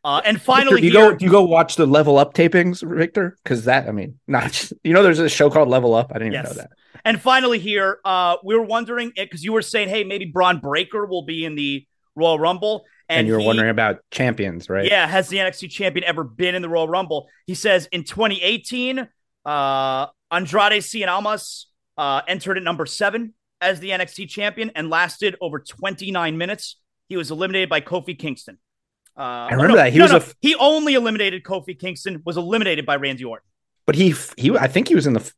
Uh, 0.04 0.22
and 0.26 0.38
Victor, 0.38 0.46
finally, 0.46 0.82
do 0.82 0.88
you 0.88 0.94
here, 0.94 1.12
go 1.12 1.18
do 1.18 1.26
you 1.26 1.32
go 1.32 1.44
watch 1.44 1.76
the 1.76 1.86
level 1.86 2.18
up 2.18 2.34
tapings, 2.34 2.82
Victor? 2.98 3.38
Because 3.44 3.66
that 3.66 3.88
I 3.88 3.92
mean, 3.92 4.20
not 4.28 4.52
just, 4.52 4.74
you 4.84 4.94
know, 4.94 5.04
there's 5.04 5.20
a 5.20 5.28
show 5.30 5.50
called 5.50 5.68
Level 5.70 5.94
Up. 5.94 6.12
I 6.12 6.20
didn't 6.20 6.34
even 6.34 6.46
Yes. 6.46 6.56
know 6.56 6.62
that. 6.62 6.72
And 7.06 7.22
finally, 7.22 7.60
here, 7.60 8.00
uh, 8.06 8.38
we 8.44 8.56
were 8.56 8.64
wondering 8.64 9.12
because 9.16 9.44
you 9.44 9.54
were 9.54 9.62
saying, 9.62 9.90
hey, 9.90 10.04
maybe 10.04 10.26
Bron 10.26 10.60
Breakker 10.60 11.06
will 11.06 11.24
be 11.24 11.46
in 11.46 11.56
the 11.56 11.86
Royal 12.16 12.40
Rumble. 12.40 12.86
And, 13.08 13.26
you 13.28 13.34
were 13.34 13.40
he- 13.40 13.46
wondering 13.46 13.70
about 13.70 13.98
champions, 14.12 14.70
right? 14.70 14.86
Yeah, 14.86 15.08
has 15.08 15.30
the 15.30 15.38
NXT 15.38 15.70
champion 15.72 16.04
ever 16.06 16.24
been 16.24 16.56
in 16.56 16.62
the 16.62 16.70
Royal 16.70 16.88
Rumble? 16.88 17.28
He 17.48 17.56
says 17.56 17.88
in 17.92 18.04
2018, 18.04 19.08
uh, 19.46 20.06
Andrade 20.32 20.82
Cien 20.84 21.08
Almas 21.08 21.68
uh, 21.98 22.22
entered 22.28 22.58
at 22.58 22.64
number 22.64 22.86
seven 22.86 23.34
as 23.62 23.80
the 23.80 23.90
NXT 23.90 24.30
champion 24.30 24.72
and 24.76 24.90
lasted 24.90 25.36
over 25.42 25.60
29 25.60 26.38
minutes. 26.38 26.78
He 27.08 27.18
was 27.18 27.32
eliminated 27.32 27.68
by 27.70 27.82
Kofi 27.82 28.18
Kingston. 28.18 28.60
Uh, 29.20 29.48
I 29.52 29.54
remember 29.54 29.76
that. 29.78 29.92
He 29.92 30.00
was 30.02 30.12
a 30.14 30.18
f- 30.18 30.34
he 30.40 30.56
only 30.56 30.94
eliminated 30.94 31.44
Kofi 31.44 31.78
Kingston. 31.78 32.22
Was 32.26 32.38
eliminated 32.38 32.86
by 32.86 32.96
Randy 32.96 33.26
Orton. 33.26 33.46
But 33.86 33.96
he 33.96 34.16
he 34.38 34.56
I 34.58 34.68
think 34.68 34.88
he 34.88 34.96
was 34.96 35.06
in 35.06 35.14
the. 35.14 35.32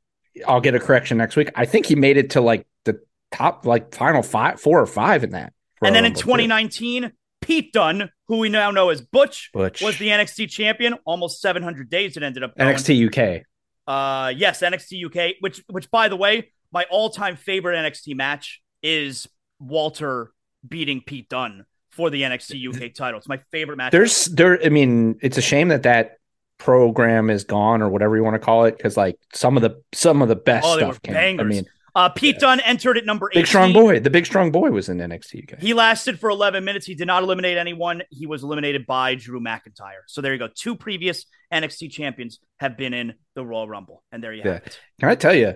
I'll 0.47 0.61
get 0.61 0.75
a 0.75 0.79
correction 0.79 1.17
next 1.17 1.35
week. 1.35 1.51
I 1.55 1.65
think 1.65 1.87
he 1.87 1.95
made 1.95 2.15
it 2.17 2.29
to 2.31 2.41
like 2.41 2.67
the 2.85 3.01
top, 3.31 3.65
like 3.65 3.93
final 3.95 4.21
five, 4.21 4.61
four 4.61 4.79
or 4.79 4.85
five 4.85 5.23
in 5.23 5.31
that. 5.31 5.53
and 5.83 5.95
then 5.95 6.05
in 6.05 6.11
Rumble, 6.13 6.19
too. 6.21 6.25
2019, 6.27 7.11
Pete 7.41 7.73
Dunne, 7.73 8.09
who 8.27 8.37
we 8.37 8.49
now 8.49 8.69
know 8.71 8.89
as 8.89 9.01
Butch, 9.01 9.49
Butch. 9.51 9.81
was 9.81 9.97
the 9.97 10.09
NXT 10.09 10.49
champion. 10.49 10.93
Almost 11.05 11.41
700 11.41 11.89
days 11.89 12.15
it 12.17 12.23
ended 12.23 12.43
up 12.43 12.55
going. 12.55 12.73
NXT 12.75 13.07
UK. 13.07 13.45
Uh, 13.87 14.29
yes, 14.29 14.61
NXT 14.61 15.05
UK, 15.07 15.35
which 15.39 15.63
which 15.69 15.89
by 15.89 16.07
the 16.07 16.15
way, 16.15 16.51
my 16.71 16.85
all-time 16.91 17.35
favorite 17.35 17.75
NXT 17.77 18.15
match 18.15 18.61
is 18.83 19.27
Walter 19.59 20.31
beating 20.67 21.01
Pete 21.05 21.27
Dunne 21.29 21.65
for 21.91 22.09
the 22.09 22.21
NXT 22.23 22.73
UK 22.87 22.93
title. 22.93 23.17
It's 23.19 23.27
my 23.27 23.37
favorite 23.51 23.77
match. 23.77 23.91
There's 23.91 24.25
there. 24.25 24.59
I 24.63 24.69
mean, 24.69 25.17
it's 25.21 25.37
a 25.37 25.41
shame 25.41 25.69
that 25.69 25.83
that 25.83 26.17
program 26.57 27.29
is 27.29 27.43
gone 27.43 27.81
or 27.81 27.89
whatever 27.89 28.15
you 28.15 28.23
want 28.23 28.35
to 28.35 28.39
call 28.39 28.65
it 28.65 28.77
because 28.77 28.95
like 28.95 29.17
some 29.33 29.57
of 29.57 29.63
the 29.63 29.81
some 29.93 30.21
of 30.21 30.27
the 30.29 30.35
best 30.35 30.65
Oh, 30.67 30.77
stuff 30.77 31.01
came. 31.01 31.39
I 31.39 31.43
mean, 31.43 31.65
uh, 31.95 32.07
Pete 32.09 32.39
Dunne 32.39 32.59
entered 32.61 32.97
at 32.97 33.05
number 33.05 33.29
eight. 33.31 33.35
big 33.35 33.47
strong 33.47 33.73
boy. 33.73 33.99
The 33.99 34.09
big 34.09 34.25
strong 34.25 34.51
boy 34.51 34.69
was 34.71 34.87
in 34.87 34.99
NXT 34.99 35.51
UK. 35.53 35.59
He 35.59 35.73
lasted 35.73 36.19
for 36.19 36.29
11 36.29 36.63
minutes. 36.63 36.85
He 36.85 36.95
did 36.95 37.07
not 37.07 37.23
eliminate 37.23 37.57
anyone. 37.57 38.03
He 38.09 38.27
was 38.27 38.43
eliminated 38.43 38.85
by 38.85 39.15
Drew 39.15 39.41
McIntyre. 39.41 40.03
So 40.07 40.21
there 40.21 40.31
you 40.31 40.39
go. 40.39 40.47
Two 40.55 40.75
previous 40.75 41.25
NXT 41.51 41.91
champions 41.91 42.39
have 42.61 42.77
been 42.77 42.93
in 42.93 43.15
the 43.35 43.45
Royal 43.45 43.67
Rumble, 43.67 44.03
and 44.11 44.23
there 44.23 44.31
you 44.33 44.43
Yeah. 44.45 44.53
have 44.53 44.67
it. 44.67 44.79
Can 44.99 45.09
I 45.09 45.15
tell 45.15 45.33
you? 45.35 45.55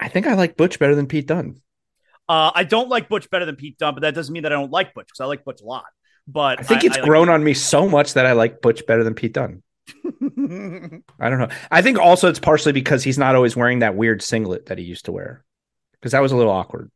I 0.00 0.08
think 0.08 0.26
I 0.26 0.34
like 0.34 0.56
Butch 0.56 0.78
better 0.78 0.94
than 0.94 1.06
Pete 1.06 1.26
Dunne. 1.28 1.60
Uh, 2.28 2.50
I 2.54 2.64
don't 2.64 2.88
like 2.88 3.08
Butch 3.08 3.30
better 3.30 3.44
than 3.44 3.56
Pete 3.56 3.78
Dunne, 3.78 3.94
but 3.94 4.00
that 4.00 4.14
doesn't 4.14 4.32
mean 4.32 4.42
that 4.42 4.52
I 4.52 4.56
don't 4.56 4.72
like 4.72 4.94
Butch 4.94 5.06
because 5.06 5.20
I 5.20 5.26
like 5.26 5.44
Butch 5.44 5.60
a 5.60 5.64
lot. 5.64 5.84
But 6.26 6.60
I 6.60 6.62
think 6.64 6.84
it's 6.84 6.96
like- 6.96 7.04
grown 7.04 7.28
on 7.28 7.42
me 7.44 7.54
so 7.54 7.88
much 7.88 8.14
that 8.14 8.26
I 8.26 8.32
like 8.32 8.60
Butch 8.60 8.84
better 8.86 9.04
than 9.04 9.14
Pete 9.14 9.32
Dunne. 9.32 9.62
I 11.20 11.30
don't 11.30 11.38
know. 11.38 11.48
I 11.70 11.82
think 11.82 11.98
also 11.98 12.28
it's 12.28 12.40
partially 12.40 12.72
because 12.72 13.04
he's 13.04 13.18
not 13.18 13.36
always 13.36 13.54
wearing 13.54 13.80
that 13.80 13.94
weird 13.94 14.22
singlet 14.22 14.66
that 14.66 14.78
he 14.78 14.84
used 14.84 15.04
to 15.04 15.12
wear. 15.12 15.44
Because 15.92 16.12
that 16.12 16.22
was 16.22 16.32
a 16.32 16.36
little 16.36 16.52
awkward. 16.52 16.90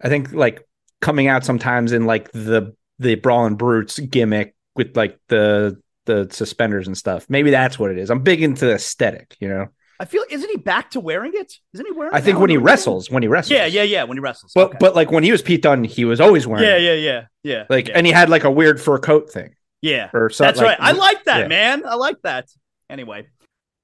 I 0.00 0.08
think 0.08 0.32
like 0.32 0.66
coming 1.00 1.28
out 1.28 1.44
sometimes 1.44 1.92
in 1.92 2.04
like 2.06 2.32
the 2.32 2.74
the 2.98 3.14
Brawling 3.14 3.54
Brutes 3.56 3.98
gimmick 3.98 4.54
with 4.74 4.96
like 4.96 5.18
the 5.28 5.80
the 6.06 6.28
suspenders 6.30 6.86
and 6.86 6.96
stuff. 6.96 7.26
Maybe 7.28 7.50
that's 7.50 7.78
what 7.78 7.90
it 7.90 7.98
is. 7.98 8.10
I'm 8.10 8.22
big 8.22 8.42
into 8.42 8.66
the 8.66 8.74
aesthetic, 8.74 9.36
you 9.40 9.48
know. 9.48 9.68
I 9.98 10.04
feel 10.04 10.24
isn't 10.30 10.50
he 10.50 10.56
back 10.56 10.90
to 10.92 11.00
wearing 11.00 11.32
it? 11.34 11.52
Isn't 11.72 11.86
he 11.86 11.92
wearing? 11.92 12.14
I 12.14 12.18
it 12.18 12.24
think 12.24 12.38
when 12.38 12.50
he 12.50 12.56
on 12.56 12.62
the 12.62 12.66
wrestles, 12.66 13.10
when 13.10 13.22
he 13.22 13.28
wrestles. 13.28 13.52
Yeah, 13.52 13.66
yeah, 13.66 13.82
yeah. 13.82 14.04
When 14.04 14.16
he 14.16 14.20
wrestles, 14.20 14.52
But 14.54 14.68
Okay. 14.68 14.76
but 14.80 14.94
like 14.94 15.10
when 15.10 15.24
he 15.24 15.32
was 15.32 15.42
Pete 15.42 15.62
Dunne, 15.62 15.84
he 15.84 16.04
was 16.04 16.20
always 16.20 16.46
wearing 16.46 16.64
yeah, 16.64 16.76
it. 16.76 16.82
yeah, 16.82 16.92
yeah, 16.92 17.24
yeah. 17.42 17.64
like 17.70 17.88
yeah. 17.88 17.94
and 17.96 18.06
he 18.06 18.12
had 18.12 18.28
like 18.28 18.44
a 18.44 18.50
weird 18.50 18.80
fur 18.80 18.98
coat 18.98 19.30
thing 19.30 19.54
yeah. 19.82 20.10
or 20.12 20.30
something. 20.30 20.54
That's 20.54 20.62
right. 20.62 20.78
I 20.80 20.92
like 20.92 21.24
that, 21.24 21.40
yeah. 21.40 21.48
man. 21.48 21.86
I 21.86 21.94
like 21.94 22.20
that. 22.22 22.48
Anyway. 22.90 23.26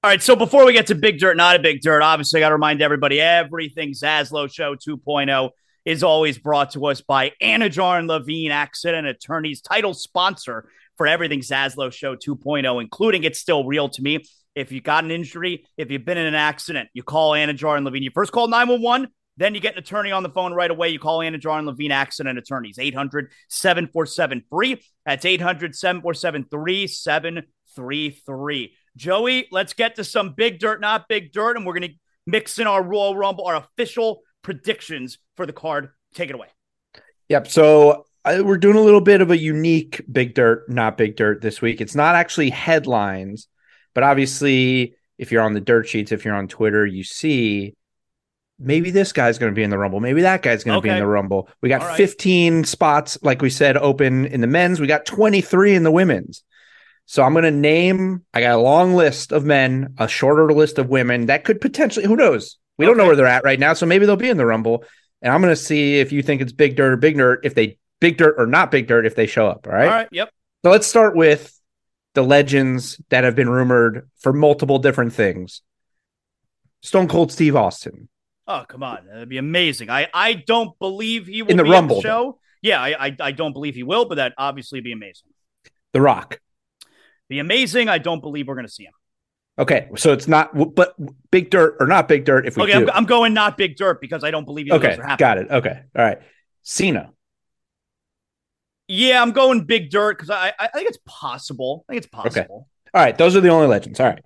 All 0.03 0.09
right. 0.09 0.21
So 0.21 0.35
before 0.35 0.65
we 0.65 0.73
get 0.73 0.87
to 0.87 0.95
Big 0.95 1.17
Dirt, 1.19 1.37
not 1.37 1.55
a 1.55 1.59
Big 1.59 1.81
Dirt, 1.81 2.01
obviously, 2.01 2.39
I 2.39 2.41
got 2.41 2.49
to 2.49 2.55
remind 2.55 2.81
everybody 2.81 3.21
everything 3.21 3.93
Zaslow 3.93 4.51
Show 4.53 4.75
2.0 4.75 5.49
is 5.85 6.03
always 6.03 6.37
brought 6.37 6.71
to 6.71 6.85
us 6.87 7.01
by 7.01 7.31
Anidjar 7.41 7.99
and 7.99 8.07
Levine 8.07 8.51
Accident 8.51 9.07
Attorneys, 9.07 9.61
title 9.61 9.93
sponsor 9.93 10.69
for 10.97 11.07
everything 11.07 11.39
Zaslow 11.39 11.91
Show 11.91 12.15
2.0, 12.15 12.81
including 12.81 13.23
It's 13.23 13.39
Still 13.39 13.65
Real 13.65 13.89
to 13.89 14.01
Me. 14.01 14.23
If 14.55 14.71
you 14.71 14.81
got 14.81 15.03
an 15.03 15.11
injury, 15.11 15.65
if 15.77 15.91
you've 15.91 16.05
been 16.05 16.17
in 16.17 16.27
an 16.27 16.35
accident, 16.35 16.87
you 16.93 17.03
call 17.03 17.31
Anidjar 17.31 17.75
and 17.75 17.85
Levine. 17.85 18.03
You 18.03 18.11
first 18.13 18.31
call 18.31 18.47
911, 18.47 19.09
then 19.37 19.55
you 19.55 19.61
get 19.61 19.73
an 19.73 19.79
attorney 19.79 20.11
on 20.11 20.23
the 20.23 20.29
phone 20.29 20.53
right 20.53 20.69
away. 20.69 20.89
You 20.89 20.99
call 20.99 21.19
Anidjar 21.19 21.57
and 21.57 21.65
Levine 21.65 21.91
Accident 21.91 22.37
Attorneys, 22.37 22.77
800 22.77 23.31
747 23.49 24.43
free. 24.49 24.81
That's 25.05 25.25
800 25.25 25.75
747 25.75 26.45
3733. 26.51 28.75
Joey, 28.95 29.47
let's 29.51 29.73
get 29.73 29.95
to 29.95 30.03
some 30.03 30.33
big 30.33 30.59
dirt, 30.59 30.79
not 30.79 31.07
big 31.07 31.31
dirt, 31.31 31.57
and 31.57 31.65
we're 31.65 31.73
going 31.73 31.89
to 31.89 31.95
mix 32.27 32.59
in 32.59 32.67
our 32.67 32.83
Royal 32.83 33.15
Rumble, 33.15 33.45
our 33.45 33.55
official 33.55 34.21
predictions 34.43 35.17
for 35.35 35.45
the 35.45 35.53
card. 35.53 35.89
Take 36.13 36.29
it 36.29 36.35
away. 36.35 36.47
Yep. 37.29 37.47
So 37.47 38.05
I, 38.23 38.41
we're 38.41 38.57
doing 38.57 38.77
a 38.77 38.81
little 38.81 39.01
bit 39.01 39.21
of 39.21 39.31
a 39.31 39.37
unique 39.37 40.03
big 40.11 40.35
dirt, 40.35 40.69
not 40.69 40.97
big 40.97 41.15
dirt 41.15 41.41
this 41.41 41.61
week. 41.61 41.81
It's 41.81 41.95
not 41.95 42.15
actually 42.15 42.51
headlines, 42.51 43.47
but 43.93 44.03
obviously, 44.03 44.95
if 45.17 45.31
you're 45.31 45.41
on 45.41 45.53
the 45.53 45.61
dirt 45.61 45.87
sheets, 45.87 46.11
if 46.11 46.25
you're 46.25 46.35
on 46.35 46.47
Twitter, 46.47 46.85
you 46.85 47.03
see 47.03 47.75
maybe 48.59 48.91
this 48.91 49.11
guy's 49.11 49.37
going 49.37 49.51
to 49.51 49.55
be 49.55 49.63
in 49.63 49.69
the 49.69 49.77
Rumble. 49.77 49.99
Maybe 49.99 50.21
that 50.21 50.41
guy's 50.41 50.63
going 50.63 50.77
to 50.77 50.81
be 50.81 50.89
in 50.89 50.99
the 50.99 51.07
Rumble. 51.07 51.49
We 51.61 51.69
got 51.69 51.81
right. 51.81 51.97
15 51.97 52.63
spots, 52.63 53.17
like 53.21 53.41
we 53.41 53.49
said, 53.49 53.77
open 53.77 54.25
in 54.25 54.41
the 54.41 54.47
men's. 54.47 54.79
We 54.79 54.87
got 54.87 55.05
23 55.05 55.75
in 55.75 55.83
the 55.83 55.91
women's. 55.91 56.43
So 57.05 57.23
I'm 57.23 57.33
going 57.33 57.43
to 57.43 57.51
name, 57.51 58.23
I 58.33 58.41
got 58.41 58.55
a 58.55 58.61
long 58.61 58.95
list 58.95 59.33
of 59.33 59.43
men, 59.43 59.93
a 59.97 60.07
shorter 60.07 60.53
list 60.53 60.77
of 60.77 60.89
women 60.89 61.25
that 61.25 61.43
could 61.43 61.59
potentially, 61.59 62.05
who 62.05 62.15
knows? 62.15 62.57
We 62.77 62.85
don't 62.85 62.97
know 62.97 63.05
where 63.05 63.15
they're 63.15 63.27
at 63.27 63.43
right 63.43 63.59
now. 63.59 63.73
So 63.73 63.85
maybe 63.85 64.05
they'll 64.05 64.15
be 64.15 64.29
in 64.29 64.37
the 64.37 64.45
Rumble. 64.45 64.85
And 65.21 65.33
I'm 65.33 65.41
going 65.41 65.53
to 65.53 65.61
see 65.61 65.99
if 65.99 66.11
you 66.11 66.21
think 66.21 66.41
it's 66.41 66.53
big 66.53 66.75
dirt 66.75 66.93
or 66.93 66.97
big 66.97 67.17
dirt, 67.17 67.41
if 67.43 67.55
they 67.55 67.77
big 67.99 68.17
dirt 68.17 68.35
or 68.37 68.47
not 68.47 68.71
big 68.71 68.87
dirt, 68.87 69.05
if 69.05 69.15
they 69.15 69.27
show 69.27 69.47
up. 69.47 69.67
All 69.67 69.73
right. 69.73 69.85
All 69.85 69.93
right. 69.93 70.07
Yep. 70.11 70.29
So 70.63 70.71
let's 70.71 70.87
start 70.87 71.15
with 71.15 71.59
the 72.13 72.23
legends 72.23 73.01
that 73.09 73.23
have 73.23 73.35
been 73.35 73.49
rumored 73.49 74.09
for 74.19 74.33
multiple 74.33 74.79
different 74.79 75.13
things. 75.13 75.61
Stone 76.81 77.07
Cold 77.07 77.31
Steve 77.31 77.55
Austin. 77.55 78.09
Oh, 78.47 78.65
come 78.67 78.83
on. 78.83 79.05
That'd 79.07 79.29
be 79.29 79.37
amazing. 79.37 79.89
I, 79.89 80.07
I 80.13 80.33
don't 80.33 80.77
believe 80.79 81.27
he 81.27 81.41
will 81.41 81.51
In 81.51 81.57
the 81.57 81.63
be 81.63 81.69
Rumble, 81.69 81.97
the 81.97 82.01
show. 82.01 82.39
Yeah, 82.61 82.81
I, 82.81 83.07
I, 83.07 83.15
I 83.19 83.31
don't 83.31 83.53
believe 83.53 83.75
he 83.75 83.83
will, 83.83 84.05
but 84.05 84.15
that 84.15 84.33
obviously 84.37 84.81
be 84.81 84.91
amazing. 84.91 85.29
The 85.93 86.01
Rock. 86.01 86.39
Be 87.29 87.39
amazing. 87.39 87.89
I 87.89 87.99
don't 87.99 88.21
believe 88.21 88.47
we're 88.47 88.55
going 88.55 88.67
to 88.67 88.71
see 88.71 88.83
him. 88.83 88.93
Okay. 89.57 89.89
So 89.95 90.11
it's 90.11 90.27
not, 90.27 90.75
but 90.75 90.95
big 91.31 91.49
dirt 91.49 91.77
or 91.79 91.87
not 91.87 92.07
big 92.07 92.25
dirt 92.25 92.45
if 92.47 92.57
we 92.57 92.63
Okay, 92.63 92.73
do. 92.73 92.89
I'm, 92.89 92.89
I'm 92.89 93.05
going 93.05 93.33
not 93.33 93.57
big 93.57 93.77
dirt 93.77 94.01
because 94.01 94.23
I 94.23 94.31
don't 94.31 94.45
believe 94.45 94.71
okay. 94.71 94.97
Got 95.17 95.37
it. 95.37 95.49
Okay. 95.49 95.81
All 95.95 96.03
right. 96.03 96.19
Cena. 96.63 97.11
Yeah, 98.93 99.21
I'm 99.21 99.31
going 99.31 99.65
big 99.65 99.89
dirt 99.89 100.17
because 100.17 100.29
I, 100.29 100.53
I 100.59 100.67
think 100.67 100.87
it's 100.87 100.99
possible. 101.05 101.83
I 101.89 101.93
think 101.93 102.03
it's 102.03 102.11
possible. 102.11 102.39
Okay. 102.39 102.93
All 102.93 103.03
right. 103.03 103.17
Those 103.17 103.35
are 103.35 103.41
the 103.41 103.49
only 103.49 103.65
legends. 103.65 103.99
All 103.99 104.05
right. 104.05 104.23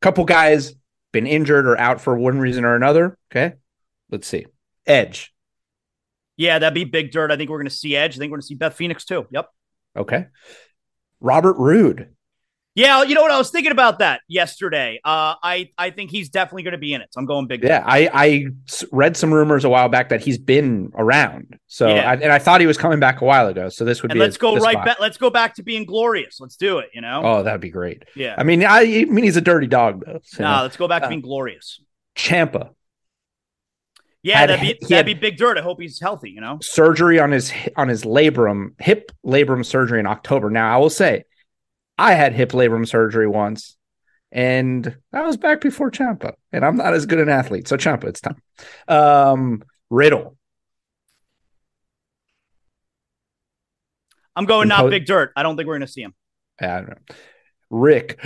Couple 0.00 0.24
guys 0.24 0.72
been 1.12 1.26
injured 1.26 1.66
or 1.66 1.76
out 1.76 2.00
for 2.00 2.16
one 2.16 2.38
reason 2.38 2.64
or 2.64 2.76
another. 2.76 3.18
Okay. 3.32 3.56
Let's 4.10 4.28
see. 4.28 4.46
Edge. 4.86 5.34
Yeah, 6.36 6.60
that'd 6.60 6.74
be 6.74 6.84
big 6.84 7.10
dirt. 7.10 7.32
I 7.32 7.36
think 7.36 7.50
we're 7.50 7.58
going 7.58 7.68
to 7.68 7.74
see 7.74 7.96
Edge. 7.96 8.16
I 8.16 8.18
think 8.18 8.30
we're 8.30 8.36
going 8.36 8.42
to 8.42 8.46
see 8.46 8.54
Beth 8.54 8.74
Phoenix 8.74 9.04
too. 9.04 9.26
Yep. 9.32 9.48
Okay. 9.96 10.26
Robert 11.20 11.56
Roode. 11.58 12.14
Yeah, 12.76 13.04
you 13.04 13.14
know 13.14 13.22
what? 13.22 13.30
I 13.30 13.38
was 13.38 13.50
thinking 13.50 13.70
about 13.70 14.00
that 14.00 14.20
yesterday. 14.26 14.98
Uh, 15.04 15.36
I 15.40 15.70
I 15.78 15.90
think 15.90 16.10
he's 16.10 16.28
definitely 16.28 16.64
going 16.64 16.72
to 16.72 16.78
be 16.78 16.92
in 16.92 17.02
it. 17.02 17.12
So 17.12 17.20
I'm 17.20 17.24
going 17.26 17.46
big. 17.46 17.62
Yeah, 17.62 17.84
I, 17.86 18.10
I 18.12 18.46
read 18.90 19.16
some 19.16 19.32
rumors 19.32 19.64
a 19.64 19.68
while 19.68 19.88
back 19.88 20.08
that 20.08 20.20
he's 20.22 20.38
been 20.38 20.90
around. 20.96 21.56
So 21.68 21.86
Yeah. 21.88 22.10
I, 22.10 22.14
and 22.14 22.32
I 22.32 22.40
thought 22.40 22.60
he 22.60 22.66
was 22.66 22.76
coming 22.76 22.98
back 22.98 23.20
a 23.20 23.24
while 23.24 23.46
ago. 23.46 23.68
So 23.68 23.84
this 23.84 24.02
would 24.02 24.10
And 24.10 24.16
be. 24.16 24.20
let's 24.22 24.34
a- 24.34 24.38
go 24.40 24.56
right 24.56 24.84
back. 24.84 24.98
Let's 24.98 25.18
go 25.18 25.30
back 25.30 25.54
to 25.54 25.62
being 25.62 25.84
glorious. 25.86 26.40
Let's 26.40 26.56
do 26.56 26.78
it. 26.78 26.90
You 26.92 27.00
know. 27.00 27.22
Oh, 27.24 27.42
that'd 27.44 27.60
be 27.60 27.70
great. 27.70 28.02
yeah. 28.16 28.34
I 28.36 28.42
mean, 28.42 28.64
I, 28.64 28.80
I 28.80 29.04
mean, 29.04 29.22
he's 29.22 29.36
a 29.36 29.40
dirty 29.40 29.68
dog 29.68 30.02
though. 30.04 30.18
So, 30.24 30.42
Nah, 30.42 30.62
let's 30.62 30.76
go 30.76 30.88
back 30.88 31.02
to 31.02 31.06
Uh, 31.06 31.10
being 31.10 31.20
glorious. 31.22 31.80
Ciampa 32.16 32.70
Yeah, 34.24 34.38
had- 34.38 34.50
that'd 34.50 34.78
be 34.80 34.86
that'd 34.88 35.06
be 35.06 35.14
big 35.14 35.36
dirt. 35.36 35.58
I 35.58 35.62
hope 35.62 35.80
he's 35.80 36.00
healthy. 36.00 36.30
You 36.30 36.40
know. 36.40 36.58
surgery 36.60 37.20
on 37.20 37.30
his 37.30 37.52
on 37.76 37.86
his 37.88 38.02
labrum, 38.02 38.70
hip 38.80 39.12
labrum 39.24 39.64
surgery 39.64 40.00
in 40.00 40.06
October. 40.06 40.50
Now 40.50 40.74
I 40.74 40.78
will 40.78 40.90
say, 40.90 41.24
I 41.98 42.14
had 42.14 42.32
hip 42.32 42.52
labrum 42.52 42.86
surgery 42.88 43.28
once, 43.28 43.76
and 44.32 44.96
that 45.12 45.24
was 45.24 45.36
back 45.36 45.60
before 45.60 45.90
Ciampa, 45.90 46.34
and 46.52 46.64
I'm 46.64 46.76
not 46.76 46.94
as 46.94 47.06
good 47.06 47.20
an 47.20 47.28
athlete. 47.28 47.68
So 47.68 47.76
Ciampa, 47.76 48.04
it's 48.04 48.20
time. 48.20 48.40
Um, 48.88 49.62
Riddle. 49.90 50.36
I'm 54.36 54.46
going 54.46 54.68
not 54.68 54.90
big 54.90 55.06
dirt. 55.06 55.32
I 55.36 55.44
don't 55.44 55.56
think 55.56 55.68
we're 55.68 55.78
going 55.78 55.86
to 55.86 55.92
see 55.92 56.02
him. 56.02 56.14
I 56.60 56.66
don't 56.66 56.88
know. 56.88 56.96
Rick. 57.70 58.18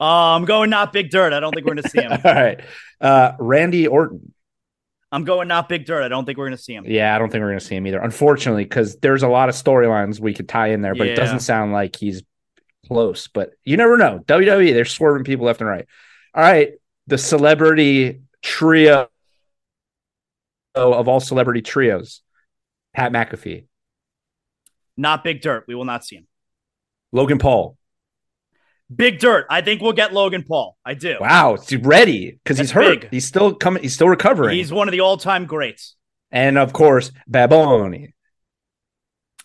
Uh, 0.00 0.34
I'm 0.36 0.44
going 0.44 0.70
not 0.70 0.92
big 0.92 1.10
dirt. 1.10 1.32
I 1.32 1.40
don't 1.40 1.52
think 1.52 1.66
we're 1.66 1.74
going 1.74 1.82
to 1.82 1.90
see 1.90 2.00
him. 2.00 2.12
All 2.24 2.34
right. 2.34 2.60
Uh, 3.00 3.32
Randy 3.38 3.88
Orton. 3.88 4.32
I'm 5.10 5.24
going 5.24 5.48
not 5.48 5.68
big 5.68 5.86
dirt. 5.86 6.02
I 6.02 6.08
don't 6.08 6.24
think 6.26 6.36
we're 6.36 6.48
going 6.48 6.56
to 6.56 6.62
see 6.62 6.74
him. 6.74 6.84
Yeah, 6.86 7.14
I 7.14 7.18
don't 7.18 7.30
think 7.30 7.40
we're 7.40 7.48
going 7.48 7.60
to 7.60 7.64
see 7.64 7.76
him 7.76 7.86
either, 7.86 7.98
unfortunately, 7.98 8.64
because 8.64 8.96
there's 8.96 9.22
a 9.22 9.28
lot 9.28 9.48
of 9.48 9.54
storylines 9.54 10.20
we 10.20 10.34
could 10.34 10.48
tie 10.48 10.68
in 10.68 10.82
there, 10.82 10.94
but 10.94 11.06
it 11.06 11.14
doesn't 11.14 11.40
sound 11.40 11.72
like 11.72 11.96
he's 11.96 12.22
close. 12.86 13.26
But 13.28 13.52
you 13.64 13.76
never 13.78 13.96
know. 13.96 14.20
WWE, 14.26 14.74
they're 14.74 14.84
swerving 14.84 15.24
people 15.24 15.46
left 15.46 15.60
and 15.60 15.70
right. 15.70 15.86
All 16.34 16.42
right. 16.42 16.72
The 17.06 17.16
celebrity 17.16 18.20
trio 18.42 19.08
of 20.74 21.08
all 21.08 21.20
celebrity 21.20 21.62
trios 21.62 22.20
Pat 22.94 23.12
McAfee, 23.12 23.64
Not 24.96 25.24
big 25.24 25.40
dirt. 25.40 25.64
We 25.66 25.74
will 25.74 25.84
not 25.84 26.04
see 26.04 26.16
him. 26.16 26.26
Logan 27.12 27.38
Paul. 27.38 27.77
Big 28.94 29.18
dirt. 29.18 29.46
I 29.50 29.60
think 29.60 29.82
we'll 29.82 29.92
get 29.92 30.12
Logan 30.14 30.44
Paul. 30.44 30.76
I 30.84 30.94
do. 30.94 31.16
Wow, 31.20 31.56
he's 31.56 31.78
ready 31.80 32.32
because 32.42 32.58
he's 32.58 32.70
hurt. 32.70 33.02
big. 33.02 33.10
He's 33.10 33.26
still 33.26 33.54
coming. 33.54 33.82
He's 33.82 33.92
still 33.94 34.08
recovering. 34.08 34.56
He's 34.56 34.72
one 34.72 34.88
of 34.88 34.92
the 34.92 35.00
all-time 35.00 35.44
greats. 35.46 35.94
and 36.30 36.56
of 36.58 36.72
course, 36.72 37.10
Bad 37.26 37.50
Bunny. 37.50 38.14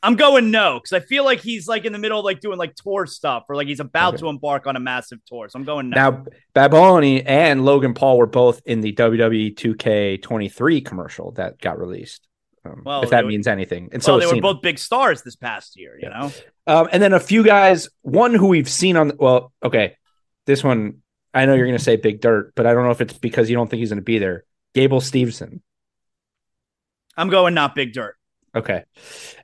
I'm 0.02 0.18
going 0.18 0.52
no 0.52 0.80
because 0.80 0.92
I 0.92 1.00
feel 1.00 1.24
like 1.24 1.40
he's 1.40 1.66
like 1.66 1.86
in 1.86 1.94
the 1.94 1.98
middle 2.00 2.20
of 2.20 2.26
like 2.26 2.42
doing 2.42 2.58
like 2.58 2.76
tour 2.76 3.06
stuff 3.06 3.44
or 3.48 3.56
like 3.56 3.68
he's 3.70 3.80
about 3.80 4.16
Okay. 4.16 4.22
to 4.22 4.28
embark 4.28 4.68
on 4.68 4.76
a 4.76 4.80
massive 4.80 5.20
tour. 5.26 5.48
So 5.48 5.58
I'm 5.58 5.64
going 5.64 5.90
no. 5.90 5.96
Now, 5.96 6.26
Bad 6.54 6.72
Bunny 6.72 7.26
and 7.26 7.64
Logan 7.64 7.94
Paul 7.94 8.18
were 8.18 8.26
both 8.26 8.62
in 8.66 8.82
the 8.82 8.92
WWE 8.92 9.56
2K23 9.56 10.86
commercial 10.86 11.32
that 11.34 11.58
got 11.60 11.80
released. 11.80 12.28
Um, 12.66 12.82
Well, 12.86 13.04
if 13.04 13.12
that 13.12 13.26
means 13.26 13.48
anything. 13.48 13.90
And 13.94 14.04
so 14.04 14.20
they 14.20 14.26
were 14.28 14.42
both 14.42 14.62
big 14.62 14.78
stars 14.78 15.22
this 15.22 15.38
past 15.38 15.78
year. 15.80 15.98
You 15.98 16.10
Yeah. 16.10 16.20
know. 16.20 16.32
Um, 16.66 16.88
and 16.92 17.04
then 17.04 17.14
a 17.14 17.20
few 17.20 17.44
guys, 17.44 17.90
one 18.02 18.34
who 18.34 18.48
we've 18.48 18.70
seen 18.70 18.96
on, 18.96 19.12
well, 19.18 19.52
okay, 19.62 19.98
this 20.46 20.64
one, 20.64 21.02
I 21.34 21.46
know 21.46 21.54
you're 21.54 21.66
going 21.66 21.78
to 21.78 21.84
say 21.84 21.98
Big 21.98 22.22
Dirt, 22.22 22.54
but 22.56 22.66
I 22.66 22.74
don't 22.74 22.84
know 22.86 22.92
if 22.92 23.02
it's 23.02 23.18
because 23.18 23.50
you 23.50 23.56
don't 23.56 23.70
think 23.70 23.80
he's 23.80 23.90
going 23.90 23.98
to 23.98 24.04
be 24.04 24.20
there. 24.20 24.46
Gable 24.74 25.02
Stevenson. 25.02 25.62
I'm 27.18 27.30
going 27.30 27.54
not 27.54 27.76
big 27.76 27.94
dirt. 27.94 28.16
Okay. 28.56 28.84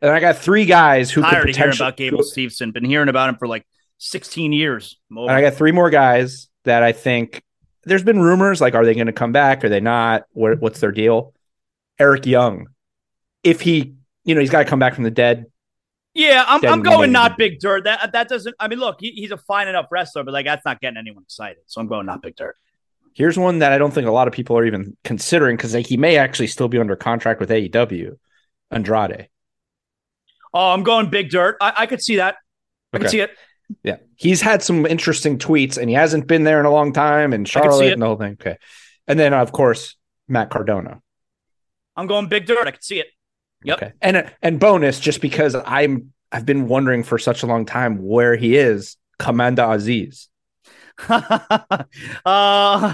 And 0.02 0.12
I 0.12 0.20
got 0.20 0.38
three 0.38 0.66
guys 0.66 1.10
who 1.12 1.22
could 1.22 1.28
of 1.28 1.34
hearing 1.34 1.48
potentially. 1.48 1.88
about 1.88 1.98
Gable 1.98 2.24
Stevenson. 2.24 2.72
Been 2.72 2.86
hearing 2.86 3.10
about 3.10 3.30
him 3.30 3.36
for 3.36 3.48
like 3.48 3.66
16 3.98 4.54
years. 4.54 4.98
I 5.16 5.42
got 5.42 5.56
three 5.56 5.72
more 5.72 5.90
guys 5.90 6.50
that 6.66 6.84
I 6.84 6.92
think 6.92 7.44
there's 7.84 8.04
been 8.04 8.20
rumors 8.20 8.62
like, 8.62 8.76
are 8.76 8.86
they 8.86 8.94
going 8.94 9.08
to 9.08 9.14
come 9.14 9.32
back? 9.32 9.64
Are 9.64 9.70
they 9.70 9.80
not? 9.80 10.24
What, 10.32 10.60
what's 10.60 10.80
their 10.80 10.92
deal? 10.92 11.34
Eric 11.98 12.26
Young. 12.26 12.68
If 13.44 13.62
he, 13.62 13.96
you 14.24 14.36
know, 14.36 14.42
he's 14.42 14.52
got 14.52 14.64
to 14.64 14.70
come 14.70 14.80
back 14.80 14.96
from 14.96 15.06
the 15.06 15.12
dead. 15.12 15.46
Yeah, 16.20 16.44
I'm, 16.46 16.66
I'm 16.66 16.82
going 16.82 17.14
not 17.14 17.38
big 17.38 17.60
dirt. 17.60 17.86
That 17.86 18.12
that 18.12 18.28
doesn't. 18.28 18.54
I 18.60 18.68
mean, 18.68 18.80
look, 18.80 18.98
he, 19.00 19.12
he's 19.12 19.32
a 19.32 19.38
fine 19.38 19.70
enough 19.70 19.86
wrestler, 19.90 20.24
but 20.24 20.34
like 20.34 20.46
that's 20.46 20.66
not 20.66 20.82
getting 20.82 20.98
anyone 20.98 21.24
excited. 21.24 21.64
So 21.68 21.80
I'm 21.80 21.88
going 21.88 22.06
not 22.06 22.22
big 22.22 22.36
dirt. 22.36 22.58
Here's 23.14 23.40
one 23.40 23.60
that 23.60 23.72
I 23.72 23.78
don't 23.78 23.94
think 23.94 24.06
a 24.06 24.12
lot 24.12 24.28
of 24.28 24.34
people 24.34 24.58
are 24.58 24.66
even 24.66 24.98
considering 25.06 25.56
because 25.56 25.74
like, 25.74 25.88
he 25.88 25.96
may 25.96 26.18
actually 26.18 26.48
still 26.48 26.68
be 26.68 26.78
under 26.78 26.98
contract 26.98 27.40
with 27.40 27.50
AEW. 27.50 28.18
Andrade. 28.70 29.30
Oh, 30.54 30.72
I'm 30.74 30.84
going 30.84 31.10
big 31.10 31.30
dirt. 31.30 31.56
I, 31.62 31.74
I 31.78 31.86
could 31.86 32.02
see 32.02 32.18
that. 32.18 32.36
I 32.92 32.98
Okay. 32.98 33.04
could 33.04 33.12
see 33.12 33.20
it. 33.22 33.32
Yeah. 33.84 33.98
He's 34.16 34.42
had 34.42 34.62
some 34.62 34.86
interesting 34.86 35.38
tweets 35.38 35.78
and 35.78 35.90
he 35.90 35.96
hasn't 35.96 36.28
been 36.28 36.44
there 36.44 36.60
in 36.60 36.66
a 36.66 36.72
long 36.72 36.92
time 36.92 37.32
and 37.32 37.48
Charlotte 37.48 37.94
and 37.94 38.02
the 38.02 38.06
whole 38.06 38.18
thing. 38.18 38.34
Okay. 38.34 38.58
And 39.08 39.18
then, 39.18 39.34
of 39.34 39.52
course, 39.52 39.96
Matt 40.28 40.50
Cardona. 40.50 41.02
I'm 41.96 42.08
going 42.08 42.28
big 42.28 42.46
dirt. 42.46 42.68
I 42.68 42.72
could 42.72 42.84
see 42.84 43.00
it. 43.00 43.08
Yep. 43.64 43.78
Okay. 43.78 43.94
And 44.02 44.32
and 44.42 44.60
bonus, 44.60 45.00
just 45.00 45.22
because 45.22 45.56
I'm 45.56 46.14
I've 46.32 46.46
been 46.46 46.68
wondering 46.68 47.04
for 47.04 47.18
such 47.18 47.44
a 47.44 47.46
long 47.46 47.66
time 47.66 48.04
where 48.04 48.36
he 48.36 48.56
is, 48.56 48.98
Commander 49.18 49.64
Azeez. 49.64 50.28
uh, 52.26 52.94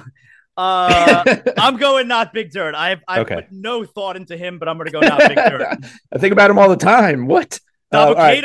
uh, 0.58 1.36
I'm 1.58 1.78
going 1.78 2.08
not 2.08 2.34
big 2.34 2.52
dirt. 2.52 2.76
I've, 2.76 3.02
I 3.08 3.20
Okay. 3.22 3.36
put 3.36 3.52
no 3.52 3.84
thought 3.84 4.16
into 4.16 4.38
him, 4.38 4.58
but 4.60 4.70
I'm 4.70 4.78
going 4.78 4.86
to 4.86 4.92
go 4.92 5.02
not 5.02 5.20
big 5.20 5.36
dirt. 5.36 5.78
I 6.14 6.18
think 6.18 6.32
about 6.32 6.50
him 6.50 6.58
all 6.58 6.70
the 6.70 6.78
time. 6.78 7.28
What? 7.28 7.60
Uh, 7.92 8.08
all 8.08 8.16
right. 8.16 8.44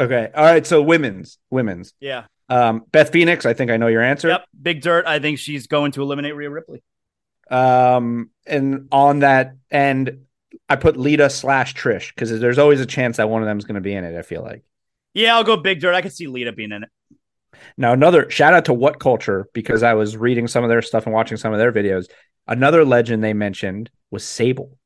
Okay. 0.00 0.30
All 0.34 0.44
right. 0.44 0.66
So 0.66 0.82
women's, 0.82 1.38
women's. 1.50 1.92
Yeah. 2.00 2.24
Um, 2.48 2.84
Beth 2.92 3.10
Phoenix, 3.10 3.46
I 3.46 3.54
think 3.54 3.70
I 3.70 3.78
know 3.78 3.86
your 3.88 4.02
answer. 4.02 4.28
Yep. 4.28 4.44
Big 4.60 4.80
dirt. 4.82 5.06
I 5.06 5.18
think 5.18 5.38
she's 5.38 5.66
going 5.66 5.92
to 5.92 6.02
eliminate 6.02 6.36
Rhea 6.36 6.50
Ripley. 6.50 6.82
Um, 7.50 8.30
and 8.46 8.88
on 8.92 9.20
that 9.20 9.54
end, 9.70 10.24
I 10.72 10.76
put 10.76 10.96
Lita 10.96 11.28
slash 11.28 11.74
Trish 11.74 12.14
because 12.14 12.40
there's 12.40 12.58
always 12.58 12.80
a 12.80 12.86
chance 12.86 13.18
that 13.18 13.28
one 13.28 13.42
of 13.42 13.46
them 13.46 13.58
is 13.58 13.64
going 13.64 13.74
to 13.74 13.82
be 13.82 13.92
in 13.92 14.04
it. 14.04 14.18
I 14.18 14.22
feel 14.22 14.42
like. 14.42 14.64
Yeah, 15.12 15.36
I'll 15.36 15.44
go 15.44 15.58
big 15.58 15.80
dirt. 15.80 15.94
I 15.94 16.00
could 16.00 16.14
see 16.14 16.26
Lita 16.26 16.52
being 16.52 16.72
in 16.72 16.84
it. 16.84 16.88
Now, 17.76 17.92
another 17.92 18.30
shout 18.30 18.54
out 18.54 18.64
to 18.64 18.72
What 18.72 18.98
Culture 18.98 19.48
because 19.52 19.82
I 19.82 19.92
was 19.92 20.16
reading 20.16 20.48
some 20.48 20.64
of 20.64 20.70
their 20.70 20.80
stuff 20.80 21.04
and 21.04 21.14
watching 21.14 21.36
some 21.36 21.52
of 21.52 21.58
their 21.58 21.72
videos. 21.72 22.06
Another 22.48 22.86
legend 22.86 23.22
they 23.22 23.34
mentioned 23.34 23.90
was 24.10 24.24
Sable. 24.24 24.78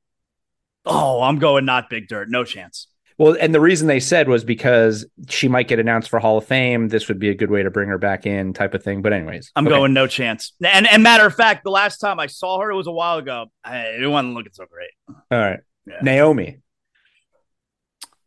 Oh, 0.84 1.22
I'm 1.22 1.38
going 1.38 1.64
not 1.64 1.88
big 1.88 2.08
dirt. 2.08 2.28
No 2.28 2.42
chance. 2.42 2.88
Well, 3.18 3.36
and 3.40 3.54
the 3.54 3.60
reason 3.60 3.88
they 3.88 4.00
said 4.00 4.28
was 4.28 4.44
because 4.44 5.06
she 5.28 5.48
might 5.48 5.68
get 5.68 5.78
announced 5.78 6.10
for 6.10 6.18
Hall 6.18 6.36
of 6.36 6.44
Fame. 6.44 6.88
This 6.88 7.08
would 7.08 7.18
be 7.18 7.30
a 7.30 7.34
good 7.34 7.50
way 7.50 7.62
to 7.62 7.70
bring 7.70 7.88
her 7.88 7.96
back 7.96 8.26
in, 8.26 8.52
type 8.52 8.74
of 8.74 8.82
thing. 8.82 9.00
But 9.00 9.14
anyways, 9.14 9.52
I'm 9.56 9.66
okay. 9.66 9.74
going 9.74 9.94
no 9.94 10.06
chance. 10.06 10.52
And 10.62 10.86
and 10.86 11.02
matter 11.02 11.24
of 11.24 11.34
fact, 11.34 11.64
the 11.64 11.70
last 11.70 11.98
time 11.98 12.20
I 12.20 12.26
saw 12.26 12.60
her, 12.60 12.70
it 12.70 12.76
was 12.76 12.86
a 12.86 12.92
while 12.92 13.16
ago. 13.16 13.46
I, 13.64 13.78
it 14.00 14.06
wasn't 14.06 14.34
looking 14.34 14.52
so 14.52 14.66
great. 14.70 14.90
All 15.30 15.38
right, 15.38 15.60
Yeah. 15.86 15.98
Naomi. 16.02 16.60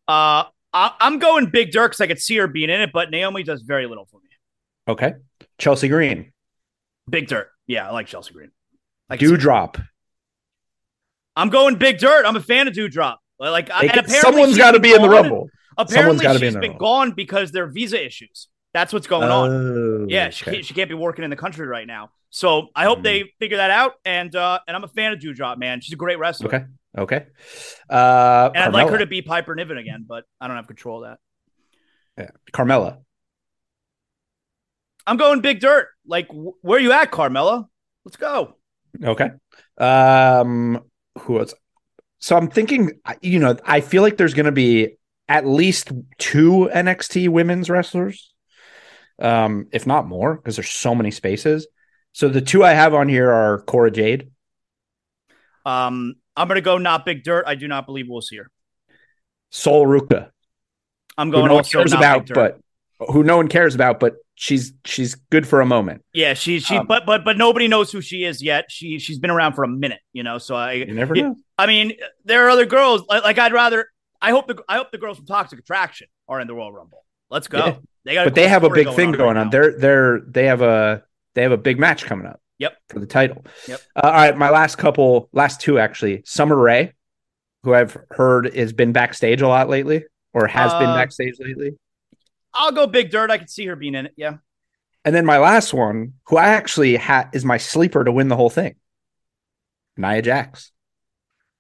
Uh, 0.07 0.45
I, 0.73 0.91
I'm 0.99 1.19
going 1.19 1.49
big 1.49 1.71
dirt 1.71 1.89
because 1.89 2.01
I 2.01 2.07
could 2.07 2.19
see 2.19 2.37
her 2.37 2.47
being 2.47 2.69
in 2.69 2.81
it, 2.81 2.91
but 2.93 3.11
Naomi 3.11 3.43
does 3.43 3.61
very 3.61 3.85
little 3.87 4.05
for 4.05 4.17
me. 4.17 4.29
Okay, 4.87 5.13
Chelsea 5.57 5.87
Green. 5.87 6.31
Big 7.09 7.27
dirt. 7.27 7.49
Yeah, 7.67 7.87
I 7.87 7.91
like 7.91 8.07
Chelsea 8.07 8.33
Green. 8.33 8.51
I 9.09 9.17
can 9.17 9.27
Doudrop. 9.29 9.83
I'm 11.35 11.49
going 11.49 11.75
big 11.75 11.99
dirt. 11.99 12.25
I'm 12.25 12.35
a 12.35 12.41
fan 12.41 12.67
of 12.67 12.73
Doudrop. 12.73 13.17
Like, 13.39 13.69
I- 13.69 13.81
They 13.81 13.87
and 13.87 13.93
can- 13.93 14.05
apparently 14.05 14.19
someone's 14.31 14.49
she's 14.51 14.57
got 14.57 14.71
to 14.71 14.79
be 14.79 14.93
in 14.93 15.01
the 15.01 15.07
gone- 15.07 15.15
Rumble. 15.23 15.49
Apparently, 15.77 16.21
gotta 16.23 16.39
be 16.39 16.47
in 16.47 16.53
the 16.53 16.59
been 16.59 16.71
Rumble. 16.71 16.85
gone 16.85 17.11
because 17.11 17.51
there 17.51 17.63
are 17.63 17.67
visa 17.71 18.03
issues. 18.03 18.49
That's 18.73 18.91
what's 18.91 19.07
going 19.07 19.29
on. 19.31 19.49
Oh, 19.49 20.05
Yeah, 20.09 20.29
she, 20.29 20.43
okay. 20.43 20.51
can't, 20.55 20.65
she 20.65 20.73
can't 20.73 20.89
be 20.89 20.95
working 20.95 21.23
in 21.23 21.29
the 21.29 21.35
country 21.37 21.65
right 21.65 21.87
now. 21.87 22.09
So 22.31 22.67
I 22.75 22.83
hope 22.83 22.99
Mhm. 22.99 23.03
they 23.03 23.23
figure 23.39 23.57
that 23.57 23.71
out. 23.71 23.93
And 24.03 24.35
uh, 24.35 24.59
and 24.67 24.75
I'm 24.75 24.83
a 24.83 24.87
fan 24.89 25.13
of 25.13 25.19
Doudrop, 25.19 25.57
man. 25.57 25.79
She's 25.81 25.93
a 25.93 25.97
great 25.97 26.19
wrestler. 26.19 26.47
Okay. 26.47 26.65
Okay. 26.97 27.25
Uh, 27.89 28.49
And 28.55 28.63
I'd 28.65 28.73
like 28.73 28.89
her 28.89 28.97
to 28.97 29.05
be 29.05 29.21
Piper 29.21 29.55
Niven 29.55 29.77
again, 29.77 30.05
but 30.07 30.25
I 30.41 30.47
don't 30.47 30.55
have 30.57 30.67
control 30.67 31.03
of 31.03 31.11
that. 31.11 31.19
Yeah. 32.23 32.29
Carmella. 32.51 32.97
I'm 35.07 35.17
going 35.17 35.41
big 35.41 35.59
dirt. 35.59 35.87
Like, 36.05 36.27
wh- 36.29 36.63
where 36.63 36.79
you 36.79 36.91
at, 36.91 37.11
Carmella? 37.11 37.67
Let's 38.05 38.17
go. 38.17 38.55
Okay. 39.03 39.29
Um, 39.77 40.81
who 41.19 41.39
else? 41.39 41.53
So 42.19 42.35
I'm 42.35 42.49
thinking, 42.49 42.91
you 43.21 43.39
know, 43.39 43.55
I 43.63 43.81
feel 43.81 44.01
like 44.01 44.17
there's 44.17 44.33
going 44.33 44.45
to 44.47 44.51
be 44.51 44.97
at 45.27 45.45
least 45.47 45.91
two 46.17 46.69
NXT 46.73 47.29
women's 47.29 47.69
wrestlers, 47.69 48.33
um, 49.19 49.67
if 49.71 49.87
not 49.87 50.07
more, 50.07 50.35
because 50.35 50.55
there's 50.57 50.69
so 50.69 50.93
many 50.95 51.11
spaces. 51.11 51.67
So 52.11 52.27
the 52.27 52.41
two 52.41 52.63
I 52.63 52.73
have 52.73 52.93
on 52.93 53.07
here 53.07 53.31
are 53.31 53.61
Cora 53.61 53.91
Jade, 53.91 54.31
Um, 55.65 56.15
I'm 56.35 56.47
gonna 56.47 56.61
go 56.61 56.77
not 56.77 57.05
big 57.05 57.23
dirt. 57.23 57.45
I 57.47 57.55
do 57.55 57.67
not 57.67 57.85
believe 57.85 58.07
we'll 58.07 58.21
see 58.21 58.37
her. 58.37 58.49
Sol 59.51 59.85
Ruca, 59.85 60.29
I'm 61.17 61.27
who 61.27 61.33
going 61.33 61.47
no 61.47 61.53
one 61.53 61.59
also 61.59 61.79
cares 61.79 61.91
not 61.91 61.99
about, 61.99 62.27
but 62.27 62.59
who 63.11 63.23
no 63.23 63.37
one 63.37 63.47
cares 63.47 63.75
about, 63.75 63.99
but 63.99 64.15
she's 64.35 64.73
she's 64.85 65.15
good 65.15 65.47
for 65.47 65.61
a 65.61 65.65
moment. 65.65 66.03
yeah, 66.13 66.33
she 66.33 66.59
she 66.59 66.77
Um, 66.77 66.87
but 66.87 67.05
but 67.05 67.25
but 67.25 67.37
nobody 67.37 67.67
knows 67.67 67.91
who 67.91 68.01
she 68.01 68.23
is 68.23 68.41
yet. 68.41 68.65
She 68.69 68.99
she's 68.99 69.19
been 69.19 69.31
around 69.31 69.53
for 69.53 69.63
a 69.63 69.67
minute, 69.67 69.99
you 70.13 70.23
know. 70.23 70.37
So 70.37 70.55
I 70.55 70.73
You 70.73 70.93
never 70.93 71.15
know. 71.15 71.35
I 71.57 71.65
mean, 71.67 71.93
there 72.25 72.45
are 72.45 72.49
other 72.49 72.65
girls 72.65 73.03
like, 73.07 73.23
like 73.23 73.37
I'd 73.37 73.53
rather 73.53 73.87
I 74.21 74.31
hope 74.31 74.47
the 74.47 74.63
I 74.67 74.77
hope 74.77 74.91
the 74.91 74.97
girls 74.97 75.17
from 75.17 75.25
Toxic 75.25 75.59
Attraction 75.59 76.07
are 76.27 76.39
in 76.39 76.47
the 76.47 76.55
Royal 76.55 76.71
Rumble. 76.71 77.05
Let's 77.29 77.47
go. 77.47 77.57
Yeah. 77.59 77.75
They 78.05 78.13
got, 78.13 78.25
but 78.25 78.35
they 78.35 78.47
have 78.47 78.63
a 78.63 78.69
big 78.69 78.87
thing 78.95 79.11
right 79.11 79.17
going 79.17 79.37
on. 79.37 79.49
They're 79.49 79.77
they're 79.77 80.21
they 80.21 80.45
have 80.45 80.61
a 80.61 81.03
they 81.35 81.43
have 81.43 81.51
a 81.51 81.57
big 81.57 81.79
match 81.79 82.05
coming 82.05 82.25
up. 82.25 82.41
Yep. 82.59 82.77
For 82.89 82.99
the 82.99 83.05
title. 83.05 83.45
Yep. 83.67 83.81
Uh, 83.95 83.99
all 84.03 84.11
right, 84.11 84.37
my 84.37 84.49
last 84.49 84.77
couple, 84.77 85.29
last 85.33 85.59
two 85.61 85.79
actually. 85.79 86.21
Summer 86.25 86.55
Rae, 86.57 86.93
who 87.63 87.73
I've 87.73 87.97
heard 88.11 88.53
has 88.55 88.73
been 88.73 88.91
backstage 88.91 89.41
a 89.41 89.47
lot 89.47 89.69
lately, 89.69 90.03
or 90.33 90.45
has 90.47 90.71
been 90.73 90.89
Uh, 90.89 90.95
backstage 90.95 91.35
lately. 91.39 91.77
I'll 92.53 92.71
go 92.71 92.85
Big 92.87 93.11
Dirt. 93.11 93.31
I 93.31 93.37
could 93.37 93.49
see 93.49 93.65
her 93.67 93.75
being 93.75 93.95
in 93.95 94.07
it. 94.07 94.13
Yeah. 94.17 94.37
And 95.05 95.15
then 95.15 95.25
my 95.25 95.37
last 95.37 95.73
one, 95.73 96.13
who 96.27 96.37
I 96.37 96.49
actually 96.49 96.97
ha- 96.97 97.29
is 97.33 97.45
my 97.45 97.57
sleeper 97.57 98.03
to 98.03 98.11
win 98.11 98.27
the 98.27 98.35
whole 98.35 98.49
thing, 98.49 98.75
Nia 99.97 100.21
Jax. 100.21 100.71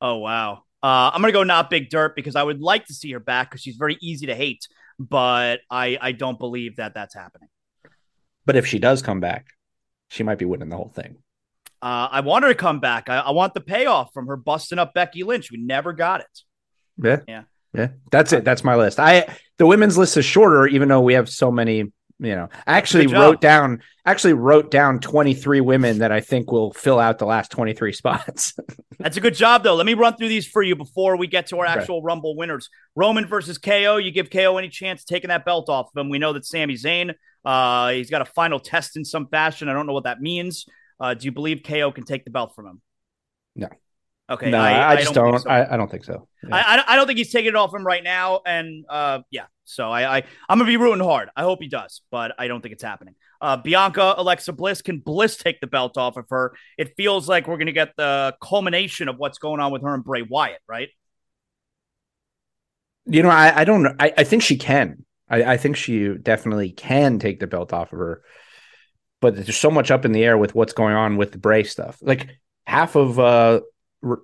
Oh 0.01 0.17
wow. 0.17 0.63
Uh, 0.81 1.11
I'm 1.13 1.21
gonna 1.21 1.31
go 1.33 1.43
not 1.43 1.69
Big 1.69 1.89
Dirt 1.89 2.15
because 2.15 2.35
I 2.35 2.43
would 2.43 2.61
like 2.61 2.85
to 2.87 2.93
see 2.93 3.11
her 3.11 3.19
back 3.19 3.49
because 3.49 3.61
she's 3.61 3.75
very 3.77 3.97
easy 4.01 4.27
to 4.27 4.35
hate, 4.35 4.67
but 4.97 5.61
I 5.69 5.97
I 6.01 6.11
don't 6.11 6.39
believe 6.39 6.75
that 6.77 6.93
that's 6.93 7.13
happening. 7.15 7.49
But 8.45 8.55
if 8.55 8.65
she 8.65 8.79
does 8.79 9.01
come 9.01 9.19
back, 9.19 9.47
she 10.09 10.23
might 10.23 10.37
be 10.37 10.45
winning 10.45 10.69
the 10.69 10.75
whole 10.75 10.91
thing. 10.93 11.17
Uh, 11.81 12.09
I 12.11 12.19
want 12.21 12.43
her 12.43 12.49
to 12.49 12.55
come 12.55 12.79
back. 12.81 13.09
I, 13.09 13.19
I 13.19 13.31
want 13.31 13.53
the 13.53 13.61
payoff 13.61 14.13
from 14.13 14.27
her 14.27 14.35
busting 14.35 14.79
up 14.79 14.93
Becky 14.93 15.23
Lynch. 15.23 15.49
We 15.51 15.57
never 15.57 15.93
got 15.93 16.19
it. 16.21 16.39
Yeah. 17.01 17.19
Yeah. 17.27 17.43
Yeah. 17.73 17.87
That's 18.11 18.33
it. 18.33 18.43
That's 18.43 18.63
my 18.63 18.75
list. 18.75 18.99
I 18.99 19.33
the 19.57 19.65
women's 19.65 19.97
list 19.97 20.17
is 20.17 20.25
shorter, 20.25 20.67
even 20.67 20.89
though 20.89 21.01
we 21.01 21.13
have 21.13 21.29
so 21.29 21.51
many, 21.51 21.77
you 21.77 21.91
know. 22.19 22.49
I 22.67 22.77
actually 22.77 23.07
wrote 23.07 23.39
down 23.39 23.81
actually 24.05 24.33
wrote 24.33 24.71
down 24.71 24.99
23 24.99 25.61
women 25.61 25.99
that 25.99 26.11
I 26.11 26.19
think 26.19 26.51
will 26.51 26.73
fill 26.73 26.99
out 26.99 27.19
the 27.19 27.25
last 27.25 27.51
23 27.51 27.93
spots. 27.93 28.55
That's 28.99 29.15
a 29.17 29.21
good 29.21 29.35
job, 29.35 29.63
though. 29.63 29.75
Let 29.75 29.85
me 29.85 29.93
run 29.93 30.15
through 30.17 30.27
these 30.29 30.47
for 30.47 30.61
you 30.63 30.75
before 30.75 31.15
we 31.15 31.27
get 31.27 31.47
to 31.47 31.59
our 31.59 31.65
Okay. 31.65 31.79
actual 31.79 32.01
Rumble 32.01 32.35
winners. 32.35 32.69
Roman 32.95 33.25
versus 33.27 33.57
KO. 33.57 33.97
You 33.97 34.11
give 34.11 34.29
KO 34.29 34.57
any 34.57 34.67
chance 34.69 35.03
of 35.03 35.05
taking 35.05 35.29
that 35.29 35.45
belt 35.45 35.69
off 35.69 35.91
of 35.95 36.01
him. 36.01 36.09
We 36.09 36.17
know 36.19 36.33
that 36.33 36.45
Sami 36.45 36.73
Zayn, 36.73 37.13
uh, 37.45 37.89
he's 37.91 38.09
got 38.09 38.21
a 38.21 38.25
final 38.25 38.59
test 38.59 38.97
in 38.97 39.05
some 39.05 39.27
fashion. 39.27 39.69
I 39.69 39.73
don't 39.73 39.87
know 39.87 39.93
what 39.93 40.03
that 40.03 40.21
means. 40.21 40.65
Uh, 40.99 41.13
do 41.13 41.25
you 41.25 41.31
believe 41.31 41.61
KO 41.63 41.91
can 41.91 42.03
take 42.03 42.25
the 42.25 42.31
belt 42.31 42.53
from 42.55 42.67
him? 42.67 42.81
No. 43.55 43.69
Okay. 44.29 44.51
no, 44.51 44.59
I, 44.59 44.95
just 44.97 45.13
don't. 45.15 45.31
think 45.31 45.41
so. 45.41 45.49
I, 45.49 45.73
I 45.73 45.77
don't 45.77 45.89
think 45.89 46.03
so. 46.03 46.27
Yeah. 46.47 46.55
I, 46.55 46.75
I, 46.75 46.93
I 46.93 46.95
don't 46.95 47.07
think 47.07 47.17
he's 47.17 47.31
taking 47.31 47.49
it 47.49 47.55
off 47.55 47.73
him 47.73 47.83
right 47.83 48.03
now. 48.03 48.41
And 48.45 48.85
uh, 48.87 49.19
yeah, 49.31 49.45
so 49.63 49.89
I, 49.89 50.17
I 50.17 50.23
I'm 50.47 50.59
gonna 50.59 50.65
be 50.65 50.77
rooting 50.77 51.03
hard. 51.03 51.29
I 51.35 51.41
hope 51.41 51.59
he 51.61 51.67
does, 51.67 52.01
but 52.11 52.33
I 52.37 52.47
don't 52.47 52.61
think 52.61 52.73
it's 52.73 52.83
happening. 52.83 53.15
Uh, 53.41 53.57
Bianca 53.57 54.13
Alexa 54.17 54.53
Bliss 54.53 54.83
can 54.83 54.99
Bliss 54.99 55.37
take 55.37 55.61
the 55.61 55.67
belt 55.67 55.97
off 55.97 56.15
of 56.15 56.25
her? 56.29 56.53
It 56.77 56.93
feels 56.95 57.27
like 57.27 57.47
we're 57.47 57.57
gonna 57.57 57.71
get 57.71 57.93
the 57.97 58.35
culmination 58.39 59.09
of 59.09 59.17
what's 59.17 59.39
going 59.39 59.59
on 59.59 59.71
with 59.71 59.81
her 59.81 59.95
and 59.95 60.03
Bray 60.03 60.21
Wyatt, 60.21 60.61
right? 60.67 60.89
You 63.05 63.23
know, 63.23 63.29
I, 63.29 63.61
I 63.61 63.63
don't. 63.63 63.87
I, 63.99 64.13
I 64.15 64.23
think 64.23 64.43
she 64.43 64.57
can. 64.57 65.05
I, 65.29 65.43
I 65.53 65.57
think 65.57 65.75
she 65.77 66.09
definitely 66.15 66.71
can 66.71 67.19
take 67.19 67.39
the 67.39 67.47
belt 67.47 67.73
off 67.73 67.93
of 67.93 67.99
her. 67.99 68.21
But 69.21 69.35
there's 69.35 69.57
so 69.57 69.69
much 69.71 69.91
up 69.91 70.05
in 70.05 70.11
the 70.13 70.23
air 70.23 70.37
with 70.37 70.55
what's 70.55 70.73
going 70.73 70.95
on 70.95 71.17
with 71.17 71.31
the 71.33 71.37
Bray 71.37 71.63
stuff. 71.63 71.97
Like 72.01 72.29
half 72.65 72.95
of 72.95 73.19
uh 73.19 73.61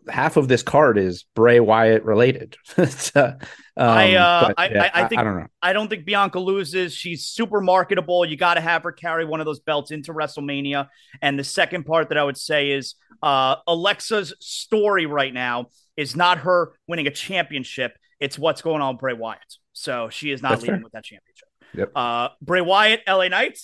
half 0.08 0.38
of 0.38 0.47
this 0.47 0.64
card 0.64 0.97
is 0.97 1.26
Bray 1.36 1.60
Wyatt 1.60 2.03
related. 2.03 2.56
Uh, 3.78 3.84
um, 3.84 3.89
I, 3.97 4.16
uh, 4.16 4.47
but, 4.47 4.53
I- 4.58 4.70
yeah, 4.70 4.89
I- 4.93 5.03
I 5.03 5.08
think- 5.10 5.20
I 5.20 5.24
don't 5.26 5.36
know. 5.38 5.47
I 5.62 5.74
don't 5.74 5.89
think 5.89 6.06
Bianca 6.06 6.39
loses. 6.39 6.93
She's 6.93 7.26
super 7.26 7.60
marketable. 7.60 8.26
You 8.26 8.38
got 8.38 8.53
to 8.53 8.62
have 8.62 8.84
her 8.84 8.93
carry 8.93 9.26
one 9.26 9.41
of 9.41 9.45
those 9.45 9.60
belts 9.60 9.91
into 9.91 10.14
WrestleMania. 10.14 10.88
And 11.22 11.38
the 11.38 11.43
second 11.43 11.84
part 11.86 12.08
that 12.08 12.18
I 12.18 12.24
would 12.24 12.38
say 12.38 12.72
is 12.72 12.95
uh, 13.22 13.58
Alexa's 13.68 14.34
story 14.39 15.08
right 15.08 15.34
now 15.34 15.68
is 15.97 16.16
not 16.16 16.38
her 16.39 16.72
winning 16.88 17.08
a 17.08 17.12
championship. 17.12 17.97
It's 18.20 18.39
what's 18.39 18.61
going 18.61 18.82
on 18.82 18.95
with 18.95 19.01
Bray 19.01 19.13
Wyatt. 19.13 19.39
So 19.74 20.09
she 20.09 20.32
is 20.32 20.41
not 20.41 20.49
That's 20.49 20.61
leading 20.63 20.76
fair. 20.78 20.84
with 20.84 20.93
that 20.93 21.03
championship. 21.03 21.47
Yep. 21.74 21.91
Uh, 21.95 22.30
Bray 22.41 22.61
Wyatt, 22.61 23.01
LA 23.07 23.28
Knight. 23.28 23.59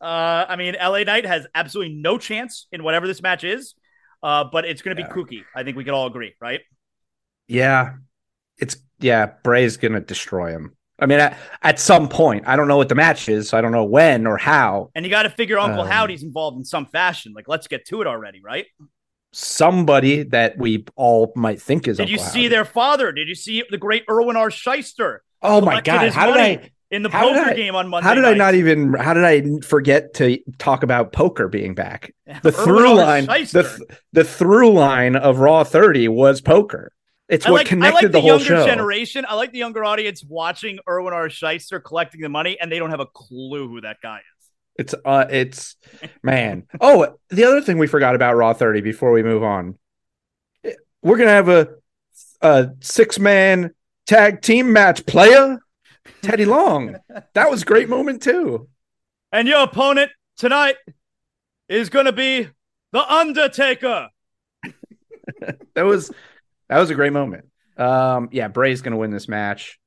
Uh, 0.00 0.44
I 0.48 0.56
mean, 0.56 0.74
LA 0.80 1.04
Knight 1.04 1.24
has 1.24 1.46
absolutely 1.54 1.94
no 1.94 2.18
chance 2.18 2.66
in 2.72 2.82
whatever 2.82 3.06
this 3.06 3.22
match 3.22 3.44
is. 3.44 3.74
Uh, 4.22 4.44
but 4.44 4.64
it's 4.64 4.82
going 4.82 4.96
to 4.96 5.02
be 5.02 5.08
kooky. 5.08 5.42
I 5.54 5.64
think 5.64 5.76
we 5.76 5.84
could 5.84 5.94
all 5.94 6.06
agree, 6.06 6.34
right? 6.40 6.60
Yeah, 7.48 7.94
it's 8.56 8.76
yeah. 9.00 9.32
Bray's 9.42 9.76
gonna 9.76 10.00
destroy 10.00 10.52
him. 10.52 10.76
I 10.98 11.06
mean, 11.06 11.18
at, 11.18 11.36
at 11.62 11.80
some 11.80 12.08
point, 12.08 12.44
I 12.46 12.54
don't 12.54 12.68
know 12.68 12.76
what 12.76 12.88
the 12.88 12.94
match 12.94 13.28
is, 13.28 13.48
so 13.48 13.58
I 13.58 13.60
don't 13.60 13.72
know 13.72 13.84
when 13.84 14.26
or 14.26 14.36
how. 14.36 14.90
And 14.94 15.04
you 15.04 15.10
got 15.10 15.24
to 15.24 15.30
figure 15.30 15.58
Uncle 15.58 15.80
Um, 15.80 15.88
Howdy's 15.88 16.22
involved 16.22 16.56
in 16.58 16.64
some 16.64 16.86
fashion. 16.86 17.32
Like, 17.34 17.48
let's 17.48 17.66
get 17.66 17.84
to 17.86 18.00
it 18.00 18.06
already, 18.06 18.40
right? 18.44 18.66
Somebody 19.32 20.24
that 20.24 20.58
we 20.58 20.84
all 20.94 21.32
might 21.34 21.60
think 21.60 21.88
is. 21.88 21.96
Did 21.96 22.10
you 22.10 22.18
see 22.18 22.42
Howdy. 22.44 22.48
their 22.48 22.64
father? 22.64 23.12
Did 23.12 23.28
you 23.28 23.34
see 23.34 23.64
the 23.70 23.78
great 23.78 24.04
Irwin 24.10 24.36
R. 24.36 24.50
Schyster 24.50 25.18
Oh 25.40 25.60
my 25.60 25.80
god! 25.80 26.10
How 26.10 26.26
did 26.26 26.36
I? 26.36 26.70
in 26.90 27.02
the 27.02 27.08
poker 27.08 27.40
I- 27.40 27.54
game 27.54 27.74
on 27.74 27.88
Monday? 27.88 28.06
How 28.06 28.14
did 28.14 28.24
I 28.26 28.34
not 28.34 28.54
even? 28.54 28.92
How 28.92 29.14
did 29.14 29.24
I 29.24 29.60
forget 29.66 30.14
to 30.14 30.38
talk 30.58 30.82
about 30.82 31.12
poker 31.12 31.48
being 31.48 31.74
back? 31.74 32.14
The 32.42 32.52
through 32.52 32.94
line, 32.94 33.26
Schyster. 33.26 33.78
the 33.78 33.96
the 34.12 34.24
through 34.24 34.72
line 34.74 35.16
of 35.16 35.38
Raw 35.38 35.64
thirty 35.64 36.08
was 36.08 36.40
poker. 36.42 36.92
It's 37.28 37.46
I 37.46 37.50
what 37.50 37.58
like, 37.60 37.66
I 37.66 37.68
connected 37.70 37.94
like 37.94 38.02
the, 38.02 38.08
the, 38.10 38.20
whole 38.20 38.28
younger 38.30 38.44
show. 38.44 38.66
generation. 38.66 39.24
I 39.26 39.34
like 39.34 39.52
the 39.52 39.58
younger 39.58 39.82
audience 39.84 40.22
watching 40.22 40.78
Irwin 40.86 41.14
R. 41.14 41.28
Schyster 41.28 41.82
collecting 41.82 42.20
the 42.20 42.28
money, 42.28 42.58
and 42.60 42.70
they 42.70 42.78
don't 42.78 42.90
have 42.90 43.00
a 43.00 43.06
clue 43.06 43.68
who 43.68 43.80
that 43.80 43.96
guy 44.02 44.18
is. 44.18 44.24
It's 44.76 44.94
uh, 45.04 45.26
it's 45.30 45.76
man. 46.22 46.64
Oh, 46.80 47.18
the 47.28 47.44
other 47.44 47.60
thing 47.60 47.78
we 47.78 47.86
forgot 47.86 48.14
about 48.14 48.36
Raw 48.36 48.54
thirty 48.54 48.80
before 48.80 49.12
we 49.12 49.22
move 49.22 49.42
on, 49.42 49.78
we're 51.02 51.18
gonna 51.18 51.30
have 51.30 51.48
a 51.48 51.68
a 52.40 52.70
six 52.80 53.18
man 53.18 53.72
tag 54.06 54.40
team 54.40 54.72
match. 54.72 55.04
Player 55.06 55.58
Teddy 56.22 56.44
Long. 56.44 56.96
That 57.34 57.50
was 57.50 57.62
a 57.62 57.66
great 57.66 57.88
moment 57.88 58.22
too. 58.22 58.68
And 59.30 59.48
your 59.48 59.62
opponent 59.62 60.10
tonight 60.36 60.76
is 61.68 61.88
going 61.88 62.06
to 62.06 62.12
be 62.12 62.48
the 62.92 63.12
Undertaker. 63.12 64.08
That 65.74 65.84
was 65.84 66.12
that 66.68 66.78
was 66.78 66.90
a 66.90 66.94
great 66.94 67.12
moment. 67.12 67.46
Um, 67.78 68.28
yeah, 68.30 68.48
Bray's 68.48 68.82
gonna 68.82 68.98
win 68.98 69.10
this 69.10 69.28
match. 69.28 69.78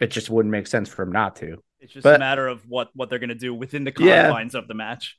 It 0.00 0.08
just 0.08 0.28
wouldn't 0.28 0.50
make 0.50 0.66
sense 0.66 0.88
for 0.88 1.02
him 1.02 1.12
not 1.12 1.36
to. 1.36 1.62
It's 1.80 1.92
just 1.92 2.04
But- 2.04 2.16
a 2.16 2.18
matter 2.18 2.46
of 2.48 2.68
what 2.68 2.90
what 2.94 3.10
they're 3.10 3.18
going 3.18 3.28
to 3.28 3.34
do 3.34 3.54
within 3.54 3.84
the 3.84 3.92
Yeah. 3.98 4.24
confines 4.28 4.54
of 4.54 4.68
the 4.68 4.74
match. 4.74 5.16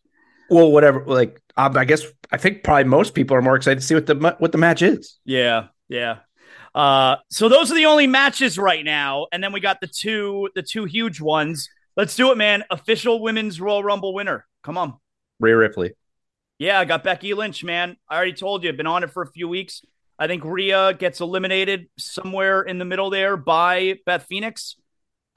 Well, 0.49 0.72
whatever. 0.72 1.03
Like, 1.05 1.41
um, 1.58 1.78
I 1.78 1.86
guess 1.86 2.03
I 2.32 2.38
think 2.38 2.64
probably 2.64 2.86
most 2.86 3.14
people 3.14 3.36
are 3.36 3.41
more 3.41 3.55
excited 3.55 3.80
to 3.82 3.86
see 3.86 3.95
what 3.95 4.05
the 4.05 4.36
what 4.39 4.51
the 4.51 4.58
match 4.58 4.82
is. 4.82 5.20
Yeah, 5.26 5.68
yeah. 5.89 6.20
Uh, 6.74 7.18
so 7.30 7.49
those 7.49 7.72
are 7.72 7.76
the 7.76 7.86
only 7.88 8.08
matches 8.08 8.58
right 8.58 8.86
now, 8.86 9.28
and 9.32 9.43
then 9.43 9.51
we 9.51 9.60
got 9.60 9.82
the 9.82 9.88
two 9.88 10.49
the 10.55 10.64
two 10.64 10.86
huge 10.86 11.20
ones. 11.20 11.70
Let's 11.95 12.16
do 12.16 12.32
it, 12.32 12.38
man! 12.38 12.64
Official 12.70 13.22
women's 13.22 13.60
Royal 13.60 13.84
Rumble 13.84 14.14
winner. 14.14 14.45
Come 14.64 14.78
on. 14.78 14.95
Rhea 15.39 15.58
Ripley. 15.58 15.93
Yeah, 16.60 16.80
I 16.80 16.86
got 16.86 17.03
Becky 17.03 17.34
Lynch, 17.34 17.64
man. 17.64 17.97
I 18.10 18.16
already 18.16 18.34
told 18.34 18.64
you, 18.64 18.70
I've 18.70 18.78
been 18.78 18.88
on 18.88 19.03
it 19.03 19.12
for 19.12 19.22
a 19.24 19.28
few 19.32 19.47
weeks. 19.47 19.84
I 20.20 20.26
think 20.28 20.43
Rhea 20.43 20.93
gets 20.93 21.20
eliminated 21.22 21.88
somewhere 21.99 22.62
in 22.64 22.80
the 22.80 22.86
middle 22.86 23.10
there 23.12 23.38
by 23.38 23.99
Beth 24.05 24.26
Phoenix. 24.28 24.76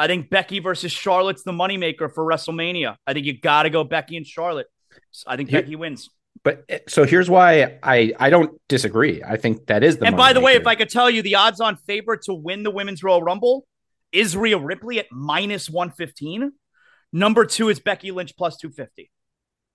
I 0.01 0.07
think 0.07 0.31
Becky 0.31 0.61
versus 0.61 0.91
Charlotte's 0.91 1.43
the 1.43 1.53
moneymaker 1.53 2.13
for 2.13 2.25
WrestleMania. 2.25 2.97
I 3.07 3.13
think 3.13 3.27
you 3.27 3.39
got 3.39 3.65
to 3.65 3.71
go 3.71 3.85
Becky 3.85 4.17
and 4.17 4.27
Charlotte. 4.27 4.67
So 5.11 5.25
I 5.29 5.37
think 5.37 5.51
Here- 5.51 5.61
Becky 5.61 5.77
wins. 5.77 6.09
But 6.43 6.65
eh, 6.71 6.79
so 6.89 7.05
here's 7.05 7.29
why 7.29 7.79
I 7.83 8.15
I 8.19 8.31
don't 8.31 8.59
disagree. 8.69 9.23
I 9.23 9.37
think 9.37 9.67
that 9.67 9.85
is 9.85 9.99
the. 9.99 10.07
and 10.07 10.17
by 10.17 10.33
the 10.33 10.41
way, 10.41 10.55
if 10.55 10.67
I 10.67 10.75
could 10.75 10.89
tell 10.89 11.11
you 11.11 11.21
the 11.21 11.35
odds 11.35 11.61
on 11.61 11.77
favorite 11.77 12.23
to 12.23 12.35
win 12.35 12.63
the 12.63 12.71
Women's 12.71 13.03
Royal 13.03 13.23
Rumble 13.23 13.67
is 14.11 14.37
Rhea 14.37 14.57
Ripley 14.57 14.99
at 14.99 15.07
minus 15.11 15.69
115. 15.69 16.53
Number 17.13 17.45
two 17.45 17.69
is 17.69 17.79
Becky 17.79 18.11
Lynch 18.11 18.37
plus 18.39 18.57
250. 18.57 19.11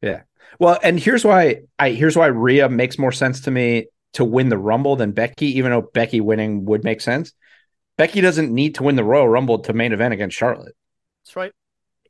Yeah. 0.02 0.22
Well, 0.60 0.80
and 0.82 1.00
here's 1.00 1.24
why 1.24 1.64
I 1.78 1.92
here's 1.92 2.18
why 2.18 2.28
Rhea 2.28 2.68
makes 2.68 2.98
more 2.98 3.12
sense 3.12 3.42
to 3.42 3.52
me 3.52 3.88
to 4.14 4.24
win 4.24 4.50
the 4.50 4.58
Rumble 4.58 4.96
than 4.96 5.12
Becky, 5.12 5.58
even 5.58 5.72
though 5.72 5.90
Becky 5.94 6.22
winning 6.22 6.66
would 6.66 6.84
make 6.84 7.02
sense. 7.02 7.34
Becky 7.98 8.22
doesn't 8.22 8.54
need 8.54 8.76
to 8.76 8.84
win 8.84 8.96
the 8.96 9.04
Royal 9.04 9.28
Rumble 9.28 9.60
to 9.60 9.74
main 9.74 9.94
event 9.94 10.14
against 10.14 10.38
Charlotte. 10.38 10.76
That's 11.24 11.36
right. 11.36 11.52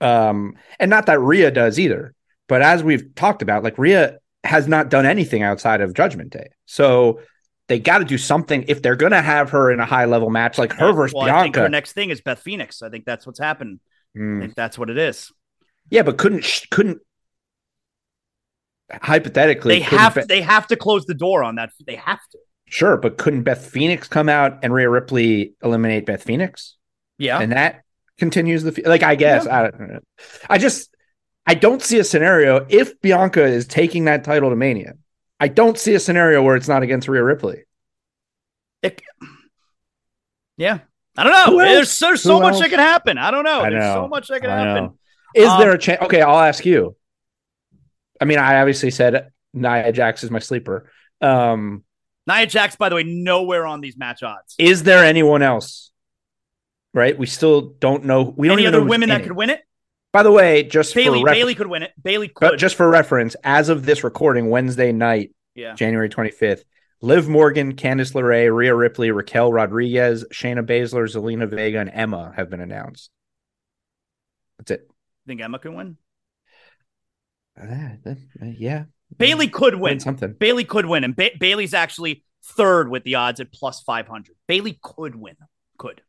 Um, 0.01 0.55
and 0.79 0.89
not 0.89 1.05
that 1.05 1.19
Rhea 1.19 1.51
does 1.51 1.79
either. 1.79 2.13
But 2.47 2.61
as 2.61 2.83
we've 2.83 3.13
talked 3.15 3.41
about, 3.41 3.63
like 3.63 3.77
Rhea 3.77 4.17
has 4.43 4.67
not 4.67 4.89
done 4.89 5.05
anything 5.05 5.41
outside 5.43 5.81
of 5.81 5.93
Judgment 5.93 6.31
Day. 6.31 6.49
So 6.65 7.21
they 7.67 7.79
got 7.79 7.99
to 7.99 8.05
do 8.05 8.17
something 8.17 8.65
if 8.67 8.81
they're 8.81 8.95
going 8.95 9.11
to 9.13 9.21
have 9.21 9.49
her 9.51 9.71
in 9.71 9.79
a 9.79 9.85
high 9.85 10.05
level 10.05 10.29
match 10.29 10.57
like 10.57 10.73
her 10.73 10.91
versus 10.93 11.15
well, 11.15 11.23
I 11.29 11.43
think 11.43 11.55
her 11.55 11.61
Bianca. 11.61 11.71
next 11.71 11.93
thing 11.93 12.09
is 12.11 12.21
Beth 12.21 12.39
Phoenix. 12.39 12.81
I 12.83 12.89
think 12.89 13.05
that's 13.05 13.25
what's 13.25 13.39
happened. 13.39 13.79
I 14.15 14.19
Mm. 14.19 14.39
think 14.41 14.55
that's 14.55 14.77
what 14.77 14.89
it 14.89 14.97
is. 14.97 15.31
Yeah, 15.89 16.03
but 16.03 16.17
couldn't 16.17 16.45
couldn't 16.71 16.99
hypothetically 18.91 19.79
They 19.79 19.83
couldn't 19.85 19.99
have 19.99 20.15
Beth- 20.15 20.27
they 20.27 20.41
have 20.41 20.67
to 20.67 20.75
close 20.75 21.05
the 21.05 21.13
door 21.15 21.43
on 21.43 21.55
that. 21.55 21.71
They 21.85 21.95
have 21.95 22.19
to. 22.31 22.37
Sure, 22.67 22.97
but 22.97 23.17
couldn't 23.17 23.43
Beth 23.43 23.65
Phoenix 23.65 24.07
come 24.07 24.27
out 24.29 24.59
and 24.63 24.73
Rhea 24.73 24.89
Ripley 24.89 25.53
eliminate 25.63 26.05
Beth 26.05 26.23
Phoenix? 26.23 26.75
Yeah. 27.17 27.39
And 27.39 27.51
that 27.51 27.83
continues 28.17 28.63
the 28.63 28.81
like 28.85 29.03
I 29.03 29.15
guess 29.15 29.47
I 29.47 29.63
don't 29.63 29.79
know. 29.79 29.99
I 30.49 30.57
just 30.57 30.93
I 31.45 31.53
don't 31.53 31.81
see 31.81 31.99
a 31.99 32.03
scenario 32.03 32.65
if 32.69 32.99
Bianca 33.01 33.43
is 33.43 33.67
taking 33.67 34.05
that 34.05 34.23
title 34.23 34.49
to 34.49 34.55
Mania. 34.55 34.93
I 35.39 35.47
don't 35.47 35.77
see 35.77 35.93
a 35.93 35.99
scenario 35.99 36.41
where 36.41 36.55
it's 36.55 36.67
not 36.67 36.81
against 36.81 37.07
Rhea 37.07 37.23
Ripley. 37.23 37.63
It- 38.81 39.01
yeah. 40.57 40.79
I 41.17 41.23
don't 41.23 41.31
know. 41.33 41.57
There's, 41.59 41.97
there's 41.99 42.21
so 42.21 42.35
Who 42.37 42.41
much 42.41 42.53
else? 42.53 42.61
that 42.63 42.69
can 42.69 42.79
happen. 42.79 43.17
I 43.17 43.31
don't 43.31 43.43
know. 43.45 43.61
I 43.61 43.69
There's 43.69 43.93
so 43.93 44.07
much 44.07 44.27
that 44.27 44.41
can 44.41 44.49
happen. 44.49 44.97
Is 45.33 45.47
Um, 45.47 45.59
there 45.59 45.71
a 45.71 45.77
chance? 45.77 46.01
Okay, 46.01 46.21
I'll 46.21 46.39
ask 46.39 46.65
you. 46.65 46.95
I 48.19 48.25
mean, 48.25 48.37
I 48.39 48.59
obviously 48.59 48.91
said 48.91 49.29
Nia 49.53 49.91
Jax 49.91 50.23
is 50.23 50.31
my 50.31 50.39
sleeper. 50.39 50.89
Um, 51.21 51.83
Nia 52.27 52.47
Jax, 52.47 52.75
by 52.75 52.89
the 52.89 52.95
way, 52.95 53.03
nowhere 53.03 53.65
on 53.65 53.81
these 53.81 53.97
match 53.97 54.23
odds. 54.23 54.55
is 54.57 54.83
there 54.83 55.03
anyone 55.03 55.41
else? 55.41 55.91
Right, 56.93 57.17
we 57.17 57.25
still 57.25 57.61
don't 57.79 58.05
know. 58.05 58.33
We 58.37 58.47
don't 58.47 58.57
Any 58.57 58.67
other 58.67 58.83
women 58.83 59.09
that 59.09 59.21
it. 59.21 59.23
could 59.25 59.35
win 59.35 59.49
it? 59.49 59.61
By 60.13 60.23
the 60.23 60.31
way, 60.31 60.63
just 60.63 60.95
Bayley. 60.95 61.19
for 61.19 61.25
ref- 61.25 61.35
Bayley 61.35 61.55
could 61.55 61.67
win 61.67 61.83
it. 61.83 61.91
Bayley 62.01 62.31
but 62.39 62.51
could. 62.51 62.59
just 62.59 62.75
for 62.75 62.89
reference, 62.89 63.35
as 63.43 63.67
of 63.67 63.85
this 63.85 64.03
recording, 64.03 64.49
Wednesday 64.49 64.93
night, 64.93 65.33
yeah. 65.55 65.73
January 65.75 66.07
25th, 66.07 66.63
Liv 67.01 67.27
Morgan, 67.27 67.75
Candice 67.75 68.13
LeRae, 68.13 68.55
Rhea 68.55 68.73
Ripley, 68.73 69.11
Raquel 69.11 69.51
Rodriguez, 69.51 70.23
Shayna 70.31 70.65
Baszler, 70.65 71.03
Zelina 71.13 71.49
Vega, 71.49 71.79
and 71.79 71.89
Emma 71.93 72.31
have 72.37 72.49
been 72.49 72.61
announced. 72.61 73.09
That's 74.57 74.71
it. 74.71 74.89
Think 75.27 75.41
Emma 75.41 75.59
can 75.59 75.75
win? 75.75 75.97
Uh, 77.61 77.65
uh, 78.09 78.15
yeah, 78.57 78.85
Bayley 79.17 79.47
could 79.47 79.75
win 79.75 79.81
win. 79.81 79.99
something. 79.99 80.33
Bayley 80.33 80.63
could 80.65 80.85
win, 80.85 81.03
and 81.03 81.15
ba- 81.15 81.31
Bayley's 81.39 81.73
actually 81.73 82.23
third 82.43 82.89
with 82.89 83.03
the 83.03 83.15
odds 83.15 83.39
at 83.39 83.51
plus 83.51 83.81
five 83.81 84.07
hundred. 84.07 84.35
Bayley 84.47 84.79
could 84.81 85.15
win. 85.15 85.35
Could. 85.77 86.01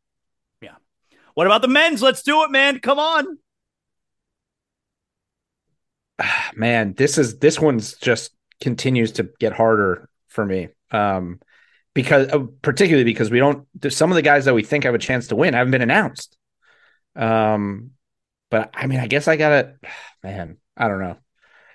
Yeah. 0.61 0.75
What 1.33 1.47
about 1.47 1.61
the 1.61 1.67
men's? 1.67 2.01
Let's 2.01 2.23
do 2.23 2.43
it, 2.43 2.51
man. 2.51 2.79
Come 2.79 2.99
on. 2.99 3.37
man 6.55 6.93
this 6.93 7.17
is 7.17 7.37
this 7.39 7.59
one's 7.59 7.93
just 7.95 8.31
continues 8.61 9.11
to 9.13 9.29
get 9.39 9.53
harder 9.53 10.09
for 10.27 10.45
me 10.45 10.67
um 10.91 11.39
because 11.93 12.27
uh, 12.29 12.39
particularly 12.61 13.03
because 13.03 13.29
we 13.29 13.39
don't 13.39 13.67
there's 13.75 13.95
some 13.95 14.11
of 14.11 14.15
the 14.15 14.21
guys 14.21 14.45
that 14.45 14.53
we 14.53 14.63
think 14.63 14.83
have 14.83 14.95
a 14.95 14.99
chance 14.99 15.27
to 15.27 15.35
win 15.35 15.53
haven't 15.53 15.71
been 15.71 15.81
announced 15.81 16.35
um 17.15 17.91
but 18.49 18.71
i 18.73 18.87
mean 18.87 18.99
i 18.99 19.07
guess 19.07 19.27
i 19.27 19.35
gotta 19.35 19.75
man 20.23 20.57
i 20.75 20.87
don't 20.87 20.99
know 20.99 21.17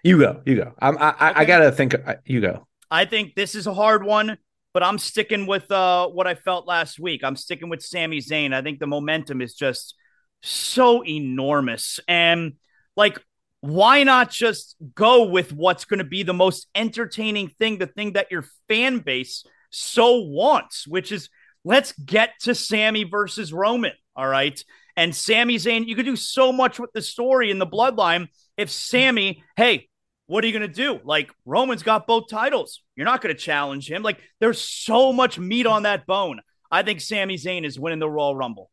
you 0.03 0.19
go 0.19 0.41
you 0.45 0.57
go 0.57 0.73
i'm 0.81 0.99
i 0.99 1.15
I, 1.19 1.41
I 1.41 1.45
gotta 1.45 1.73
think 1.73 1.95
you 2.25 2.41
go 2.41 2.67
I 2.93 3.07
think 3.07 3.35
this 3.35 3.55
is 3.55 3.67
a 3.67 3.73
hard 3.73 4.05
one, 4.05 4.37
but 4.75 4.83
I'm 4.83 4.99
sticking 4.99 5.47
with 5.47 5.73
uh, 5.73 6.09
what 6.09 6.27
I 6.27 6.35
felt 6.35 6.67
last 6.67 7.01
week. 7.01 7.25
I'm 7.25 7.37
sticking 7.37 7.71
with 7.71 7.83
Sami 7.83 8.19
Zayn. 8.19 8.53
I 8.53 8.61
think 8.61 8.81
the 8.81 8.87
momentum 8.87 9.41
is 9.41 9.55
just 9.55 9.95
so 10.43 11.03
enormous. 11.03 12.01
And 12.07 12.53
like, 12.95 13.19
why 13.63 14.03
not 14.03 14.31
just 14.31 14.77
go 14.95 15.25
with 15.25 15.55
what's 15.55 15.87
going 15.87 15.99
to 15.99 16.05
be 16.05 16.23
the 16.23 16.35
most 16.35 16.69
entertaining 16.75 17.49
thing, 17.49 17.79
the 17.79 17.87
thing 17.87 18.13
that 18.13 18.31
your 18.31 18.45
fan 18.69 18.99
base 18.99 19.47
so 19.71 20.21
wants, 20.21 20.87
which 20.87 21.13
is 21.13 21.31
let's 21.65 21.93
get 21.93 22.33
to 22.41 22.55
Sami 22.55 23.05
versus 23.05 23.55
Roman. 23.55 23.93
All 24.15 24.29
right. 24.29 24.63
And 24.99 25.17
Sami 25.17 25.57
Zayn, 25.57 25.87
you 25.87 25.97
could 25.97 26.05
do 26.05 26.17
so 26.17 26.53
much 26.53 26.79
with 26.79 26.93
the 26.93 27.01
story 27.01 27.51
in 27.51 27.59
the 27.59 27.67
bloodline 27.67 28.29
if 28.59 28.69
Sami, 28.69 29.43
hey, 29.57 29.89
what 30.33 30.43
are 30.43 30.47
you 30.47 30.53
going 30.59 30.69
to 30.69 30.75
do? 30.75 30.99
Like, 31.05 31.31
Roman's 31.45 31.83
got 31.83 32.07
both 32.07 32.29
titles. 32.31 32.81
You're 32.97 33.05
not 33.05 33.21
going 33.21 33.35
to 33.35 33.41
challenge 33.41 33.91
him. 33.91 34.03
Like, 34.03 34.19
there's 34.41 34.61
so 34.61 35.13
much 35.13 35.39
meat 35.39 35.67
on 35.67 35.83
that 35.83 36.07
bone. 36.07 36.41
I 36.71 36.83
think 36.83 37.01
Sami 37.03 37.37
Zayn 37.37 37.65
is 37.67 37.79
winning 37.79 37.99
the 37.99 38.09
Royal 38.09 38.35
Rumble. 38.35 38.71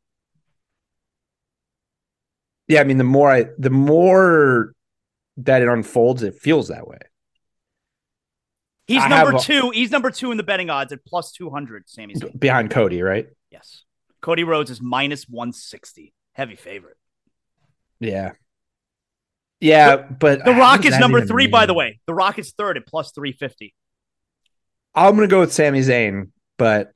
yeah 2.70 2.80
i 2.82 2.84
mean 2.84 2.97
the 2.97 3.03
more 3.03 3.30
i 3.32 3.45
the 3.57 3.70
more 3.72 4.74
that 5.38 5.62
it 5.62 5.68
unfolds 5.68 6.24
it 6.24 6.36
feels 6.36 6.68
that 6.70 6.88
way 6.88 6.99
He's 8.88 9.03
I 9.03 9.07
number 9.07 9.34
have 9.34 9.43
two. 9.43 9.70
He's 9.70 9.91
number 9.91 10.10
two 10.10 10.32
in 10.32 10.38
the 10.38 10.43
betting 10.43 10.72
odds 10.72 10.91
at 10.91 11.05
plus 11.05 11.32
200, 11.34 11.88
Sami 11.88 12.16
Zayn. 12.16 12.39
behind 12.39 12.72
cody 12.72 13.03
right 13.03 13.28
Yes. 13.51 13.84
Cody 14.20 14.43
Rhodes 14.43 14.72
is 14.72 14.82
minus 14.82 15.26
160. 15.30 16.12
Heavy 16.34 16.55
favorite. 16.55 16.97
yeah 17.99 18.32
yeah 19.60 19.97
but 19.97 20.43
The 20.45 20.51
what 20.51 20.60
Rock 20.60 20.86
is 20.86 20.97
number 20.97 21.18
even 21.18 21.28
three, 21.28 21.47
by 21.47 21.66
the 21.66 21.74
way. 21.74 21.99
The 22.05 22.14
Rock 22.14 22.39
is 22.39 22.51
third 22.51 22.78
at 22.78 22.86
plus 22.86 23.12
350. 23.12 23.74
I'm 24.95 25.16
gonna 25.16 25.28
go 25.28 25.41
with 25.41 25.53
Sami 25.53 25.82
Zayn, 25.82 26.32
but 26.57 26.93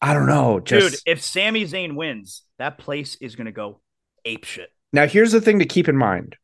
I 0.00 0.14
don't 0.14 0.26
know. 0.26 0.60
Just 0.60 0.90
Dude, 0.90 1.00
if 1.06 1.22
Sami 1.22 1.64
Zayn 1.64 1.96
wins, 1.96 2.42
that 2.58 2.78
place 2.78 3.16
is 3.16 3.34
going 3.34 3.46
to 3.46 3.52
go 3.52 3.80
ape 4.24 4.44
shit. 4.44 4.70
now, 4.92 5.06
here's 5.06 5.32
the 5.32 5.40
thing 5.40 5.60
to 5.60 5.64
keep 5.64 5.88
in 5.88 5.96
mind: 5.96 6.36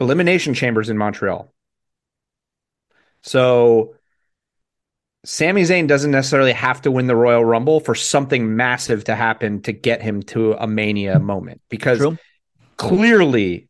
elimination 0.00 0.54
chambers 0.54 0.88
in 0.88 0.96
Montreal. 0.96 1.52
So, 3.22 3.96
Sami 5.24 5.62
Zayn 5.62 5.88
doesn't 5.88 6.12
necessarily 6.12 6.52
have 6.52 6.82
to 6.82 6.90
win 6.90 7.08
the 7.08 7.16
Royal 7.16 7.44
Rumble 7.44 7.80
for 7.80 7.94
something 7.94 8.56
massive 8.56 9.04
to 9.04 9.16
happen 9.16 9.60
to 9.62 9.72
get 9.72 10.00
him 10.00 10.22
to 10.24 10.52
a 10.52 10.66
Mania 10.66 11.18
moment, 11.18 11.60
because 11.68 11.98
True. 11.98 12.18
Clearly 12.78 13.68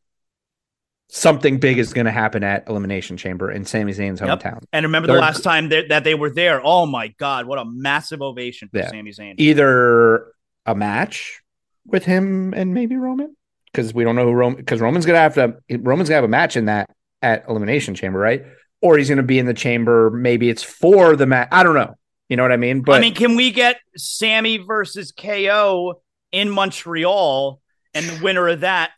something 1.11 1.59
big 1.59 1.78
is 1.78 1.92
going 1.94 2.04
to 2.04 2.11
happen 2.12 2.44
at 2.44 2.68
Elimination 2.68 3.16
Chamber 3.16 3.50
in 3.50 3.64
Sami 3.64 3.92
Zayn's 3.92 4.20
Yep. 4.20 4.40
hometown. 4.40 4.62
And 4.72 4.84
remember 4.84 5.06
the 5.06 5.14
They're- 5.14 5.20
last 5.22 5.42
time 5.42 5.70
that, 5.70 5.88
that 5.88 6.04
they 6.04 6.14
were 6.14 6.30
there? 6.30 6.61
Oh 6.62 6.84
my 6.86 7.09
God, 7.18 7.46
what 7.46 7.59
a 7.59 7.64
massive 7.64 8.20
ovation 8.22 8.68
for 8.68 8.78
Yeah. 8.78 8.90
Sami 8.90 9.11
Zayn. 9.12 9.34
either 9.38 10.26
a 10.66 10.74
match 10.74 11.40
with 11.86 12.04
him 12.04 12.52
and 12.54 12.74
maybe 12.74 12.96
Roman 12.96 13.34
because 13.72 13.94
we 13.94 14.04
don't 14.04 14.16
know 14.16 14.26
who 14.26 14.32
Roman 14.32 14.56
because 14.59 14.80
Roman's 14.80 15.06
gonna 15.06 15.18
have 15.18 15.34
to 15.34 15.56
Roman's 15.78 16.11
gonna 16.11 16.16
have 16.16 16.24
a 16.24 16.28
match 16.28 16.56
in 16.59 16.66
that 16.66 16.90
at 17.22 17.44
Elimination 17.48 17.94
Chamber, 17.94 18.18
right? 18.18 18.44
Or 18.82 18.98
he's 18.98 19.09
gonna 19.09 19.22
be 19.22 19.38
in 19.38 19.46
the 19.46 19.54
chamber. 19.54 20.11
Maybe 20.11 20.50
it's 20.50 20.62
for 20.62 21.16
the 21.16 21.24
match. 21.26 21.48
I 21.50 21.62
don't 21.62 21.74
know. 21.74 21.94
You 22.28 22.36
know 22.36 22.42
what 22.42 22.52
I 22.52 22.59
mean? 22.59 22.82
But 22.82 22.96
I 22.96 23.00
mean, 23.00 23.14
can 23.14 23.34
we 23.36 23.50
get 23.50 23.80
Sami 23.96 24.59
versus 24.59 25.11
KO 25.12 26.02
in 26.30 26.50
Montreal 26.50 27.62
and 27.95 28.07
the 28.07 28.22
winner 28.22 28.49
of 28.49 28.61
that 28.61 28.91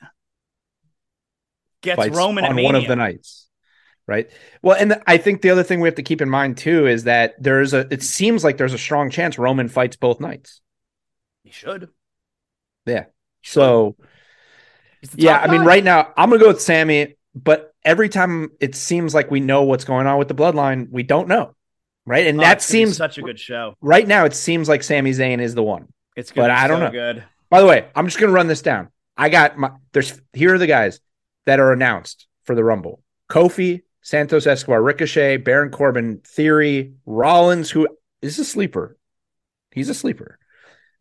gets 1.83 1.97
fights 1.97 2.17
Roman 2.17 2.45
at 2.45 2.51
on 2.51 2.63
one 2.63 2.75
of 2.75 2.87
the 2.87 2.97
nights, 2.97 3.49
right? 4.07 4.31
Well, 4.63 4.77
and 4.79 4.91
the, 4.93 5.03
I 5.07 5.17
think 5.17 5.43
the 5.43 5.51
other 5.51 5.63
thing 5.63 5.81
we 5.81 5.89
have 5.89 5.95
to 5.97 6.03
keep 6.03 6.21
in 6.21 6.29
mind 6.31 6.59
too 6.59 6.87
is 6.87 7.05
that 7.05 7.35
there's 7.39 7.73
a. 7.73 7.87
It 7.93 8.03
seems 8.03 8.45
like 8.45 8.57
there's 8.57 8.75
a 8.75 8.79
strong 8.79 9.11
chance 9.11 9.39
Roman 9.39 9.69
fights 9.69 9.97
both 9.97 10.21
nights. 10.21 10.61
He 11.43 11.51
should. 11.51 11.89
Yeah. 12.87 13.07
So 13.43 13.97
He's 15.01 15.11
the 15.11 15.23
Yeah, 15.23 15.39
I 15.39 15.47
mean, 15.51 15.63
right 15.63 15.83
now 15.83 16.13
I'm 16.17 16.29
gonna 16.31 16.41
go 16.41 16.49
with 16.49 16.61
Sami, 16.61 17.17
but 17.35 17.75
every 17.85 18.09
time 18.09 18.51
it 18.61 18.75
seems 18.75 19.15
like 19.15 19.31
we 19.31 19.41
know 19.41 19.63
what's 19.63 19.85
going 19.85 20.07
on 20.07 20.19
with 20.19 20.29
the 20.29 20.35
bloodline, 20.35 20.89
we 20.91 21.03
don't 21.03 21.29
know, 21.29 21.55
right? 22.07 22.27
And 22.27 22.39
Oh, 22.39 22.43
that 22.43 22.59
it's 22.59 22.67
gonna 22.67 22.81
be 22.81 22.87
seems 22.87 22.97
such 22.97 23.19
a 23.19 23.23
good 23.23 23.39
show. 23.39 23.75
right 23.81 24.07
now. 24.07 24.25
It 24.25 24.35
seems 24.35 24.69
like 24.69 24.83
Sami 24.83 25.13
Zayn 25.13 25.41
is 25.41 25.55
the 25.55 25.63
one. 25.63 25.93
It's 26.17 26.33
gonna 26.33 26.49
but 26.49 26.51
I 26.51 26.67
don't 26.69 26.81
so 26.81 26.87
know. 26.87 26.91
good. 26.91 27.25
By 27.51 27.61
the 27.61 27.67
way, 27.67 27.89
I'm 27.95 28.07
just 28.07 28.19
gonna 28.19 28.33
run 28.33 28.47
this 28.47 28.63
down. 28.63 28.89
I 29.17 29.29
got 29.29 29.59
my 29.59 29.73
there's 29.93 30.21
here 30.33 30.55
are 30.55 30.59
the 30.59 30.67
guys 30.67 31.01
that 31.47 31.61
are 31.61 31.73
announced 31.73 32.27
for 32.45 32.55
the 32.55 32.65
Rumble: 32.65 33.03
Kofi, 33.29 33.83
Santos 34.03 34.47
Escobar, 34.47 34.83
Ricochet, 34.83 35.39
Baron 35.39 35.71
Corbin, 35.71 36.21
Theory, 36.25 36.95
Rollins, 37.05 37.71
who 37.71 37.89
is 38.23 38.39
a 38.39 38.45
sleeper. 38.45 38.97
He's 39.73 39.89
a 39.89 39.95
sleeper. 39.95 40.39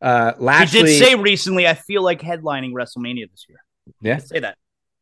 Uh, 0.02 0.34
Lashley, 0.38 0.80
he 0.80 0.86
did 0.86 1.06
say 1.06 1.16
recently, 1.16 1.68
I 1.68 1.74
feel 1.74 2.02
like 2.04 2.22
headlining 2.22 2.72
WrestleMania 2.72 3.30
this 3.30 3.46
year. 3.50 3.60
yeah, 4.02 4.18
Say 4.18 4.40
that. 4.40 4.58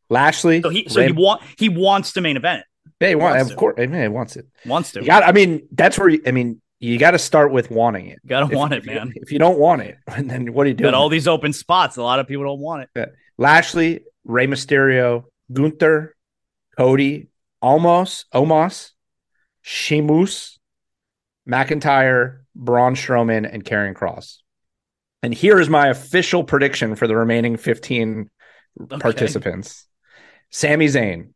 Lashley. 0.10 0.62
So 0.62 0.70
he 0.70 0.88
so 0.90 1.06
he 1.06 1.12
want 1.12 1.42
he 1.58 1.70
wants 1.70 2.14
to 2.14 2.22
main 2.22 2.38
event 2.38 2.62
it. 2.62 2.66
yeah, 3.02 3.10
he 3.10 3.16
want, 3.16 3.36
wants 3.36 3.52
of 3.52 3.56
to. 3.56 3.60
course, 3.60 3.76
I 3.78 3.86
mean, 3.88 4.02
he 4.02 4.08
wants 4.08 4.36
it. 4.38 4.48
Wants 4.66 4.92
to. 4.94 5.04
Got. 5.04 5.24
I 5.24 5.32
mean, 5.34 5.68
that's 5.72 6.00
where. 6.00 6.10
You, 6.10 6.22
I 6.26 6.32
mean, 6.32 6.62
you 6.80 6.98
got 7.00 7.12
to 7.12 7.20
start 7.20 7.52
with 7.52 7.72
wanting 7.72 8.08
it. 8.08 8.20
You 8.24 8.30
gotta 8.30 8.46
If- 8.48 8.52
want 8.54 8.74
if 8.74 8.84
it, 8.84 8.90
you- 8.92 8.96
man. 8.96 9.14
If 9.16 9.32
you 9.32 9.40
don't 9.40 9.58
want 9.60 9.82
it, 9.82 9.98
then 10.20 10.54
what 10.54 10.66
are 10.66 10.70
you 10.70 10.76
doing? 10.76 10.92
Got 10.92 10.98
all 10.98 11.10
these 11.10 11.28
open 11.28 11.54
spots. 11.54 11.98
A 11.98 12.04
lot 12.04 12.20
of 12.20 12.28
people 12.28 12.44
don't 12.46 12.60
want 12.60 12.88
it. 12.96 13.10
Lashley, 13.38 14.02
Rey 14.24 14.48
Mysterio, 14.48 15.24
Gunther, 15.52 16.16
Cody, 16.78 17.28
Almost, 17.62 18.26
Omos, 18.34 18.92
Sheamus, 19.62 20.60
McIntyre, 21.50 22.40
Braun 22.56 22.96
Strowman, 22.96 23.52
and 23.52 23.64
Karrion 23.64 23.94
Kross. 23.94 24.38
And 25.24 25.34
here 25.34 25.60
is 25.60 25.70
my 25.70 25.88
official 25.88 26.44
prediction 26.44 26.96
for 26.96 27.08
the 27.08 27.16
remaining 27.16 27.58
15 27.58 28.30
Okay. 28.80 28.98
participants. 29.00 29.88
Sami 30.52 30.86
Zayn, 30.86 31.30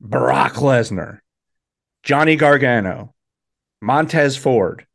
Brock 0.00 0.54
Lesnar, 0.54 1.20
Johnny 2.02 2.34
Gargano, 2.36 3.13
Montez 3.84 4.34
Ford, 4.34 4.86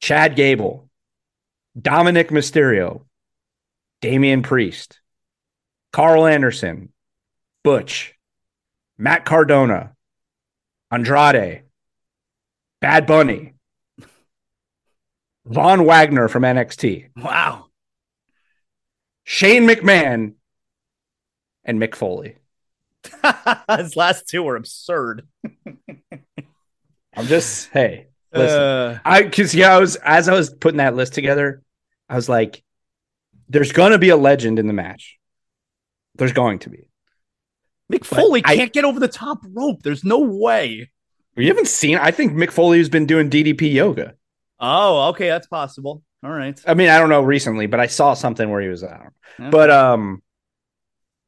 Chad 0.00 0.36
Gable, 0.36 0.88
Dominic 1.76 2.28
Mysterio, 2.28 3.06
Damian 4.00 4.42
Priest, 4.42 5.00
Karl 5.92 6.24
Anderson, 6.26 6.92
Butch, 7.64 8.14
Matt 8.96 9.24
Cardona, 9.24 9.96
Andrade, 10.92 11.64
Bad 12.80 13.08
Bunny, 13.08 13.54
Von 15.44 15.84
Wagner 15.84 16.28
from 16.28 16.44
NXT, 16.44 17.08
Wow. 17.16 17.66
Shane 19.24 19.66
McMahon, 19.66 20.34
and 21.64 21.80
Mick 21.80 21.96
Foley. 21.96 22.36
His 23.76 23.96
last 23.96 24.28
two 24.28 24.44
were 24.44 24.54
absurd. 24.54 25.26
I'm 27.14 27.26
just 27.26 27.70
hey, 27.70 28.06
Listen, 28.34 28.58
Uh, 28.60 28.98
I 29.04 29.22
because 29.22 29.54
yeah, 29.54 29.74
I 29.74 29.78
was 29.78 29.96
as 29.96 30.28
I 30.28 30.34
was 30.34 30.50
putting 30.50 30.78
that 30.78 30.94
list 30.96 31.12
together, 31.14 31.62
I 32.08 32.14
was 32.16 32.28
like, 32.28 32.62
"There's 33.48 33.72
going 33.72 33.92
to 33.92 33.98
be 33.98 34.08
a 34.08 34.16
legend 34.16 34.58
in 34.58 34.66
the 34.66 34.72
match. 34.72 35.18
There's 36.14 36.32
going 36.32 36.60
to 36.60 36.70
be." 36.70 36.88
Mick 37.92 38.04
Foley 38.04 38.42
I- 38.44 38.56
can't 38.56 38.72
get 38.72 38.84
over 38.84 38.98
the 38.98 39.08
top 39.08 39.40
rope. 39.44 39.82
There's 39.82 40.04
no 40.04 40.20
way. 40.20 40.90
You 41.36 41.48
haven't 41.48 41.68
seen. 41.68 41.98
I 41.98 42.10
think 42.10 42.32
Mick 42.32 42.50
Foley's 42.50 42.88
been 42.88 43.06
doing 43.06 43.28
DDP 43.30 43.72
yoga. 43.72 44.14
Oh, 44.60 45.08
okay, 45.10 45.28
that's 45.28 45.46
possible. 45.46 46.02
All 46.24 46.30
right. 46.30 46.58
I 46.66 46.74
mean, 46.74 46.88
I 46.88 46.98
don't 46.98 47.08
know 47.08 47.22
recently, 47.22 47.66
but 47.66 47.80
I 47.80 47.86
saw 47.86 48.14
something 48.14 48.48
where 48.50 48.60
he 48.60 48.68
was. 48.68 48.84
I 48.84 48.88
don't 48.90 49.02
know. 49.04 49.10
Yeah. 49.38 49.50
But 49.50 49.70
um, 49.70 50.22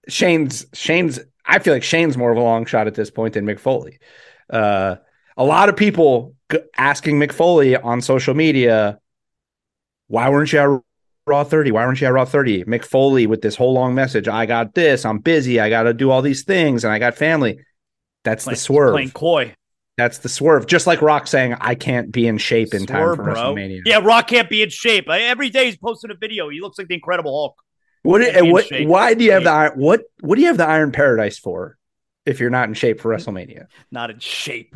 Shane's 0.09 0.67
Shane's. 0.73 1.21
I 1.45 1.59
feel 1.59 1.75
like 1.75 1.83
Shane's 1.83 2.17
more 2.17 2.31
of 2.31 2.39
a 2.39 2.43
long 2.43 2.65
shot 2.65 2.87
at 2.87 2.95
this 2.95 3.11
point 3.11 3.35
than 3.35 3.45
Mick 3.45 3.59
Foley. 3.59 3.99
Uh, 4.49 4.97
a 5.37 5.45
lot 5.45 5.69
of 5.69 5.77
people 5.77 6.35
asking 6.77 7.19
Mick 7.19 7.33
Foley 7.33 7.77
on 7.77 8.01
social 8.01 8.35
media, 8.35 8.99
"Why 10.09 10.29
weren't 10.29 10.53
you 10.53 10.59
at 10.59 10.81
Raw 11.27 11.45
30? 11.45 11.73
Why 11.73 11.87
weren't 11.87 12.01
you 12.01 12.07
at 12.07 12.13
Raw 12.13 12.25
30?" 12.25 12.65
Mick 12.65 12.85
Foley 12.85 13.27
with 13.27 13.43
this 13.43 13.57
whole 13.57 13.73
long 13.73 13.95
message. 13.95 14.29
I 14.29 14.47
got 14.47 14.75
this. 14.75 15.05
I'm 15.05 15.19
busy. 15.19 15.61
I 15.61 15.69
got 15.71 15.85
to 15.85 15.95
do 15.95 16.11
all 16.11 16.23
these 16.23 16.45
things, 16.45 16.85
and 16.85 16.93
I 16.93 16.99
got 16.99 17.15
family. 17.15 17.59
That's 18.25 18.45
Playing- 18.45 18.55
the 18.55 18.61
swerve. 18.61 18.93
Playing 18.93 19.11
coy. 19.11 19.55
That's 19.97 20.19
the 20.19 20.29
swerve. 20.29 20.67
Just 20.67 20.87
like 20.87 21.03
Rock 21.03 21.27
saying, 21.27 21.55
"I 21.61 21.75
can't 21.77 22.11
be 22.11 22.27
in 22.27 22.39
shape 22.39 22.75
in 22.75 22.85
time 22.87 23.15
for 23.15 23.23
bro. 23.23 23.35
WrestleMania." 23.35 23.83
Yeah, 23.85 23.99
Rock 23.99 24.29
can't 24.29 24.51
be 24.51 24.63
in 24.63 24.71
shape. 24.71 25.09
Every 25.09 25.51
day 25.51 25.67
he's 25.67 25.77
posting 25.77 26.11
a 26.11 26.15
video. 26.15 26.49
He 26.49 26.61
looks 26.61 26.79
like 26.79 26.89
the 26.89 26.95
Incredible 26.95 27.31
Hulk. 27.31 27.57
What? 28.03 28.23
Can't 28.23 28.33
be 28.35 28.39
in 28.39 28.53
what? 28.53 28.67
Why 28.87 29.15
do 29.15 29.25
you 29.25 29.33
have 29.33 29.45
the? 29.45 29.73
What? 29.77 30.03
What 30.21 30.35
do 30.35 30.41
you 30.41 30.49
have 30.49 30.57
the 30.57 30.67
Iron 30.67 30.91
Paradise 30.91 31.39
for? 31.39 31.79
If 32.27 32.41
you're 32.41 32.51
not 32.51 32.69
in 32.69 32.75
shape 32.75 33.01
for 33.01 33.15
hmm? 33.15 33.21
WrestleMania, 33.21 33.67
Not 33.91 34.11
in 34.11 34.19
shape. 34.19 34.75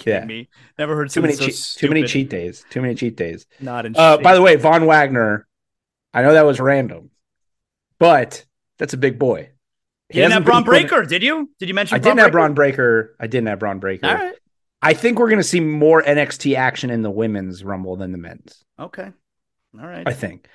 Kidding 0.00 0.22
yeah. 0.22 0.26
me. 0.26 0.48
Never 0.78 0.96
heard 0.96 1.10
Too 1.10 1.20
many, 1.20 1.34
something 1.34 1.54
cheat, 1.54 1.74
too 1.76 1.88
many 1.88 2.04
cheat 2.04 2.30
days. 2.30 2.64
Too 2.70 2.80
many 2.80 2.94
cheat 2.94 3.16
days. 3.16 3.46
Not 3.60 3.84
in 3.84 3.94
Uh, 3.94 4.16
by 4.16 4.34
the 4.34 4.40
way, 4.40 4.56
Von 4.56 4.86
Wagner. 4.86 5.46
I 6.14 6.22
know 6.22 6.32
that 6.32 6.46
was 6.46 6.58
random, 6.58 7.10
but 7.98 8.44
that's 8.78 8.94
a 8.94 8.96
big 8.96 9.18
boy. 9.18 9.50
you 10.08 10.22
didn't 10.22 10.32
have 10.32 10.44
Bron 10.46 10.64
Breakker, 10.64 11.04
did 11.04 11.22
you? 11.22 11.50
Did 11.58 11.68
you 11.68 11.74
mention 11.74 11.96
I 11.96 11.98
didn't 11.98 12.16
Braun 12.16 12.24
have 12.24 12.32
Bron 12.32 12.54
Breakker? 12.54 13.02
Breakker. 13.02 13.16
I 13.20 13.26
didn't 13.26 13.48
have 13.48 13.58
Bron 13.58 13.78
Breakker. 13.78 14.06
All 14.06 14.14
right. 14.14 14.34
I 14.82 14.94
think 14.94 15.18
we're 15.18 15.28
going 15.28 15.40
to 15.40 15.44
see 15.44 15.60
more 15.60 16.02
NXT 16.02 16.56
action 16.56 16.88
in 16.88 17.02
the 17.02 17.10
women's 17.10 17.62
Rumble 17.62 17.96
than 17.96 18.12
the 18.12 18.18
men's. 18.18 18.64
Okay. 18.78 19.12
All 19.78 19.86
right. 19.86 20.08
I 20.08 20.14
think. 20.14 20.48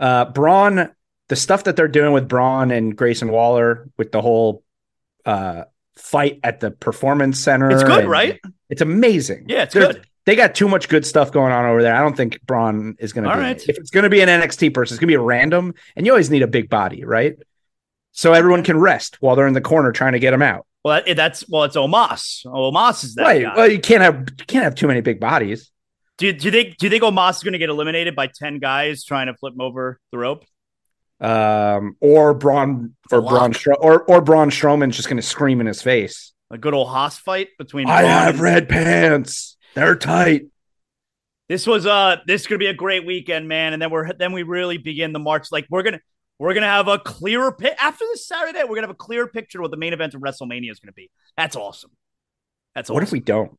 Uh, 0.00 0.24
Braun, 0.24 0.88
the 1.28 1.36
stuff 1.36 1.64
that 1.64 1.76
they're 1.76 1.86
doing 1.86 2.12
with 2.12 2.28
Braun 2.28 2.70
and 2.70 2.96
Grayson 2.96 3.28
Waller 3.28 3.90
with 3.98 4.10
the 4.10 4.22
whole 4.22 4.64
uh, 5.26 5.64
fight 5.96 6.40
at 6.42 6.60
the 6.60 6.70
performance 6.70 7.40
center. 7.40 7.70
It's 7.70 7.82
good, 7.82 8.06
right? 8.06 8.40
It's 8.68 8.82
amazing. 8.82 9.46
Yeah, 9.48 9.62
it's 9.64 9.74
good. 9.74 10.06
They 10.24 10.34
got 10.34 10.54
too 10.56 10.68
much 10.68 10.88
good 10.88 11.06
stuff 11.06 11.30
going 11.30 11.52
on 11.52 11.66
over 11.66 11.82
there. 11.82 11.94
I 11.94 12.00
don't 12.00 12.16
think 12.16 12.40
Braun 12.42 12.96
is 12.98 13.12
going 13.12 13.24
to 13.24 13.32
be. 13.32 13.40
right. 13.40 13.68
If 13.68 13.78
it's 13.78 13.90
going 13.90 14.02
to 14.02 14.10
be 14.10 14.20
an 14.20 14.28
NXT 14.28 14.74
person, 14.74 14.94
it's 14.94 14.98
going 14.98 15.06
to 15.06 15.12
be 15.12 15.14
a 15.14 15.20
random, 15.20 15.74
and 15.94 16.04
you 16.04 16.12
always 16.12 16.30
need 16.30 16.42
a 16.42 16.48
big 16.48 16.68
body, 16.68 17.04
right? 17.04 17.36
So 18.10 18.32
everyone 18.32 18.64
can 18.64 18.78
rest 18.78 19.18
while 19.20 19.36
they're 19.36 19.46
in 19.46 19.54
the 19.54 19.60
corner 19.60 19.92
trying 19.92 20.14
to 20.14 20.18
get 20.18 20.32
him 20.32 20.42
out. 20.42 20.66
Well, 20.84 21.02
that, 21.04 21.16
that's 21.16 21.48
well, 21.48 21.64
it's 21.64 21.76
Omos. 21.76 22.44
Omos 22.46 23.04
is 23.04 23.14
that 23.16 23.22
right. 23.22 23.42
guy. 23.42 23.56
Well, 23.56 23.70
you 23.70 23.78
can't 23.78 24.02
have 24.02 24.26
you 24.38 24.46
can't 24.46 24.64
have 24.64 24.74
too 24.74 24.86
many 24.88 25.00
big 25.00 25.20
bodies. 25.20 25.70
do, 26.16 26.32
do 26.32 26.44
you 26.44 26.50
think 26.50 26.76
do 26.78 26.86
you 26.86 26.90
think 26.90 27.02
Omos 27.02 27.36
is 27.36 27.42
going 27.42 27.52
to 27.52 27.58
get 27.58 27.68
eliminated 27.68 28.16
by 28.16 28.26
ten 28.26 28.58
guys 28.58 29.04
trying 29.04 29.26
to 29.26 29.34
flip 29.34 29.54
him 29.54 29.60
over 29.60 30.00
the 30.12 30.18
rope? 30.18 30.44
Um, 31.20 31.96
or 32.00 32.34
Braun 32.34 32.94
or. 33.10 33.22
Braun 33.22 33.52
Stro- 33.52 33.78
or 33.80 34.02
or 34.04 34.20
Braun 34.20 34.50
Strowman's 34.50 34.96
just 34.96 35.08
going 35.08 35.16
to 35.16 35.22
scream 35.22 35.60
in 35.60 35.66
his 35.66 35.80
face. 35.82 36.32
A 36.50 36.58
good 36.58 36.74
old 36.74 36.88
Haas 36.88 37.18
fight 37.18 37.48
between. 37.58 37.88
I 37.88 38.02
Braun 38.02 38.10
have 38.12 38.34
and- 38.34 38.40
red 38.40 38.68
pants. 38.68 39.56
They're 39.74 39.96
tight. 39.96 40.46
This 41.48 41.66
was 41.66 41.86
uh 41.86 42.16
this 42.26 42.40
is 42.42 42.46
gonna 42.48 42.58
be 42.58 42.66
a 42.66 42.74
great 42.74 43.06
weekend, 43.06 43.46
man. 43.48 43.72
And 43.72 43.80
then 43.80 43.90
we're 43.90 44.12
then 44.12 44.32
we 44.32 44.42
really 44.42 44.78
begin 44.78 45.12
the 45.12 45.18
march. 45.18 45.46
Like 45.52 45.66
we're 45.70 45.82
gonna 45.84 46.00
we're 46.38 46.54
gonna 46.54 46.66
have 46.66 46.88
a 46.88 46.98
clearer 46.98 47.52
pic 47.52 47.76
after 47.80 48.04
this 48.12 48.26
Saturday. 48.26 48.60
We're 48.64 48.74
gonna 48.74 48.88
have 48.88 48.90
a 48.90 48.94
clearer 48.94 49.26
picture 49.28 49.58
of 49.58 49.62
what 49.62 49.70
the 49.70 49.76
main 49.76 49.92
event 49.92 50.14
of 50.14 50.20
WrestleMania 50.22 50.70
is 50.72 50.80
gonna 50.80 50.92
be. 50.92 51.10
That's 51.36 51.54
awesome. 51.56 51.92
That's 52.74 52.90
What 52.90 53.02
if 53.02 53.12
we 53.12 53.20
don't? 53.20 53.56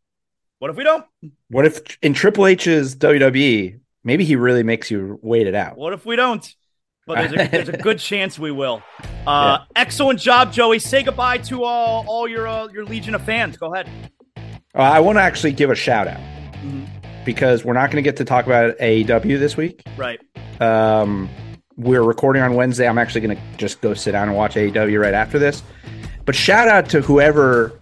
What 0.60 0.70
if 0.70 0.76
we 0.78 0.84
don't? 0.84 1.06
What 1.50 1.66
if 1.66 1.98
in 2.02 2.14
Triple 2.14 2.46
H's 2.48 2.96
WWE, 2.96 3.80
maybe 4.04 4.26
he 4.26 4.36
really 4.36 4.64
makes 4.64 4.92
you 4.92 5.18
wait 5.22 5.48
it 5.48 5.56
out? 5.56 5.78
What 5.78 5.94
if 5.94 6.06
we 6.06 6.16
don't? 6.16 6.46
But 7.08 7.16
there's 7.30 7.32
a, 7.34 7.50
there's 7.50 7.70
a 7.70 7.78
good 7.78 8.00
chance 8.00 8.38
we 8.38 8.52
will. 8.52 8.84
Uh, 9.26 9.60
Excellent 9.76 10.20
job, 10.20 10.52
Joey. 10.54 10.78
Say 10.80 11.04
goodbye 11.04 11.38
to 11.40 11.64
all 11.64 12.06
all 12.08 12.28
your 12.28 12.48
uh, 12.48 12.68
your 12.68 12.84
legion 12.86 13.16
of 13.16 13.24
fans. 13.24 13.58
Go 13.58 13.74
ahead. 13.74 13.90
Uh, 14.76 14.80
I 14.82 15.00
want 15.00 15.18
to 15.18 15.22
actually 15.22 15.54
give 15.54 15.70
a 15.72 15.76
shout 15.76 16.08
out 16.08 16.20
Mhm. 16.64 16.86
because 17.26 17.64
we're 17.66 17.74
not 17.74 17.90
going 17.90 18.04
to 18.04 18.08
get 18.08 18.18
to 18.18 18.26
talk 18.26 18.46
about 18.46 18.78
AEW 18.80 19.40
this 19.40 19.56
week. 19.58 19.82
Right. 19.98 20.20
Um, 20.62 21.30
we're 21.78 22.04
recording 22.04 22.42
on 22.44 22.54
Wednesday. 22.56 22.88
I'm 22.88 22.98
actually 22.98 23.22
going 23.22 23.38
to 23.38 23.44
just 23.58 23.82
go 23.82 23.94
sit 23.94 24.12
down 24.12 24.28
and 24.28 24.38
watch 24.38 24.56
AEW 24.56 25.00
right 25.02 25.14
after 25.14 25.40
this. 25.40 25.64
But 26.26 26.36
shout 26.36 26.68
out 26.68 26.90
to 26.90 27.02
whoever 27.02 27.80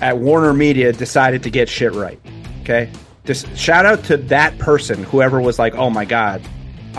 at 0.00 0.16
Warner 0.18 0.54
Media 0.54 0.92
decided 0.92 1.42
to 1.42 1.50
get 1.50 1.68
shit 1.68 1.92
right. 1.94 2.18
Okay. 2.62 2.88
Just 3.24 3.54
shout 3.56 3.84
out 3.84 4.04
to 4.04 4.16
that 4.16 4.56
person, 4.58 5.02
whoever 5.04 5.40
was 5.40 5.58
like, 5.58 5.74
oh 5.74 5.90
my 5.90 6.04
God, 6.06 6.40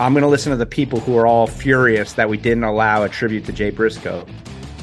I'm 0.00 0.14
going 0.14 0.22
to 0.22 0.28
listen 0.28 0.48
to 0.50 0.56
the 0.56 0.64
people 0.64 0.98
who 0.98 1.18
are 1.18 1.26
all 1.26 1.46
furious 1.46 2.14
that 2.14 2.30
we 2.30 2.38
didn't 2.38 2.64
allow 2.64 3.02
a 3.02 3.08
tribute 3.10 3.44
to 3.44 3.52
Jay 3.52 3.68
Briscoe 3.68 4.24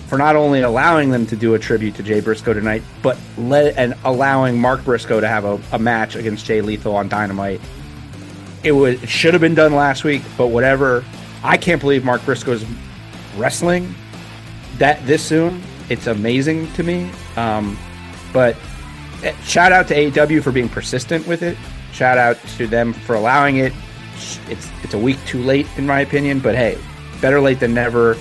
for 0.06 0.20
not 0.20 0.36
only 0.36 0.62
allowing 0.62 1.10
them 1.10 1.26
to 1.26 1.36
do 1.36 1.56
a 1.56 1.60
tribute 1.60 1.96
to 1.96 2.04
Jay 2.04 2.20
Briscoe 2.20 2.54
tonight, 2.54 2.84
but 3.02 3.18
let 3.36 3.76
and 3.78 3.96
allowing 4.06 4.62
Mark 4.62 4.86
Briscoe 4.86 5.20
to 5.20 5.28
have 5.28 5.44
a, 5.44 5.60
a 5.72 5.80
match 5.80 6.16
against 6.16 6.46
Jay 6.46 6.62
Lethal 6.62 6.96
on 6.96 7.10
Dynamite. 7.10 7.60
It 8.64 8.74
would 8.74 9.02
it 9.04 9.10
should 9.10 9.34
have 9.34 9.42
been 9.42 9.56
done 9.56 9.74
last 9.74 10.04
week, 10.04 10.22
but 10.38 10.48
whatever. 10.48 11.04
I 11.44 11.58
can't 11.58 11.82
believe 11.82 12.06
Mark 12.06 12.24
Briscoe's 12.24 12.64
wrestling 13.38 13.96
that 14.78 15.04
this 15.08 15.24
soon. 15.24 15.64
It's 15.90 16.06
amazing 16.06 16.72
to 16.74 16.84
me. 16.84 17.10
Um, 17.36 17.76
but 18.34 18.56
eh, 19.24 19.36
shout 19.42 19.72
out 19.72 19.88
to 19.88 19.96
AEW 19.96 20.44
for 20.44 20.52
being 20.52 20.70
persistent 20.70 21.26
with 21.26 21.42
it. 21.42 21.58
Shout 21.92 22.20
out 22.20 22.38
to 22.58 22.68
them 22.68 22.94
for 22.94 23.16
allowing 23.16 23.58
it. 23.58 23.74
It's 24.50 24.70
it's 24.84 24.94
a 24.94 24.98
week 25.00 25.18
too 25.26 25.42
late 25.42 25.68
in 25.78 25.86
my 25.86 26.02
opinion, 26.02 26.40
but 26.40 26.56
hey, 26.56 26.78
better 27.22 27.40
late 27.42 27.60
than 27.60 27.74
never. 27.74 28.18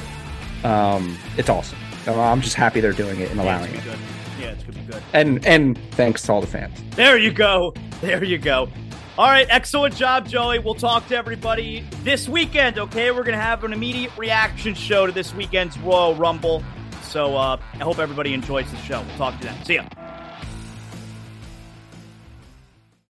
Um, 0.64 1.16
it's 1.36 1.48
awesome. 1.48 1.78
I'm 2.06 2.40
just 2.40 2.54
happy 2.54 2.80
they're 2.80 2.92
doing 2.92 3.20
it 3.20 3.30
and 3.30 3.36
Yeah, 3.38 3.44
allowing 3.44 3.74
it's 3.74 3.84
it. 3.84 3.86
gonna 3.86 3.96
good. 3.98 4.42
Yeah, 4.42 4.48
it's 4.50 4.62
gonna 4.64 4.78
be 4.78 4.92
good. 4.92 5.02
And 5.12 5.46
and 5.46 5.78
thanks 5.92 6.22
to 6.22 6.32
all 6.32 6.40
the 6.40 6.46
fans. 6.46 6.78
There 6.96 7.16
you 7.18 7.32
go. 7.32 7.74
There 8.00 8.22
you 8.24 8.38
go. 8.38 8.68
All 9.18 9.28
right, 9.28 9.46
excellent 9.48 9.96
job, 9.96 10.28
Joey. 10.28 10.58
We'll 10.58 10.74
talk 10.74 11.08
to 11.08 11.16
everybody 11.16 11.82
this 12.04 12.28
weekend, 12.28 12.78
okay? 12.78 13.10
We're 13.12 13.22
going 13.22 13.32
to 13.38 13.42
have 13.42 13.64
an 13.64 13.72
immediate 13.72 14.12
reaction 14.18 14.74
show 14.74 15.06
to 15.06 15.12
this 15.12 15.32
weekend's 15.34 15.78
Royal 15.78 16.14
Rumble. 16.14 16.62
So 17.02 17.34
uh, 17.34 17.56
I 17.72 17.78
hope 17.78 17.98
everybody 17.98 18.34
enjoys 18.34 18.70
the 18.70 18.76
show. 18.76 19.00
We'll 19.00 19.16
talk 19.16 19.40
to 19.40 19.46
them. 19.46 19.56
See 19.64 19.76
ya. 19.76 19.84